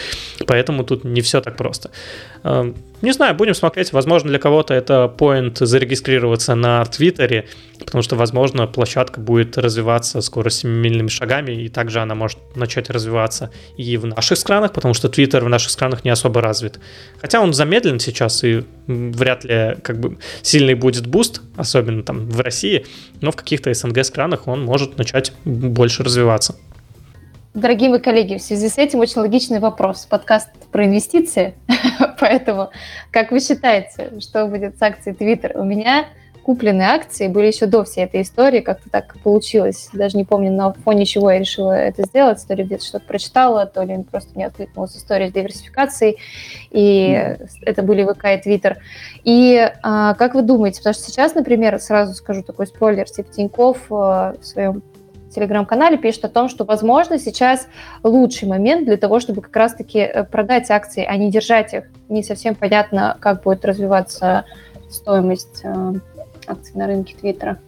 Поэтому 0.47 0.83
тут 0.83 1.03
не 1.03 1.21
все 1.21 1.41
так 1.41 1.57
просто. 1.57 1.89
Эм, 2.43 2.75
не 3.01 3.11
знаю, 3.11 3.35
будем 3.35 3.53
смотреть. 3.53 3.93
Возможно, 3.93 4.29
для 4.29 4.39
кого-то 4.39 4.73
это 4.73 5.07
point 5.07 5.57
зарегистрироваться 5.59 6.55
на 6.55 6.83
Твиттере, 6.85 7.47
потому 7.79 8.01
что, 8.01 8.15
возможно, 8.15 8.67
площадка 8.67 9.19
будет 9.19 9.57
развиваться 9.57 10.21
скоро 10.21 10.49
семимильными 10.49 11.07
шагами, 11.07 11.51
и 11.51 11.69
также 11.69 11.99
она 11.99 12.15
может 12.15 12.39
начать 12.55 12.89
развиваться 12.89 13.51
и 13.77 13.97
в 13.97 14.05
наших 14.05 14.37
странах, 14.37 14.73
потому 14.73 14.93
что 14.93 15.09
Твиттер 15.09 15.43
в 15.43 15.49
наших 15.49 15.71
странах 15.71 16.03
не 16.05 16.09
особо 16.09 16.41
развит. 16.41 16.79
Хотя 17.21 17.41
он 17.41 17.53
замедлен 17.53 17.99
сейчас, 17.99 18.43
и 18.43 18.63
вряд 18.87 19.43
ли 19.43 19.77
как 19.81 19.99
бы 19.99 20.17
сильный 20.41 20.75
будет 20.75 21.07
boost, 21.07 21.41
особенно 21.55 22.03
там 22.03 22.29
в 22.29 22.39
России, 22.39 22.85
но 23.21 23.31
в 23.31 23.35
каких-то 23.35 23.73
СНГ 23.73 24.03
странах 24.03 24.47
он 24.47 24.63
может 24.63 24.97
начать 24.97 25.33
больше 25.43 26.03
развиваться. 26.03 26.55
Дорогие 27.55 27.89
мои 27.89 27.99
коллеги, 27.99 28.35
в 28.35 28.41
связи 28.41 28.67
с 28.67 28.77
этим 28.77 28.99
очень 28.99 29.21
логичный 29.21 29.59
вопрос. 29.59 30.05
Подкаст 30.09 30.49
про 30.73 30.85
инвестиции, 30.85 31.55
поэтому 32.19 32.69
как 33.11 33.31
вы 33.31 33.39
считаете, 33.39 34.11
что 34.19 34.45
будет 34.47 34.77
с 34.77 34.81
акцией 34.81 35.15
Twitter? 35.15 35.57
У 35.57 35.63
меня 35.63 36.07
купленные 36.43 36.89
акции 36.89 37.29
были 37.29 37.47
еще 37.47 37.65
до 37.65 37.85
всей 37.85 38.03
этой 38.03 38.23
истории, 38.23 38.59
как-то 38.59 38.89
так 38.89 39.15
получилось. 39.23 39.87
Даже 39.93 40.17
не 40.17 40.25
помню, 40.25 40.51
на 40.51 40.73
фоне 40.73 41.05
чего 41.05 41.31
я 41.31 41.39
решила 41.39 41.71
это 41.71 42.03
сделать, 42.03 42.45
то 42.45 42.53
ли 42.55 42.65
где-то 42.65 42.83
что-то 42.83 43.05
прочитала, 43.05 43.65
то 43.65 43.83
ли 43.83 44.03
просто 44.03 44.37
не 44.37 44.43
откликнулась 44.43 44.97
история 44.97 45.29
с 45.29 45.31
диверсификацией, 45.31 46.17
и 46.71 47.13
mm. 47.15 47.47
это 47.61 47.83
были 47.83 48.03
ВК 48.03 48.25
и 48.33 48.37
Твиттер. 48.37 48.79
И 49.23 49.71
а, 49.81 50.13
как 50.15 50.35
вы 50.35 50.41
думаете, 50.41 50.79
потому 50.79 50.93
что 50.93 51.03
сейчас, 51.03 51.35
например, 51.35 51.79
сразу 51.79 52.15
скажу 52.15 52.43
такой 52.43 52.67
спойлер, 52.67 53.09
типа 53.09 53.31
Тиньков 53.31 53.77
а, 53.89 54.35
в 54.41 54.45
своем 54.45 54.83
телеграм-канале 55.35 55.97
пишет 55.97 56.25
о 56.25 56.29
том, 56.29 56.49
что, 56.49 56.63
возможно, 56.63 57.19
сейчас 57.19 57.67
лучший 58.03 58.47
момент 58.47 58.85
для 58.85 58.97
того, 58.97 59.19
чтобы 59.19 59.41
как 59.41 59.55
раз-таки 59.55 59.99
э, 59.99 60.23
продать 60.23 60.71
акции, 60.71 61.05
а 61.07 61.15
не 61.17 61.29
держать 61.29 61.73
их. 61.73 61.83
Не 62.09 62.23
совсем 62.23 62.55
понятно, 62.55 63.17
как 63.19 63.43
будет 63.43 63.65
развиваться 63.65 64.45
стоимость 64.89 65.61
э, 65.63 65.93
акций 66.47 66.75
на 66.75 66.87
рынке 66.87 67.15
Твиттера. 67.19 67.59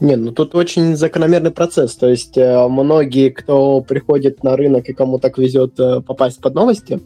Не, 0.00 0.16
ну 0.16 0.32
тут 0.32 0.54
очень 0.54 0.96
закономерный 0.96 1.50
процесс. 1.50 1.96
То 1.96 2.08
есть 2.08 2.38
э, 2.38 2.68
многие, 2.68 3.30
кто 3.30 3.80
приходит 3.80 4.42
на 4.44 4.56
рынок 4.56 4.88
и 4.88 4.94
кому 4.94 5.18
так 5.18 5.36
везет 5.36 5.74
попасть 6.06 6.40
под 6.40 6.54
новости, 6.54 7.00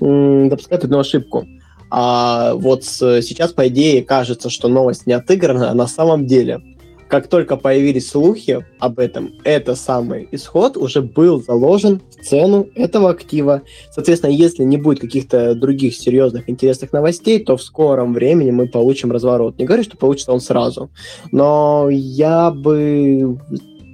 допускают 0.00 0.84
одну 0.84 0.98
ошибку. 0.98 1.46
А 1.90 2.54
вот 2.54 2.84
сейчас, 2.84 3.52
по 3.52 3.68
идее, 3.68 4.02
кажется, 4.02 4.48
что 4.48 4.68
новость 4.68 5.06
не 5.06 5.12
отыграна, 5.12 5.70
а 5.70 5.74
на 5.74 5.88
самом 5.88 6.26
деле 6.26 6.62
как 7.10 7.26
только 7.26 7.56
появились 7.56 8.08
слухи 8.08 8.64
об 8.78 9.00
этом, 9.00 9.32
это 9.42 9.74
самый 9.74 10.28
исход 10.30 10.76
уже 10.76 11.02
был 11.02 11.42
заложен 11.42 12.00
в 12.08 12.24
цену 12.24 12.68
этого 12.76 13.10
актива. 13.10 13.62
Соответственно, 13.90 14.30
если 14.30 14.62
не 14.62 14.76
будет 14.76 15.00
каких-то 15.00 15.56
других 15.56 15.96
серьезных 15.96 16.48
интересных 16.48 16.92
новостей, 16.92 17.44
то 17.44 17.56
в 17.56 17.62
скором 17.62 18.14
времени 18.14 18.52
мы 18.52 18.68
получим 18.68 19.10
разворот. 19.10 19.58
Не 19.58 19.64
говорю, 19.64 19.82
что 19.82 19.96
получится 19.96 20.32
он 20.32 20.40
сразу, 20.40 20.88
но 21.32 21.88
я 21.90 22.52
бы, 22.52 23.40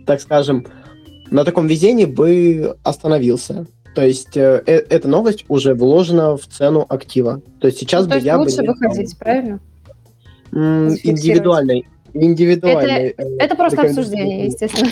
так 0.06 0.20
скажем, 0.20 0.66
на 1.30 1.44
таком 1.44 1.66
везении 1.66 2.04
бы 2.04 2.76
остановился. 2.82 3.66
То 3.94 4.04
есть 4.04 4.36
э, 4.36 4.62
э 4.66 4.74
эта 4.90 5.08
новость 5.08 5.46
уже 5.48 5.72
вложена 5.72 6.36
в 6.36 6.46
цену 6.46 6.84
актива. 6.86 7.40
То 7.60 7.68
есть 7.68 7.78
сейчас 7.78 8.04
ну, 8.04 8.10
то 8.10 8.18
бы 8.18 8.24
я 8.26 8.36
лучше 8.36 8.56
бы... 8.56 8.68
лучше 8.68 8.78
выходить, 8.78 9.18
правильно? 9.18 9.60
Индивидуальный 10.52 11.86
индивидуальный. 12.24 13.08
Это, 13.08 13.22
э, 13.22 13.36
это 13.38 13.56
просто 13.56 13.82
обсуждение, 13.82 14.46
естественно. 14.46 14.90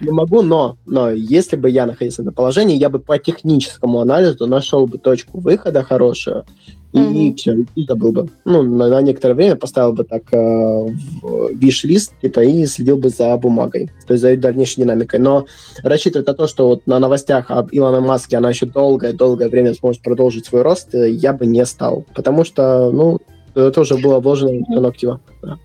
Не 0.00 0.12
могу, 0.12 0.42
но, 0.42 0.76
но 0.86 1.10
если 1.10 1.56
бы 1.56 1.68
я 1.70 1.86
находился 1.86 2.22
на 2.22 2.32
положении, 2.32 2.76
я 2.76 2.88
бы 2.88 2.98
по 3.00 3.18
техническому 3.18 4.00
анализу 4.00 4.46
нашел 4.46 4.86
бы 4.86 4.98
точку 4.98 5.40
выхода 5.40 5.82
хорошую, 5.82 6.44
и 6.92 6.98
mm-hmm. 6.98 7.34
все, 7.34 7.66
и 7.74 7.84
забыл 7.84 8.12
бы. 8.12 8.28
Ну, 8.44 8.62
на, 8.62 8.88
на 8.88 9.02
некоторое 9.02 9.34
время 9.34 9.56
поставил 9.56 9.92
бы 9.92 10.04
так 10.04 10.22
э, 10.32 10.36
в 10.36 11.52
виш-лист, 11.52 12.14
типа, 12.22 12.40
и 12.40 12.64
следил 12.66 12.96
бы 12.96 13.10
за 13.10 13.36
бумагой, 13.36 13.90
то 14.06 14.14
есть 14.14 14.22
за 14.22 14.36
дальнейшей 14.36 14.82
динамикой. 14.82 15.20
Но 15.20 15.46
рассчитывать 15.82 16.26
на 16.26 16.34
то, 16.34 16.46
что 16.46 16.68
вот 16.68 16.86
на 16.86 16.98
новостях 16.98 17.50
об 17.50 17.68
Илоне 17.72 18.00
Маске 18.00 18.38
она 18.38 18.50
еще 18.50 18.66
долгое-долгое 18.66 19.48
время 19.48 19.74
сможет 19.74 20.02
продолжить 20.02 20.46
свой 20.46 20.62
рост, 20.62 20.94
э, 20.94 21.10
я 21.10 21.32
бы 21.32 21.44
не 21.44 21.64
стал. 21.66 22.06
Потому 22.14 22.44
что, 22.44 22.90
ну, 22.90 23.18
это 23.54 23.80
уже 23.80 23.96
было 23.96 24.20
вложено 24.20 24.50
mm-hmm. 24.50 24.86
актива. 24.86 25.20
Да. 25.42 25.58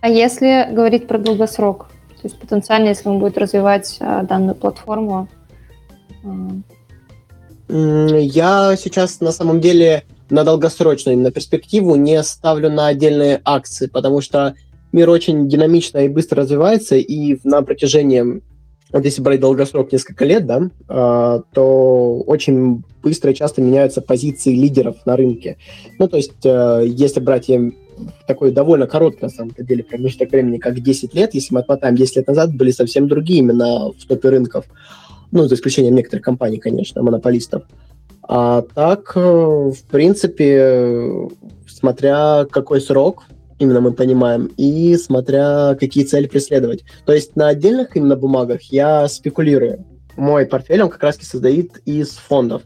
А 0.00 0.08
если 0.08 0.68
говорить 0.72 1.06
про 1.06 1.18
долгосрок, 1.18 1.88
то 2.20 2.28
есть 2.28 2.38
потенциально, 2.38 2.88
если 2.88 3.08
он 3.08 3.18
будет 3.18 3.38
развивать 3.38 3.96
а, 4.00 4.22
данную 4.22 4.54
платформу? 4.54 5.28
Я 7.68 8.76
сейчас 8.76 9.20
на 9.20 9.30
самом 9.30 9.60
деле 9.60 10.04
на 10.28 10.44
долгосрочную, 10.44 11.18
на 11.18 11.30
перспективу 11.30 11.96
не 11.96 12.22
ставлю 12.22 12.70
на 12.70 12.88
отдельные 12.88 13.40
акции, 13.44 13.86
потому 13.86 14.20
что 14.20 14.54
мир 14.92 15.08
очень 15.10 15.48
динамично 15.48 15.98
и 15.98 16.08
быстро 16.08 16.42
развивается, 16.42 16.96
и 16.96 17.38
на 17.44 17.62
протяжении, 17.62 18.42
вот 18.92 19.04
если 19.04 19.22
брать 19.22 19.40
долгосрок 19.40 19.92
несколько 19.92 20.24
лет, 20.24 20.46
да, 20.46 20.70
э, 20.88 21.42
то 21.52 22.18
очень 22.26 22.82
быстро 23.02 23.30
и 23.30 23.34
часто 23.34 23.62
меняются 23.62 24.02
позиции 24.02 24.54
лидеров 24.54 24.96
на 25.06 25.16
рынке. 25.16 25.56
Ну, 25.98 26.08
то 26.08 26.16
есть, 26.16 26.44
э, 26.44 26.84
если 26.86 27.20
брать 27.20 27.48
такой 28.26 28.52
довольно 28.52 28.86
короткий, 28.86 29.22
на 29.22 29.28
самом 29.28 29.52
деле, 29.58 29.84
промежуток 29.84 30.30
времени, 30.30 30.58
как 30.58 30.80
10 30.80 31.14
лет. 31.14 31.34
Если 31.34 31.54
мы 31.54 31.60
отмотаем 31.60 31.96
10 31.96 32.16
лет 32.16 32.26
назад, 32.26 32.54
были 32.54 32.70
совсем 32.70 33.08
другие 33.08 33.40
имена 33.40 33.88
в 33.88 34.06
топе 34.06 34.28
рынков. 34.28 34.66
Ну, 35.32 35.46
за 35.46 35.54
исключением 35.54 35.94
некоторых 35.94 36.24
компаний, 36.24 36.58
конечно, 36.58 37.02
монополистов. 37.02 37.62
А 38.22 38.62
так, 38.74 39.12
э, 39.16 39.20
в 39.20 39.82
принципе, 39.90 41.28
смотря 41.68 42.46
какой 42.50 42.80
срок, 42.80 43.24
именно 43.58 43.80
мы 43.80 43.92
понимаем, 43.92 44.50
и 44.56 44.96
смотря 44.96 45.76
какие 45.78 46.04
цели 46.04 46.26
преследовать. 46.26 46.84
То 47.04 47.12
есть 47.12 47.36
на 47.36 47.48
отдельных 47.48 47.96
именно 47.96 48.16
бумагах 48.16 48.62
я 48.62 49.08
спекулирую. 49.08 49.84
Мой 50.16 50.46
портфель, 50.46 50.82
он 50.82 50.90
как 50.90 51.02
раз 51.02 51.16
создает 51.16 51.80
из 51.84 52.10
фондов. 52.10 52.62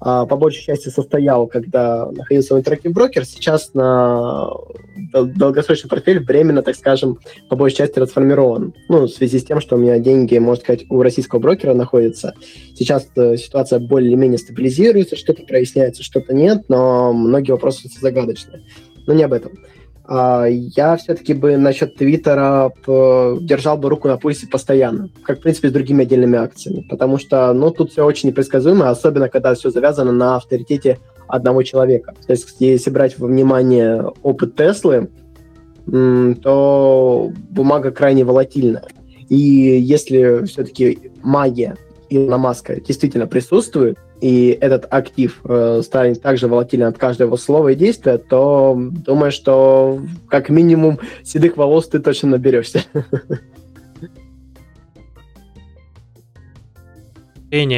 А, 0.00 0.26
по 0.26 0.36
большей 0.36 0.62
части 0.62 0.88
состоял, 0.88 1.46
когда 1.46 2.10
находился 2.10 2.54
в 2.54 2.58
Interactive 2.58 2.92
Broker. 2.92 3.24
Сейчас 3.24 3.72
на 3.74 4.50
долгосрочный 5.12 5.88
портфель 5.88 6.20
временно, 6.20 6.62
так 6.62 6.76
скажем, 6.76 7.18
по 7.48 7.56
большей 7.56 7.78
части 7.78 7.94
трансформирован. 7.94 8.74
Ну, 8.88 9.02
в 9.02 9.08
связи 9.08 9.38
с 9.38 9.44
тем, 9.44 9.60
что 9.60 9.76
у 9.76 9.78
меня 9.78 9.98
деньги, 9.98 10.36
можно 10.38 10.62
сказать, 10.62 10.84
у 10.90 11.02
российского 11.02 11.38
брокера 11.38 11.74
находятся. 11.74 12.34
Сейчас 12.74 13.08
э, 13.16 13.36
ситуация 13.36 13.78
более-менее 13.78 14.38
стабилизируется, 14.38 15.16
что-то 15.16 15.42
проясняется, 15.42 16.02
что-то 16.02 16.34
нет, 16.34 16.64
но 16.68 17.12
многие 17.12 17.52
вопросы 17.52 17.88
загадочные. 17.88 18.62
Но 19.06 19.14
не 19.14 19.22
об 19.22 19.32
этом. 19.32 19.52
А, 20.08 20.46
я 20.46 20.96
все-таки 20.96 21.34
бы 21.34 21.56
насчет 21.56 21.96
Твиттера 21.96 22.72
держал 23.40 23.76
бы 23.76 23.88
руку 23.88 24.08
на 24.08 24.16
пульсе 24.16 24.46
постоянно, 24.46 25.10
как, 25.22 25.38
в 25.38 25.42
принципе, 25.42 25.68
с 25.68 25.72
другими 25.72 26.02
отдельными 26.02 26.38
акциями, 26.38 26.86
потому 26.88 27.18
что, 27.18 27.52
ну, 27.52 27.70
тут 27.70 27.90
все 27.90 28.04
очень 28.04 28.28
непредсказуемо, 28.28 28.90
особенно 28.90 29.28
когда 29.28 29.54
все 29.54 29.70
завязано 29.70 30.12
на 30.12 30.36
авторитете 30.36 30.98
одного 31.26 31.62
человека. 31.64 32.14
То 32.26 32.32
есть, 32.32 32.54
если 32.60 32.90
брать 32.90 33.18
во 33.18 33.26
внимание 33.26 34.04
опыт 34.22 34.54
Теслы, 34.54 35.10
то 35.86 37.32
бумага 37.50 37.90
крайне 37.90 38.24
волатильная. 38.24 38.84
И 39.28 39.36
если 39.36 40.44
все-таки 40.46 41.12
магия 41.22 41.76
Илона 42.10 42.38
Маска 42.38 42.80
действительно 42.80 43.26
присутствует, 43.26 43.98
и 44.20 44.56
этот 44.60 44.86
актив 44.90 45.40
э, 45.44 45.82
станет 45.82 46.22
также 46.22 46.48
волатилен 46.48 46.86
от 46.86 46.98
каждого 46.98 47.36
слова 47.36 47.68
и 47.68 47.74
действия, 47.74 48.18
то 48.18 48.74
думаю, 48.76 49.30
что 49.30 50.00
как 50.28 50.48
минимум 50.48 50.98
седых 51.22 51.56
волос 51.56 51.88
ты 51.88 51.98
точно 51.98 52.30
наберешься. 52.30 52.84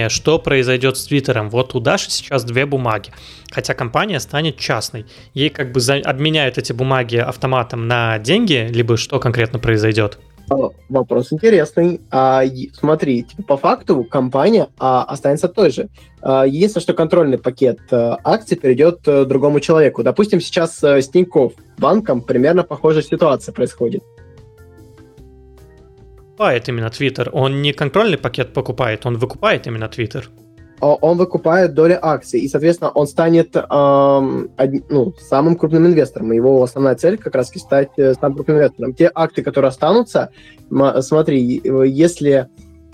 Что 0.08 0.38
произойдет 0.38 0.96
с 0.96 1.04
Твиттером? 1.04 1.50
Вот 1.50 1.74
у 1.74 1.80
Даши 1.80 2.10
сейчас 2.10 2.44
две 2.44 2.66
бумаги, 2.66 3.12
хотя 3.50 3.74
компания 3.74 4.18
станет 4.18 4.56
частной. 4.56 5.06
Ей 5.34 5.50
как 5.50 5.72
бы 5.72 5.80
обменяют 6.04 6.58
эти 6.58 6.72
бумаги 6.72 7.16
автоматом 7.16 7.86
на 7.86 8.18
деньги, 8.18 8.66
либо 8.70 8.96
что 8.96 9.20
конкретно 9.20 9.58
произойдет? 9.58 10.18
Вопрос 10.88 11.32
интересный. 11.32 12.00
А, 12.10 12.42
смотри, 12.72 13.22
типа, 13.24 13.42
по 13.42 13.56
факту 13.56 14.04
компания 14.04 14.68
а, 14.78 15.04
останется 15.04 15.48
той 15.48 15.70
же. 15.70 15.88
А, 16.22 16.46
единственное, 16.46 16.82
что 16.82 16.94
контрольный 16.94 17.38
пакет 17.38 17.78
а, 17.90 18.18
акций 18.24 18.56
перейдет 18.56 19.00
а, 19.06 19.24
другому 19.24 19.60
человеку. 19.60 20.02
Допустим, 20.02 20.40
сейчас 20.40 20.82
а, 20.82 21.00
с 21.00 21.08
Тинькофф 21.08 21.52
банком 21.78 22.22
примерно 22.22 22.62
похожая 22.62 23.02
ситуация 23.02 23.52
происходит. 23.52 24.02
Покупает 26.16 26.68
именно 26.68 26.88
Твиттер. 26.90 27.30
Он 27.32 27.62
не 27.62 27.72
контрольный 27.72 28.16
пакет 28.16 28.52
покупает, 28.52 29.04
он 29.06 29.18
выкупает 29.18 29.66
именно 29.66 29.88
Твиттер. 29.88 30.30
Он 30.80 31.18
выкупает 31.18 31.74
доли 31.74 31.98
акций, 32.00 32.40
и, 32.40 32.48
соответственно, 32.48 32.90
он 32.90 33.06
станет 33.06 33.56
эм, 33.56 34.50
од, 34.56 34.70
ну, 34.90 35.14
самым 35.20 35.56
крупным 35.56 35.86
инвестором. 35.86 36.32
Его 36.32 36.62
основная 36.62 36.94
цель 36.94 37.18
как 37.18 37.34
раз 37.34 37.48
стать 37.48 37.90
э, 37.96 38.14
самым 38.14 38.36
крупным 38.36 38.58
инвестором. 38.58 38.94
Те 38.94 39.10
акты, 39.14 39.42
которые 39.42 39.70
останутся, 39.70 40.30
смотри, 41.00 41.60
если 41.86 42.48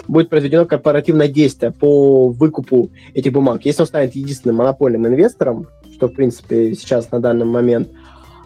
будет 0.06 0.28
произведено 0.28 0.66
корпоративное 0.66 1.28
действие 1.28 1.72
по 1.72 2.28
выкупу 2.28 2.90
этих 3.14 3.32
бумаг, 3.32 3.64
если 3.64 3.82
он 3.82 3.86
станет 3.86 4.14
единственным 4.14 4.56
монопольным 4.56 5.06
инвестором, 5.06 5.68
что, 5.94 6.08
в 6.08 6.12
принципе, 6.12 6.74
сейчас 6.74 7.10
на 7.10 7.20
данный 7.20 7.46
момент– 7.46 7.88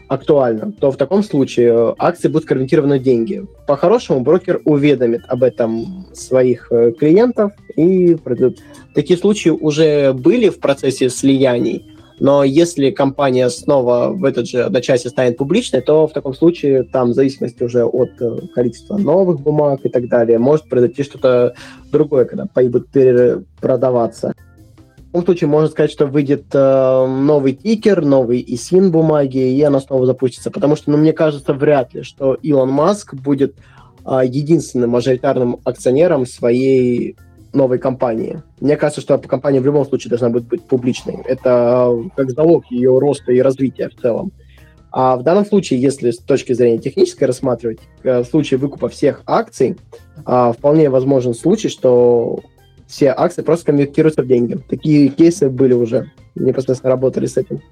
актуально, 0.09 0.72
то 0.72 0.90
в 0.90 0.97
таком 0.97 1.22
случае 1.22 1.72
э, 1.72 1.94
акции 1.98 2.28
будут 2.28 2.48
конвертированы 2.48 2.98
в 2.98 3.02
деньги. 3.02 3.44
По-хорошему, 3.66 4.20
брокер 4.20 4.60
уведомит 4.64 5.22
об 5.28 5.43
этом 5.43 6.06
своих 6.14 6.72
э, 6.72 6.93
клиентов 6.93 7.52
и 7.76 8.14
продадут. 8.16 8.59
Такие 8.94 9.18
случаи 9.18 9.51
уже 9.51 10.12
были 10.12 10.48
в 10.48 10.60
процессе 10.60 11.10
слияний, 11.10 11.85
но 12.20 12.43
если 12.43 12.90
компания 12.90 13.48
снова 13.48 14.09
в 14.12 14.24
этот 14.24 14.48
же 14.48 14.64
одночасье 14.64 15.10
станет 15.10 15.36
публичной, 15.36 15.82
то 15.82 16.06
в 16.06 16.12
таком 16.12 16.35
случае 16.35 16.82
там 16.82 17.10
в 17.10 17.14
зависимости 17.14 17.62
уже 17.62 17.85
от 17.85 18.10
э, 18.20 18.39
количества 18.55 18.97
новых 18.97 19.40
бумаг 19.40 19.80
и 19.85 19.89
так 19.89 20.09
далее 20.09 20.39
может 20.39 20.68
произойти 20.68 21.02
что-то 21.02 21.55
другое, 21.93 22.24
когда 22.24 22.47
будут 22.55 22.89
перепродаваться. 22.89 24.32
Любом 25.12 25.24
случае, 25.24 25.48
можно 25.48 25.68
сказать, 25.68 25.90
что 25.90 26.06
выйдет 26.06 26.44
э, 26.52 27.06
новый 27.06 27.55
тикер, 27.55 28.05
новый 28.05 28.44
ИСИН 28.47 28.90
бумаги, 28.90 29.39
и 29.39 29.62
она 29.62 29.80
снова 29.80 30.05
запустится. 30.05 30.51
Потому 30.51 30.76
что, 30.76 30.90
ну, 30.90 30.98
мне 30.98 31.14
кажется, 31.14 31.55
вряд 31.55 31.94
ли, 31.94 32.02
что 32.02 32.35
Илон 32.35 32.70
Маск 32.70 33.14
будет 33.14 33.55
э, 34.05 34.20
единственным 34.24 34.90
мажоритарным 34.90 35.60
акционером 35.64 36.26
своей 36.26 37.16
новой 37.52 37.78
компании. 37.78 38.43
Мне 38.60 38.76
кажется, 38.76 39.01
что 39.01 39.18
компания 39.18 39.60
в 39.60 39.64
любом 39.64 39.86
случае 39.86 40.10
должна 40.10 40.28
быть, 40.28 40.44
быть 40.44 40.62
публичной. 40.64 41.18
Это 41.24 41.89
э, 41.90 42.09
как 42.14 42.30
залог 42.30 42.66
ее 42.70 42.98
роста 42.98 43.32
и 43.32 43.40
развития 43.40 43.89
в 43.89 44.01
целом. 44.01 44.32
А 44.90 45.16
в 45.16 45.22
данном 45.22 45.44
случае, 45.44 45.80
если 45.80 46.10
с 46.10 46.18
точки 46.18 46.52
зрения 46.52 46.78
технической 46.78 47.26
рассматривать, 47.26 47.78
э, 48.02 48.20
в 48.20 48.24
случае 48.24 48.59
выкупа 48.59 48.89
всех 48.89 49.22
акций, 49.26 49.76
э, 50.26 50.52
вполне 50.56 50.90
возможен 50.90 51.35
случай, 51.35 51.68
что 51.68 52.40
все 52.89 53.12
акции 53.16 53.43
просто 53.43 53.66
конвертируются 53.66 54.23
в 54.23 54.27
деньги. 54.27 54.59
Такие 54.69 55.09
кейсы 55.10 55.51
были 55.51 55.74
уже. 55.74 56.10
Непосредственно 56.35 56.90
работали 56.90 57.27
с 57.27 57.36
этим. 57.36 57.62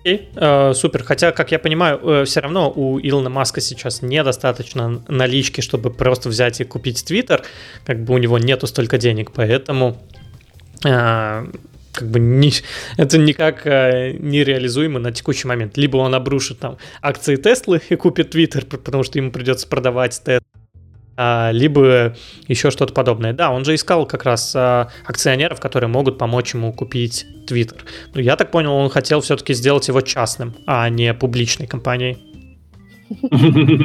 Окей, 0.00 0.28
э, 0.36 0.74
супер. 0.74 1.02
Хотя, 1.02 1.32
как 1.32 1.50
я 1.50 1.58
понимаю, 1.58 1.98
э, 2.02 2.24
все 2.26 2.40
равно 2.40 2.70
у 2.70 3.00
Илона 3.00 3.30
Маска 3.30 3.62
сейчас 3.62 4.02
недостаточно 4.02 5.02
налички, 5.08 5.62
чтобы 5.62 5.90
просто 5.90 6.28
взять 6.28 6.60
и 6.60 6.64
купить 6.64 7.02
Твиттер. 7.06 7.42
Как 7.86 8.04
бы 8.04 8.12
у 8.12 8.18
него 8.18 8.38
нету 8.38 8.66
столько 8.66 8.98
денег, 8.98 9.30
поэтому 9.32 9.96
э, 10.84 11.46
как 11.94 12.08
бы 12.10 12.20
не, 12.20 12.52
это 12.98 13.16
никак 13.16 13.66
э, 13.66 14.12
нереализуемо 14.18 14.98
на 14.98 15.12
текущий 15.12 15.48
момент. 15.48 15.78
Либо 15.78 15.96
он 15.96 16.14
обрушит 16.14 16.58
там 16.58 16.76
акции 17.00 17.36
Теслы 17.36 17.80
и 17.88 17.96
купит 17.96 18.32
Твиттер, 18.32 18.66
потому 18.66 19.04
что 19.04 19.18
ему 19.18 19.30
придется 19.30 19.66
продавать 19.66 20.20
Теслы 20.22 20.36
а, 20.36 20.43
либо 21.16 22.14
еще 22.48 22.70
что-то 22.70 22.92
подобное. 22.92 23.32
Да, 23.32 23.50
он 23.50 23.64
же 23.64 23.74
искал 23.74 24.06
как 24.06 24.24
раз 24.24 24.52
а, 24.56 24.88
акционеров, 25.06 25.60
которые 25.60 25.88
могут 25.88 26.18
помочь 26.18 26.54
ему 26.54 26.72
купить 26.72 27.26
Twitter. 27.46 27.78
Но 28.14 28.20
я 28.20 28.36
так 28.36 28.50
понял, 28.50 28.72
он 28.72 28.88
хотел 28.90 29.20
все-таки 29.20 29.54
сделать 29.54 29.88
его 29.88 30.00
частным, 30.00 30.54
а 30.66 30.88
не 30.88 31.14
публичной 31.14 31.66
компанией. 31.66 32.18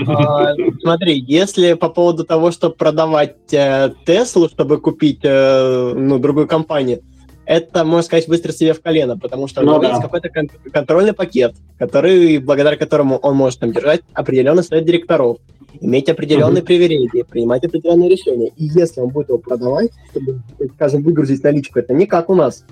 А, 0.08 0.54
смотри, 0.82 1.20
если 1.28 1.74
по 1.74 1.90
поводу 1.90 2.24
того, 2.24 2.52
чтобы 2.52 2.76
продавать 2.76 3.36
э, 3.52 3.92
Теслу, 4.06 4.48
чтобы 4.50 4.80
купить 4.80 5.20
э, 5.24 5.94
ну, 5.96 6.20
другую 6.20 6.48
компанию, 6.48 7.02
это, 7.46 7.84
можно 7.84 8.04
сказать, 8.04 8.28
выстрел 8.28 8.54
себе 8.54 8.74
в 8.74 8.82
колено, 8.82 9.18
потому 9.18 9.48
что 9.48 9.62
ну, 9.62 9.72
у 9.72 9.74
него 9.74 9.82
да. 9.82 9.90
есть 9.90 10.02
какой-то 10.02 10.30
контрольный 10.72 11.14
пакет, 11.14 11.56
который, 11.80 12.38
благодаря 12.38 12.78
которому 12.78 13.18
он 13.18 13.36
может 13.36 13.60
там 13.60 13.72
держать 13.72 14.02
определенный 14.14 14.64
совет 14.64 14.86
директоров 14.86 15.38
иметь 15.82 16.10
определенные 16.10 16.62
mm-hmm. 16.62 16.66
привилегии, 16.66 17.24
принимать 17.24 17.64
определенные 17.64 18.10
решения. 18.10 18.52
И 18.56 18.66
если 18.66 19.02
он 19.02 19.10
будет 19.10 19.30
его 19.30 19.38
продавать, 19.38 19.92
чтобы, 20.12 20.42
скажем, 20.76 21.04
выгрузить 21.04 21.44
наличку, 21.44 21.80
это 21.80 21.94
не 21.94 22.06
как 22.06 22.30
у 22.30 22.36
нас. 22.36 22.66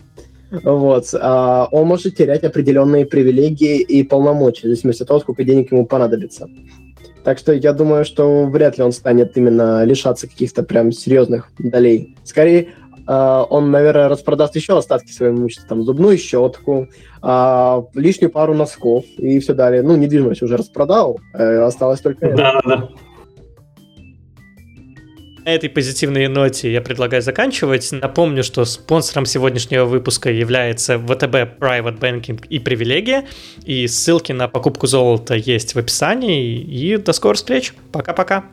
Вот, 0.64 1.14
а 1.14 1.68
он 1.72 1.88
может 1.88 2.16
терять 2.16 2.44
определенные 2.44 3.06
привилегии 3.06 3.82
и 3.82 4.04
полномочия, 4.04 4.62
в 4.62 4.70
зависимости 4.70 5.02
от 5.02 5.10
того, 5.10 5.20
сколько 5.20 5.44
денег 5.44 5.72
ему 5.72 5.86
понадобится. 5.86 6.48
Так 7.26 7.38
что 7.38 7.52
я 7.52 7.74
думаю, 7.74 8.06
что 8.06 8.46
вряд 8.46 8.78
ли 8.78 8.84
он 8.86 8.94
станет 8.94 9.36
именно 9.36 9.84
лишаться 9.84 10.28
каких-то 10.28 10.64
прям 10.64 10.94
серьезных 10.94 11.52
долей. 11.60 12.16
Скорее, 12.24 12.70
он, 13.08 13.72
наверное, 13.72 14.10
распродаст 14.10 14.56
еще 14.56 14.78
остатки 14.78 15.12
своего 15.12 15.38
имущества, 15.38 15.70
там, 15.70 15.84
зубную 15.84 16.18
щетку, 16.18 16.88
uh, 17.22 17.86
лишнюю 17.94 18.32
пару 18.32 18.54
носков 18.54 19.06
и 19.18 19.40
все 19.40 19.54
далее. 19.54 19.82
Ну, 19.82 19.96
недвижимость 19.96 20.42
уже 20.42 20.58
распродал, 20.58 21.20
uh, 21.34 21.60
осталось 21.60 22.02
только 22.02 22.28
это. 22.28 22.38
Да, 22.38 22.62
да, 22.64 22.76
да. 22.76 22.90
На 25.48 25.52
этой 25.52 25.70
позитивной 25.70 26.28
ноте 26.28 26.74
я 26.74 26.82
предлагаю 26.82 27.22
заканчивать. 27.22 27.90
Напомню, 27.94 28.44
что 28.44 28.66
спонсором 28.66 29.26
сегодняшнего 29.26 29.86
выпуска 29.86 30.30
является 30.30 31.00
ВТБ 31.00 31.58
Private 31.58 32.00
Banking 32.00 32.46
и 32.50 32.60
привилегия. 32.60 33.24
И 33.64 33.88
ссылки 33.88 34.34
на 34.34 34.50
покупку 34.50 34.88
золота 34.88 35.36
есть 35.36 35.74
в 35.74 35.80
описании. 35.80 36.60
И 36.60 36.98
до 36.98 37.14
скорых 37.14 37.38
встреч. 37.38 37.74
Пока-пока. 37.94 38.44